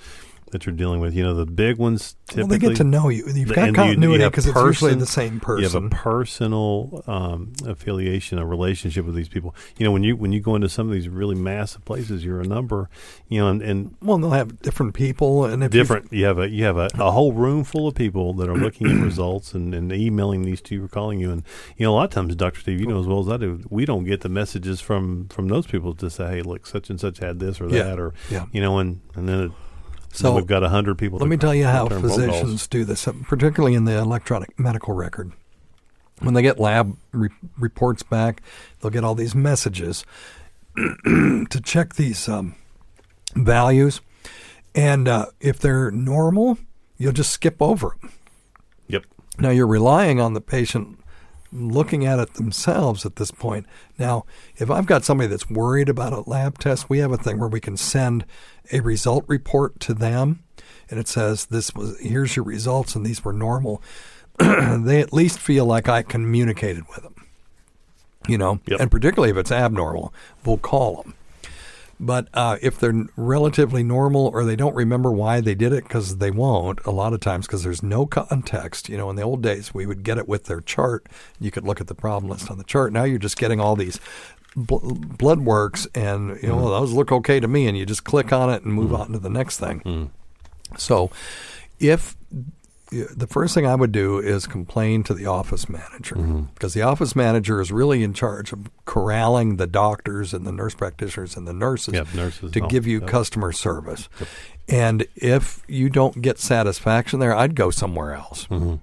that 0.51 0.65
you're 0.65 0.75
dealing 0.75 0.99
with. 0.99 1.13
You 1.13 1.23
know, 1.23 1.33
the 1.33 1.45
big 1.45 1.77
ones 1.77 2.15
Well, 2.35 2.47
typically 2.47 2.57
they 2.57 2.67
get 2.69 2.77
to 2.77 2.83
know 2.83 3.09
you. 3.09 3.25
You've 3.27 3.49
the- 3.49 3.55
got 3.55 3.67
you- 3.67 3.73
continuity 3.73 4.17
you 4.19 4.23
have 4.23 4.31
'cause 4.31 4.45
it's 4.47 4.57
usually 4.59 4.95
the 4.95 5.05
same 5.05 5.39
person. 5.39 5.63
You 5.63 5.69
have 5.69 5.83
a 5.83 5.89
personal 5.89 7.03
um, 7.07 7.53
affiliation, 7.65 8.37
a 8.39 8.45
relationship 8.45 9.05
with 9.05 9.15
these 9.15 9.29
people. 9.29 9.53
You 9.77 9.85
know, 9.85 9.91
when 9.91 10.03
you 10.03 10.15
when 10.15 10.31
you 10.31 10.39
go 10.39 10.55
into 10.55 10.69
some 10.69 10.87
of 10.87 10.93
these 10.93 11.09
really 11.09 11.35
massive 11.35 11.83
places, 11.85 12.23
you're 12.23 12.39
a 12.41 12.45
number. 12.47 12.89
You 13.27 13.39
know, 13.41 13.47
and, 13.49 13.61
and 13.61 13.95
Well, 14.01 14.17
they'll 14.17 14.31
have 14.31 14.61
different 14.61 14.93
people, 14.93 15.45
and 15.45 15.69
different. 15.71 16.11
You 16.13 16.25
have 16.25 16.39
a 16.39 16.49
you 16.49 16.63
have 16.63 16.77
a, 16.77 16.89
a 16.95 17.11
whole 17.11 17.33
room 17.33 17.63
full 17.63 17.87
of 17.87 17.95
people 17.95 18.33
that 18.35 18.49
are 18.49 18.55
looking 18.57 18.87
at 18.87 19.03
results 19.03 19.53
and, 19.53 19.73
and 19.73 19.91
emailing 19.91 20.43
these 20.43 20.61
to 20.61 20.75
you 20.75 20.85
or 20.85 20.87
calling 20.87 21.19
you. 21.19 21.31
And 21.31 21.43
you 21.77 21.85
know, 21.85 21.93
a 21.93 21.95
lot 21.95 22.05
of 22.05 22.09
times, 22.11 22.35
Doctor 22.35 22.59
Steve, 22.61 22.79
you 22.79 22.87
know 22.87 22.99
as 22.99 23.07
well 23.07 23.19
as 23.19 23.29
I 23.29 23.37
do, 23.37 23.61
we 23.69 23.85
don't 23.85 24.05
get 24.05 24.21
the 24.21 24.29
messages 24.29 24.79
from 24.81 25.27
from 25.29 25.47
those 25.47 25.67
people 25.67 25.93
to 25.95 26.09
say, 26.09 26.27
hey, 26.37 26.41
look, 26.41 26.65
such 26.67 26.89
and 26.89 26.99
such 26.99 27.19
had 27.19 27.39
this 27.39 27.59
or 27.61 27.69
Yeah. 27.69 27.83
that, 27.83 27.99
or 27.99 28.13
Yeah. 28.31 28.45
you 28.51 28.61
know, 28.61 28.77
and 28.79 29.01
and 29.15 29.27
then 29.27 29.39
it, 29.45 29.51
So 30.17 30.33
we've 30.33 30.47
got 30.47 30.63
a 30.63 30.69
hundred 30.69 30.97
people. 30.97 31.19
Let 31.19 31.27
me 31.27 31.37
tell 31.37 31.53
you 31.53 31.65
how 31.65 31.83
return 31.83 32.01
phone 32.01 32.09
calls. 32.09 32.21
physicians 32.21 32.67
do 32.67 32.83
this, 32.83 33.07
particularly 33.23 33.75
in 33.75 33.85
the 33.85 33.97
electronic 33.97 34.57
medical 34.59 34.93
record. 34.93 35.31
When 36.19 36.33
they 36.33 36.41
get 36.41 36.59
lab 36.59 36.97
re- 37.11 37.29
reports 37.57 38.01
back, 38.01 38.41
they'll 38.79 38.89
get 38.89 39.03
all 39.03 39.13
these 39.13 39.35
messages 39.35 40.03
to 40.75 41.61
check 41.63 41.95
these 41.95 42.27
um, 42.27 42.55
values, 43.35 44.01
and 44.73 45.07
uh, 45.07 45.27
if 45.39 45.59
they're 45.59 45.91
normal, 45.91 46.57
you'll 46.97 47.11
just 47.11 47.31
skip 47.31 47.61
over 47.61 47.95
them. 48.01 48.11
Yep. 48.87 49.05
Now 49.37 49.51
you're 49.51 49.67
relying 49.67 50.19
on 50.19 50.33
the 50.33 50.41
patient 50.41 50.99
looking 51.51 52.05
at 52.05 52.19
it 52.19 52.33
themselves 52.33 53.05
at 53.05 53.15
this 53.15 53.31
point. 53.31 53.65
Now, 53.97 54.25
if 54.57 54.69
I've 54.69 54.85
got 54.85 55.05
somebody 55.05 55.27
that's 55.27 55.49
worried 55.49 55.89
about 55.89 56.13
a 56.13 56.29
lab 56.29 56.57
test, 56.59 56.89
we 56.89 56.99
have 56.99 57.11
a 57.11 57.17
thing 57.17 57.39
where 57.39 57.49
we 57.49 57.61
can 57.61 57.77
send 57.77 58.25
a 58.71 58.81
result 58.81 59.23
report 59.27 59.79
to 59.81 59.93
them 59.93 60.43
and 60.89 60.99
it 60.99 61.07
says 61.07 61.47
this 61.47 61.73
was 61.73 61.99
here's 61.99 62.35
your 62.35 62.45
results 62.45 62.95
and 62.95 63.05
these 63.05 63.23
were 63.23 63.33
normal. 63.33 63.81
they 64.39 65.01
at 65.01 65.13
least 65.13 65.39
feel 65.39 65.65
like 65.65 65.89
I 65.89 66.03
communicated 66.03 66.83
with 66.89 67.03
them. 67.03 67.15
You 68.27 68.37
know, 68.37 68.59
and 68.79 68.91
particularly 68.91 69.31
if 69.31 69.37
it's 69.37 69.51
abnormal, 69.51 70.13
we'll 70.45 70.57
call 70.57 71.01
them. 71.01 71.13
But 71.99 72.27
uh, 72.33 72.57
if 72.61 72.79
they're 72.79 73.05
relatively 73.15 73.81
normal 73.81 74.27
or 74.27 74.43
they 74.43 74.55
don't 74.55 74.75
remember 74.75 75.11
why 75.11 75.41
they 75.41 75.55
did 75.55 75.73
it, 75.73 75.83
because 75.83 76.17
they 76.17 76.29
won't 76.29 76.79
a 76.85 76.91
lot 76.91 77.13
of 77.13 77.21
times, 77.21 77.47
because 77.47 77.63
there's 77.63 77.81
no 77.81 78.05
context. 78.05 78.87
You 78.87 78.97
know, 78.97 79.09
in 79.09 79.15
the 79.15 79.23
old 79.23 79.41
days, 79.41 79.73
we 79.73 79.85
would 79.87 80.03
get 80.03 80.17
it 80.19 80.27
with 80.27 80.45
their 80.45 80.61
chart. 80.61 81.07
You 81.39 81.49
could 81.49 81.63
look 81.65 81.81
at 81.81 81.87
the 81.87 81.95
problem 81.95 82.29
list 82.31 82.51
on 82.51 82.59
the 82.59 82.63
chart. 82.63 82.93
Now 82.93 83.03
you're 83.03 83.17
just 83.17 83.37
getting 83.37 83.59
all 83.59 83.75
these 83.75 83.99
bl- 84.55 84.93
blood 84.93 85.39
works, 85.39 85.87
and 85.95 86.37
you 86.41 86.49
know 86.49 86.57
Mm-hmm. 86.57 86.65
those 86.69 86.93
look 86.93 87.11
okay 87.11 87.39
to 87.39 87.47
me, 87.47 87.67
and 87.67 87.75
you 87.75 87.85
just 87.85 88.03
click 88.03 88.31
on 88.31 88.51
it 88.51 88.63
and 88.63 88.73
move 88.73 88.93
on 88.93 89.11
to 89.13 89.19
the 89.19 89.29
next 89.29 89.59
thing. 89.59 89.79
Mm-hmm. 89.79 90.75
So, 90.77 91.09
if 91.79 92.15
the 92.89 93.27
first 93.27 93.53
thing 93.53 93.65
I 93.67 93.75
would 93.75 93.91
do 93.91 94.17
is 94.19 94.47
complain 94.47 95.03
to 95.03 95.13
the 95.13 95.25
office 95.25 95.67
manager 95.69 96.15
Mm-hmm. 96.15 96.41
because 96.53 96.73
the 96.73 96.81
office 96.83 97.15
manager 97.15 97.59
is 97.61 97.71
really 97.71 98.01
in 98.03 98.13
charge 98.13 98.53
of 98.53 98.69
corralling 98.85 99.57
the 99.57 99.67
doctors 99.67 100.33
and 100.33 100.45
the 100.47 100.51
nurse 100.51 100.73
practitioners 100.73 101.35
and 101.35 101.47
the 101.47 101.53
nurses, 101.53 101.93
Yep, 101.95 102.13
nurses 102.15 102.51
to 102.51 102.59
all. 102.61 102.69
give 102.69 102.87
you 102.87 102.99
Yep. 103.01 103.09
customer 103.09 103.51
service. 103.51 104.07
And 104.69 105.05
if 105.15 105.63
you 105.67 105.89
don't 105.89 106.21
get 106.21 106.39
satisfaction 106.39 107.19
there, 107.19 107.35
I'd 107.35 107.55
go 107.55 107.69
somewhere 107.71 108.13
else 108.13 108.47
Mm-hmm. 108.49 108.75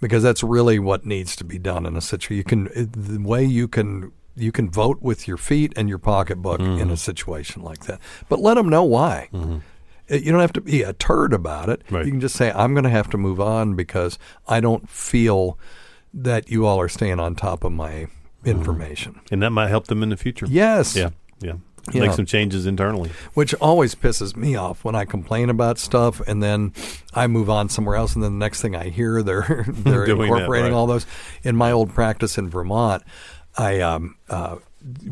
because 0.00 0.22
that's 0.22 0.42
really 0.42 0.78
what 0.78 1.06
needs 1.06 1.34
to 1.36 1.44
be 1.44 1.58
done 1.58 1.86
in 1.86 1.96
a 1.96 2.00
situation. 2.02 2.36
You 2.36 2.44
can 2.44 2.90
the 2.92 3.18
way 3.26 3.44
you 3.44 3.68
can 3.68 4.12
you 4.38 4.52
can 4.52 4.70
vote 4.70 5.00
with 5.00 5.26
your 5.26 5.38
feet 5.38 5.72
and 5.76 5.88
your 5.88 5.96
pocketbook 5.98 6.60
in 6.60 6.66
Mm-hmm. 6.66 6.90
a 6.90 6.96
situation 6.98 7.62
like 7.62 7.86
that, 7.86 8.00
but 8.28 8.38
let 8.40 8.54
them 8.54 8.68
know 8.68 8.84
why. 8.84 9.28
Uh, 10.10 10.14
You 10.16 10.32
don't 10.32 10.40
have 10.40 10.52
to 10.54 10.60
be 10.60 10.82
a 10.82 10.92
turd 10.92 11.32
about 11.32 11.68
it. 11.68 11.82
You 11.90 12.04
can 12.04 12.20
just 12.20 12.36
say, 12.36 12.52
"I'm 12.52 12.74
going 12.74 12.84
to 12.84 12.90
have 12.90 13.10
to 13.10 13.18
move 13.18 13.40
on 13.40 13.74
because 13.74 14.18
I 14.48 14.60
don't 14.60 14.88
feel 14.88 15.58
that 16.14 16.48
you 16.50 16.64
all 16.66 16.80
are 16.80 16.88
staying 16.88 17.20
on 17.20 17.34
top 17.34 17.64
of 17.64 17.72
my 17.72 18.06
information." 18.44 19.20
and 19.30 19.42
that 19.42 19.50
might 19.50 19.68
help 19.68 19.86
them 19.88 20.02
in 20.02 20.08
the 20.10 20.16
future. 20.16 20.46
Yes. 20.48 20.96
Yeah. 20.96 21.10
Yeah. 21.40 21.54
Yeah. 21.92 22.00
Make 22.00 22.12
some 22.12 22.26
changes 22.26 22.66
internally. 22.66 23.10
Which 23.34 23.54
always 23.54 23.94
pisses 23.94 24.34
me 24.34 24.56
off 24.56 24.82
when 24.84 24.96
I 24.96 25.04
complain 25.04 25.50
about 25.50 25.78
stuff 25.78 26.20
and 26.26 26.42
then 26.42 26.72
I 27.14 27.28
move 27.28 27.48
on 27.48 27.68
somewhere 27.68 27.94
else 27.94 28.14
and 28.16 28.24
then 28.24 28.32
the 28.32 28.44
next 28.44 28.60
thing 28.60 28.74
I 28.74 28.88
hear 28.88 29.22
they're 29.22 29.64
they're 29.68 30.04
Doing 30.06 30.18
that, 30.18 30.24
incorporating 30.24 30.72
right. 30.72 30.76
all 30.76 30.86
those. 30.88 31.06
In 31.44 31.54
my 31.54 31.70
old 31.70 31.94
practice 31.94 32.38
in 32.38 32.48
Vermont, 32.50 33.04
I 33.56 33.80
um 33.80 34.16
uh 34.28 34.56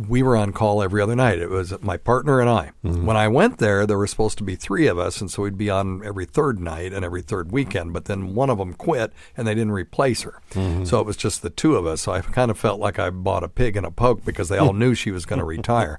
we 0.09 0.23
were 0.23 0.37
on 0.37 0.53
call 0.53 0.83
every 0.83 1.03
other 1.03 1.17
night. 1.17 1.39
It 1.39 1.51
was 1.51 1.75
my 1.83 1.97
partner 1.97 2.41
and 2.41 2.49
I. 2.49 2.71
Mm-hmm. 2.85 3.07
When 3.07 3.17
I 3.17 3.29
went 3.29 3.59
there, 3.59 3.87
there 3.87 3.99
were 3.99 4.07
supposed 4.07 4.39
to 4.39 4.45
be 4.45 4.55
three 4.55 4.87
of 4.87 4.99
us, 4.99 5.21
and 5.21 5.31
so 5.31 5.43
we'd 5.43 5.59
be 5.59 5.71
on 5.71 6.05
every 6.05 6.25
third 6.25 6.61
night 6.61 6.93
and 6.93 7.05
every 7.05 7.23
third 7.23 7.51
weekend. 7.51 7.93
But 7.93 8.05
then 8.05 8.35
one 8.35 8.51
of 8.51 8.59
them 8.59 8.75
quit, 8.75 9.13
and 9.37 9.47
they 9.47 9.55
didn't 9.55 9.73
replace 9.73 10.23
her. 10.23 10.41
Mm-hmm. 10.51 10.85
So 10.85 11.01
it 11.01 11.07
was 11.07 11.17
just 11.17 11.43
the 11.43 11.51
two 11.51 11.77
of 11.77 11.87
us. 11.87 12.03
So 12.03 12.13
I 12.13 12.21
kind 12.21 12.51
of 12.51 12.59
felt 12.59 12.79
like 12.79 12.99
I 12.99 13.11
bought 13.11 13.43
a 13.43 13.49
pig 13.49 13.77
in 13.77 13.85
a 13.85 13.91
poke 13.91 14.25
because 14.25 14.49
they 14.49 14.59
all 14.59 14.73
knew 14.75 14.95
she 14.95 15.11
was 15.11 15.27
going 15.27 15.41
to 15.41 15.45
retire. 15.45 15.99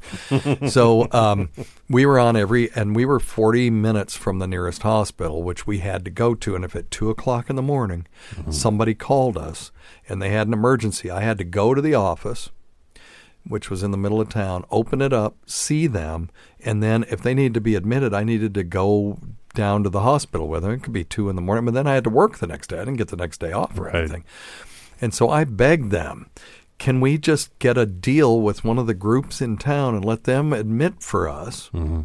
so 0.67 1.07
um, 1.11 1.49
we 1.89 2.05
were 2.05 2.19
on 2.19 2.35
every, 2.35 2.71
and 2.73 2.95
we 2.95 3.03
were 3.03 3.19
40 3.19 3.69
minutes 3.71 4.15
from 4.15 4.39
the 4.39 4.47
nearest 4.47 4.83
hospital, 4.83 5.43
which 5.43 5.67
we 5.67 5.79
had 5.79 6.05
to 6.05 6.11
go 6.11 6.33
to. 6.35 6.55
And 6.55 6.63
if 6.63 6.75
at 6.75 6.91
two 6.91 7.09
o'clock 7.09 7.49
in 7.49 7.55
the 7.55 7.61
morning 7.61 8.07
somebody 8.49 8.93
called 8.93 9.37
us 9.37 9.71
and 10.07 10.21
they 10.21 10.29
had 10.29 10.47
an 10.47 10.53
emergency, 10.53 11.09
I 11.09 11.21
had 11.21 11.37
to 11.39 11.43
go 11.43 11.73
to 11.73 11.81
the 11.81 11.93
office 11.93 12.49
which 13.47 13.69
was 13.69 13.83
in 13.83 13.91
the 13.91 13.97
middle 13.97 14.19
of 14.21 14.29
town, 14.29 14.65
open 14.71 15.01
it 15.01 15.13
up, 15.13 15.35
see 15.45 15.87
them, 15.87 16.29
and 16.63 16.81
then 16.81 17.05
if 17.09 17.21
they 17.21 17.33
needed 17.33 17.53
to 17.55 17.61
be 17.61 17.75
admitted, 17.75 18.13
I 18.13 18.23
needed 18.23 18.53
to 18.55 18.63
go 18.63 19.19
down 19.53 19.83
to 19.83 19.89
the 19.89 20.01
hospital 20.01 20.47
with 20.47 20.63
them. 20.63 20.71
It 20.71 20.83
could 20.83 20.93
be 20.93 21.03
two 21.03 21.29
in 21.29 21.35
the 21.35 21.41
morning, 21.41 21.65
but 21.65 21.73
then 21.73 21.87
I 21.87 21.93
had 21.93 22.03
to 22.05 22.09
work 22.09 22.39
the 22.39 22.47
next 22.47 22.67
day. 22.67 22.77
I 22.77 22.79
didn't 22.85 22.97
get 22.97 23.07
the 23.09 23.15
next 23.17 23.39
day 23.39 23.51
off 23.51 23.77
or 23.79 23.83
Right. 23.85 23.95
anything. 23.95 24.23
And 24.99 25.13
so 25.13 25.29
I 25.29 25.43
begged 25.43 25.91
them, 25.91 26.29
can 26.77 26.99
we 26.99 27.17
just 27.17 27.57
get 27.59 27.77
a 27.77 27.85
deal 27.85 28.41
with 28.41 28.63
one 28.65 28.77
of 28.77 28.87
the 28.87 28.93
groups 28.93 29.41
in 29.41 29.57
town 29.57 29.95
and 29.95 30.03
let 30.03 30.25
them 30.25 30.51
admit 30.51 30.95
for 31.01 31.29
us? 31.29 31.69
Mm-hmm. 31.73 32.01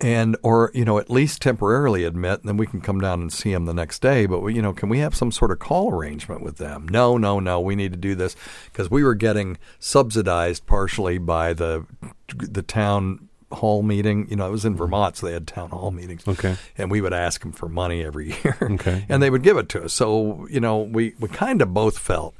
And 0.00 0.36
or 0.42 0.70
you 0.74 0.84
know 0.84 0.98
at 0.98 1.10
least 1.10 1.42
temporarily 1.42 2.04
admit 2.04 2.40
and 2.40 2.48
then 2.48 2.56
we 2.56 2.66
can 2.66 2.80
come 2.80 3.00
down 3.00 3.20
and 3.20 3.32
see 3.32 3.52
them 3.52 3.66
the 3.66 3.74
next 3.74 4.00
day. 4.00 4.26
But 4.26 4.40
we, 4.40 4.54
you 4.54 4.62
know 4.62 4.72
can 4.72 4.88
we 4.88 4.98
have 4.98 5.14
some 5.14 5.30
sort 5.30 5.50
of 5.50 5.58
call 5.58 5.92
arrangement 5.92 6.42
with 6.42 6.56
them? 6.56 6.88
No 6.88 7.16
no 7.16 7.38
no 7.40 7.60
we 7.60 7.76
need 7.76 7.92
to 7.92 7.98
do 7.98 8.14
this 8.14 8.34
because 8.66 8.90
we 8.90 9.04
were 9.04 9.14
getting 9.14 9.58
subsidized 9.78 10.66
partially 10.66 11.18
by 11.18 11.52
the 11.52 11.86
the 12.34 12.62
town 12.62 13.28
hall 13.52 13.82
meeting. 13.82 14.26
You 14.30 14.36
know 14.36 14.46
it 14.46 14.50
was 14.50 14.64
in 14.64 14.72
mm-hmm. 14.72 14.78
Vermont 14.78 15.16
so 15.16 15.26
they 15.26 15.32
had 15.32 15.46
town 15.46 15.70
hall 15.70 15.90
meetings. 15.90 16.26
Okay. 16.26 16.56
and 16.78 16.90
we 16.90 17.00
would 17.00 17.12
ask 17.12 17.42
them 17.42 17.52
for 17.52 17.68
money 17.68 18.02
every 18.02 18.28
year. 18.44 18.56
Okay. 18.62 19.04
and 19.08 19.22
they 19.22 19.30
would 19.30 19.42
give 19.42 19.58
it 19.58 19.68
to 19.70 19.84
us. 19.84 19.92
So 19.92 20.46
you 20.50 20.60
know 20.60 20.78
we 20.78 21.14
we 21.20 21.28
kind 21.28 21.60
of 21.60 21.74
both 21.74 21.98
felt 21.98 22.34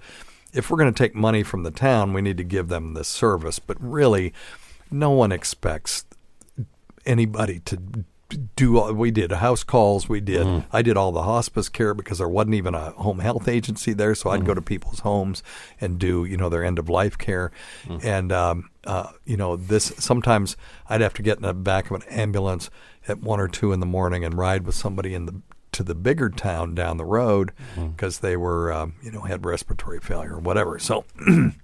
if 0.53 0.71
we're 0.71 0.79
going 0.79 0.93
to 0.93 0.99
take 0.99 1.15
money 1.15 1.43
from 1.43 1.63
the 1.63 1.71
town 1.71 2.13
we 2.13 2.23
need 2.23 2.39
to 2.39 2.45
give 2.45 2.69
them 2.69 2.95
this 2.95 3.09
service. 3.09 3.59
But 3.59 3.77
really 3.81 4.33
no 4.91 5.11
one 5.11 5.31
expects 5.31 6.05
anybody 7.07 7.61
to 7.61 7.79
do 8.55 8.79
all 8.79 8.93
we 8.93 9.11
did 9.11 9.33
house 9.33 9.65
calls 9.65 10.09
we 10.09 10.21
did 10.21 10.47
Mm-hmm. 10.47 10.77
i 10.77 10.83
did 10.83 10.97
all 10.97 11.11
the 11.11 11.25
hospice 11.25 11.69
care 11.69 11.95
because 11.95 12.19
there 12.19 12.29
wasn't 12.29 12.55
even 12.55 12.77
a 12.77 12.91
home 12.93 13.19
health 13.19 13.49
agency 13.49 13.93
there 13.93 14.15
so 14.15 14.31
i'd 14.31 14.45
go 14.45 14.53
Mm-hmm. 14.53 14.61
to 14.61 14.63
people's 14.63 15.01
homes 15.01 15.43
and 15.81 15.99
do 15.99 16.25
you 16.25 16.37
know 16.37 16.49
their 16.49 16.63
end 16.65 16.79
of 16.79 16.89
life 16.89 17.19
care 17.19 17.51
Mm-hmm. 17.87 18.07
and 18.07 18.31
um, 18.33 18.71
uh, 18.85 19.09
you 19.25 19.37
know 19.37 19.57
this 19.57 19.93
sometimes 19.99 20.57
i'd 20.89 21.01
have 21.01 21.15
to 21.15 21.23
get 21.23 21.39
in 21.39 21.43
the 21.43 21.53
back 21.53 21.91
of 21.91 21.97
an 22.01 22.09
ambulance 22.09 22.71
at 23.09 23.19
one 23.21 23.41
or 23.41 23.49
two 23.49 23.73
in 23.73 23.81
the 23.81 23.87
morning 23.87 24.25
and 24.25 24.35
ride 24.39 24.65
with 24.65 24.77
somebody 24.77 25.13
in 25.13 25.27
the 25.27 25.43
to 25.73 25.83
the 25.83 25.95
bigger 25.97 26.29
town 26.31 26.75
down 26.75 26.99
the 26.99 27.05
road 27.05 27.53
because 27.97 28.21
they 28.21 28.37
were 28.37 28.73
um, 28.73 28.95
you 29.03 29.11
know 29.11 29.23
had 29.23 29.45
respiratory 29.45 29.99
failure 29.99 30.35
or 30.35 30.39
whatever 30.41 30.79
so 30.79 31.05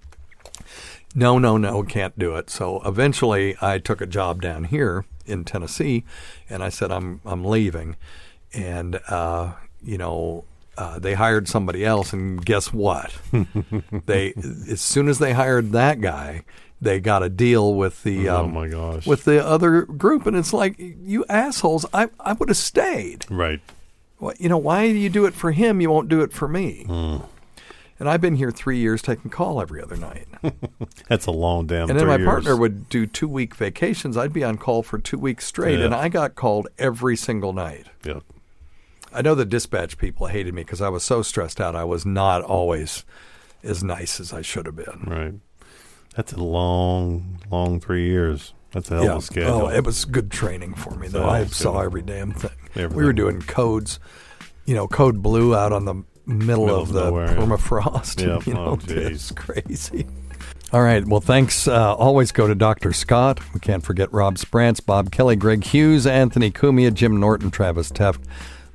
no, 1.15 1.39
no, 1.39 1.57
no, 1.57 1.83
can't 1.83 2.19
do 2.19 2.35
it. 2.37 2.51
So 2.51 2.83
eventually 2.85 3.57
I 3.63 3.79
took 3.79 4.01
a 4.01 4.07
job 4.07 4.43
down 4.43 4.65
here 4.65 5.05
in 5.27 5.45
Tennessee 5.45 6.05
and 6.49 6.63
I 6.63 6.69
said, 6.69 6.91
I'm, 6.91 7.21
I'm 7.25 7.45
leaving. 7.45 7.97
And, 8.53 9.01
uh, 9.09 9.53
you 9.83 9.99
know, 9.99 10.45
uh, 10.79 10.99
they 10.99 11.15
hired 11.15 11.49
somebody 11.49 11.85
else 11.85 12.13
and 12.13 12.45
guess 12.45 12.73
what? 12.73 13.13
they, 14.07 14.33
as 14.71 14.81
soon 14.81 15.09
as 15.09 15.19
they 15.19 15.33
hired 15.33 15.73
that 15.73 16.01
guy, 16.01 16.43
they 16.81 17.01
got 17.01 17.23
a 17.23 17.29
deal 17.31 17.75
with 17.75 18.03
the, 18.03 18.29
Oh, 18.29 18.45
um, 18.45 18.53
my 18.55 18.69
gosh. 18.69 19.07
with 19.07 19.25
the 19.25 19.45
other 19.45 19.83
group. 19.83 20.27
And 20.27 20.37
it's 20.37 20.53
like, 20.53 20.75
you 20.79 21.25
assholes, 21.29 21.87
I, 21.95 22.09
I 22.21 22.35
would 22.35 22.49
have 22.51 22.59
stayed. 22.59 23.25
Right. 23.31 23.61
Well, 24.21 24.35
you 24.39 24.49
know, 24.49 24.59
why 24.59 24.87
do 24.89 24.97
you 24.99 25.09
do 25.11 25.25
it 25.27 25.35
for 25.35 25.53
him? 25.53 25.81
You 25.81 25.91
won't 25.91 26.09
do 26.09 26.21
it 26.23 26.33
for 26.33 26.49
me. 26.49 26.85
Hmm. 26.87 27.17
And 27.99 28.09
I've 28.11 28.21
been 28.21 28.37
here 28.37 28.51
three 28.51 28.77
years 28.79 29.01
taking 29.01 29.31
call 29.31 29.61
every 29.61 29.83
other 29.83 29.97
night. 29.97 30.27
That's 31.09 31.25
a 31.27 31.31
long 31.31 31.67
damn. 31.67 31.89
and 31.89 31.99
then 31.99 32.07
my 32.07 32.17
years. 32.17 32.27
partner 32.27 32.55
would 32.57 32.89
do 32.91 33.07
two 33.07 33.29
week 33.29 33.55
vacations. 33.55 34.17
I'd 34.17 34.33
be 34.35 34.45
on 34.45 34.59
call 34.59 34.83
for 34.83 34.99
two 34.99 35.19
weeks 35.19 35.47
straight, 35.47 35.79
Yeah. 35.79 35.87
and 35.87 35.95
I 35.95 36.09
got 36.09 36.35
called 36.35 36.69
every 36.79 37.17
single 37.17 37.53
night. 37.55 37.87
Yep. 38.05 38.23
I 39.13 39.23
know 39.23 39.35
the 39.35 39.47
dispatch 39.47 39.97
people 39.97 40.27
hated 40.27 40.53
me 40.53 40.63
because 40.63 40.83
I 40.83 40.91
was 40.91 41.05
so 41.05 41.23
stressed 41.23 41.59
out. 41.61 41.75
I 41.75 41.85
was 41.85 42.05
not 42.05 42.43
always 42.43 43.05
as 43.63 43.83
nice 43.83 44.21
as 44.21 44.33
I 44.33 44.43
should 44.43 44.67
have 44.67 44.77
been. 44.77 45.05
Right. 45.07 45.35
That's 46.15 46.33
a 46.35 46.43
long, 46.43 47.39
long 47.51 47.81
three 47.81 48.07
years. 48.07 48.53
That's 48.73 48.91
a 48.91 48.97
hell 49.03 49.13
of 49.17 49.23
a 49.23 49.23
schedule. 49.23 49.53
Oh, 49.53 49.69
it 49.69 49.85
was 49.85 50.05
good 50.05 50.31
training 50.31 50.75
for 50.75 50.91
me, 50.97 51.09
though. 51.09 51.27
I 51.27 51.47
saw 51.47 51.81
every 51.81 52.03
damn 52.03 52.33
thing. 52.33 52.51
We 52.95 53.05
were 53.05 53.15
doing 53.15 53.41
codes, 53.41 53.99
you 54.67 54.75
know, 54.75 54.87
code 54.87 55.23
blue 55.23 55.55
out 55.55 55.73
on 55.73 55.87
the 55.87 56.05
middle, 56.27 56.67
Middle 56.67 56.81
of 56.83 56.89
of 56.89 56.93
the 56.95 57.05
nowhere, 57.05 57.27
yeah. 57.29 57.37
permafrost. 57.37 58.21
Yep. 58.27 58.47
You 58.47 58.55
know, 58.55 58.67
Oh, 58.67 58.79
it's 58.89 59.31
crazy. 59.33 60.07
All 60.73 60.83
right. 60.83 61.07
Well, 61.07 61.21
thanks. 61.21 61.69
Uh, 61.69 61.95
always 61.95 62.33
go 62.33 62.47
to 62.49 62.55
Dr. 62.55 62.93
Scott. 62.93 63.41
We 63.55 63.61
can't 63.61 63.85
forget 63.85 64.13
Rob 64.13 64.37
Sprance, 64.39 64.81
Bob 64.81 65.11
Kelly, 65.13 65.37
Greg 65.37 65.63
Hughes, 65.65 66.07
Anthony 66.07 66.51
Cumia, 66.51 66.93
Jim 66.93 67.19
Norton, 67.21 67.51
Travis 67.53 67.91
Teft, 67.91 68.21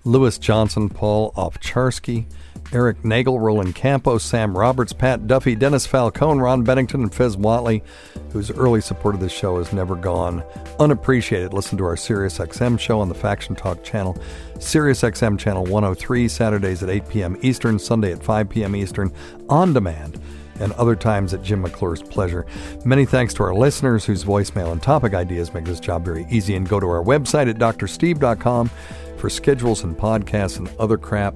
Lewis 0.06 0.38
Johnson, 0.38 0.90
Paul 0.90 1.34
Ovcharsky, 1.34 2.26
Eric 2.74 3.04
Nagel, 3.04 3.40
Roland 3.40 3.76
Campos, 3.76 4.24
Sam 4.24 4.58
Roberts, 4.58 4.94
Pat 4.94 5.28
Duffy, 5.28 5.56
Dennis 5.56 5.86
Falcone, 5.86 6.40
Ron 6.40 6.64
Bennington, 6.64 7.02
and 7.02 7.14
Fez 7.14 7.36
Whatley, 7.36 7.82
whose 8.32 8.52
early 8.52 8.82
support 8.82 9.16
of 9.16 9.22
this 9.22 9.32
show 9.32 9.58
has 9.58 9.74
never 9.74 9.96
gone 9.96 10.44
unappreciated. 10.80 11.54
Listen 11.54 11.78
to 11.78 11.86
our 11.86 11.98
Sirius 11.98 12.38
XM 12.38 12.80
show 12.80 13.00
on 13.02 13.10
the 13.10 13.16
Faction 13.16 13.56
Talk 13.56 13.84
channel, 13.84 14.18
Sirius 14.60 15.02
XM 15.02 15.38
channel 15.38 15.64
103, 15.64 16.28
Saturdays 16.28 16.82
at 16.82 16.90
8 16.90 17.10
p.m. 17.10 17.38
Eastern, 17.42 17.78
Sunday 17.78 18.12
at 18.14 18.24
5 18.24 18.50
p.m. 18.50 18.76
Eastern, 18.76 19.12
on 19.50 19.74
demand 19.74 20.20
and 20.62 20.72
other 20.74 20.96
times 20.96 21.34
at 21.34 21.44
Jim 21.44 21.62
McClure's 21.62 22.04
pleasure. 22.04 22.46
Many 22.86 23.06
thanks 23.06 23.34
to 23.36 23.44
our 23.44 23.54
listeners 23.54 24.06
whose 24.06 24.24
voicemail 24.24 24.72
and 24.72 24.82
topic 24.82 25.14
ideas 25.14 25.54
make 25.54 25.66
this 25.66 25.80
job 25.80 26.06
very 26.06 26.26
easy. 26.30 26.56
And 26.56 26.70
go 26.70 26.80
to 26.80 26.88
our 26.88 27.04
website 27.04 27.50
at 27.50 27.58
drsteve.com 27.58 28.70
for 29.18 29.30
schedules 29.30 29.84
and 29.84 29.98
podcasts 29.98 30.58
and 30.58 30.70
other 30.80 30.98
crap. 30.98 31.34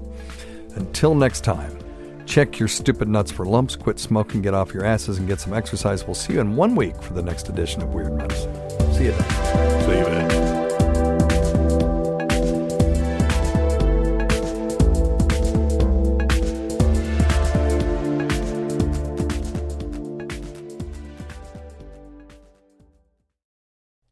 Until 0.75 1.15
next 1.15 1.41
time, 1.45 1.77
check 2.25 2.59
your 2.59 2.67
stupid 2.67 3.07
nuts 3.07 3.31
for 3.31 3.45
lumps, 3.45 3.75
quit 3.75 3.97
smoking, 3.97 4.41
get 4.41 4.53
off 4.53 4.73
your 4.73 4.83
asses, 4.85 5.17
and 5.17 5.27
get 5.27 5.39
some 5.39 5.53
exercise. 5.53 6.05
We'll 6.05 6.15
see 6.15 6.33
you 6.33 6.41
in 6.41 6.55
one 6.55 6.75
week 6.75 7.01
for 7.01 7.13
the 7.13 7.21
next 7.21 7.49
edition 7.49 7.81
of 7.81 7.93
Weird 7.93 8.13
Medicine. 8.13 8.53
See 8.93 9.05
you 9.05 9.11
then. 9.11 9.81
See 9.81 9.97
you 9.97 10.05
then. 10.05 10.55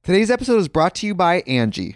Today's 0.04 0.30
episode 0.30 0.58
is 0.58 0.68
brought 0.68 0.96
to 0.96 1.08
you 1.08 1.16
by 1.16 1.42
Angie. 1.48 1.96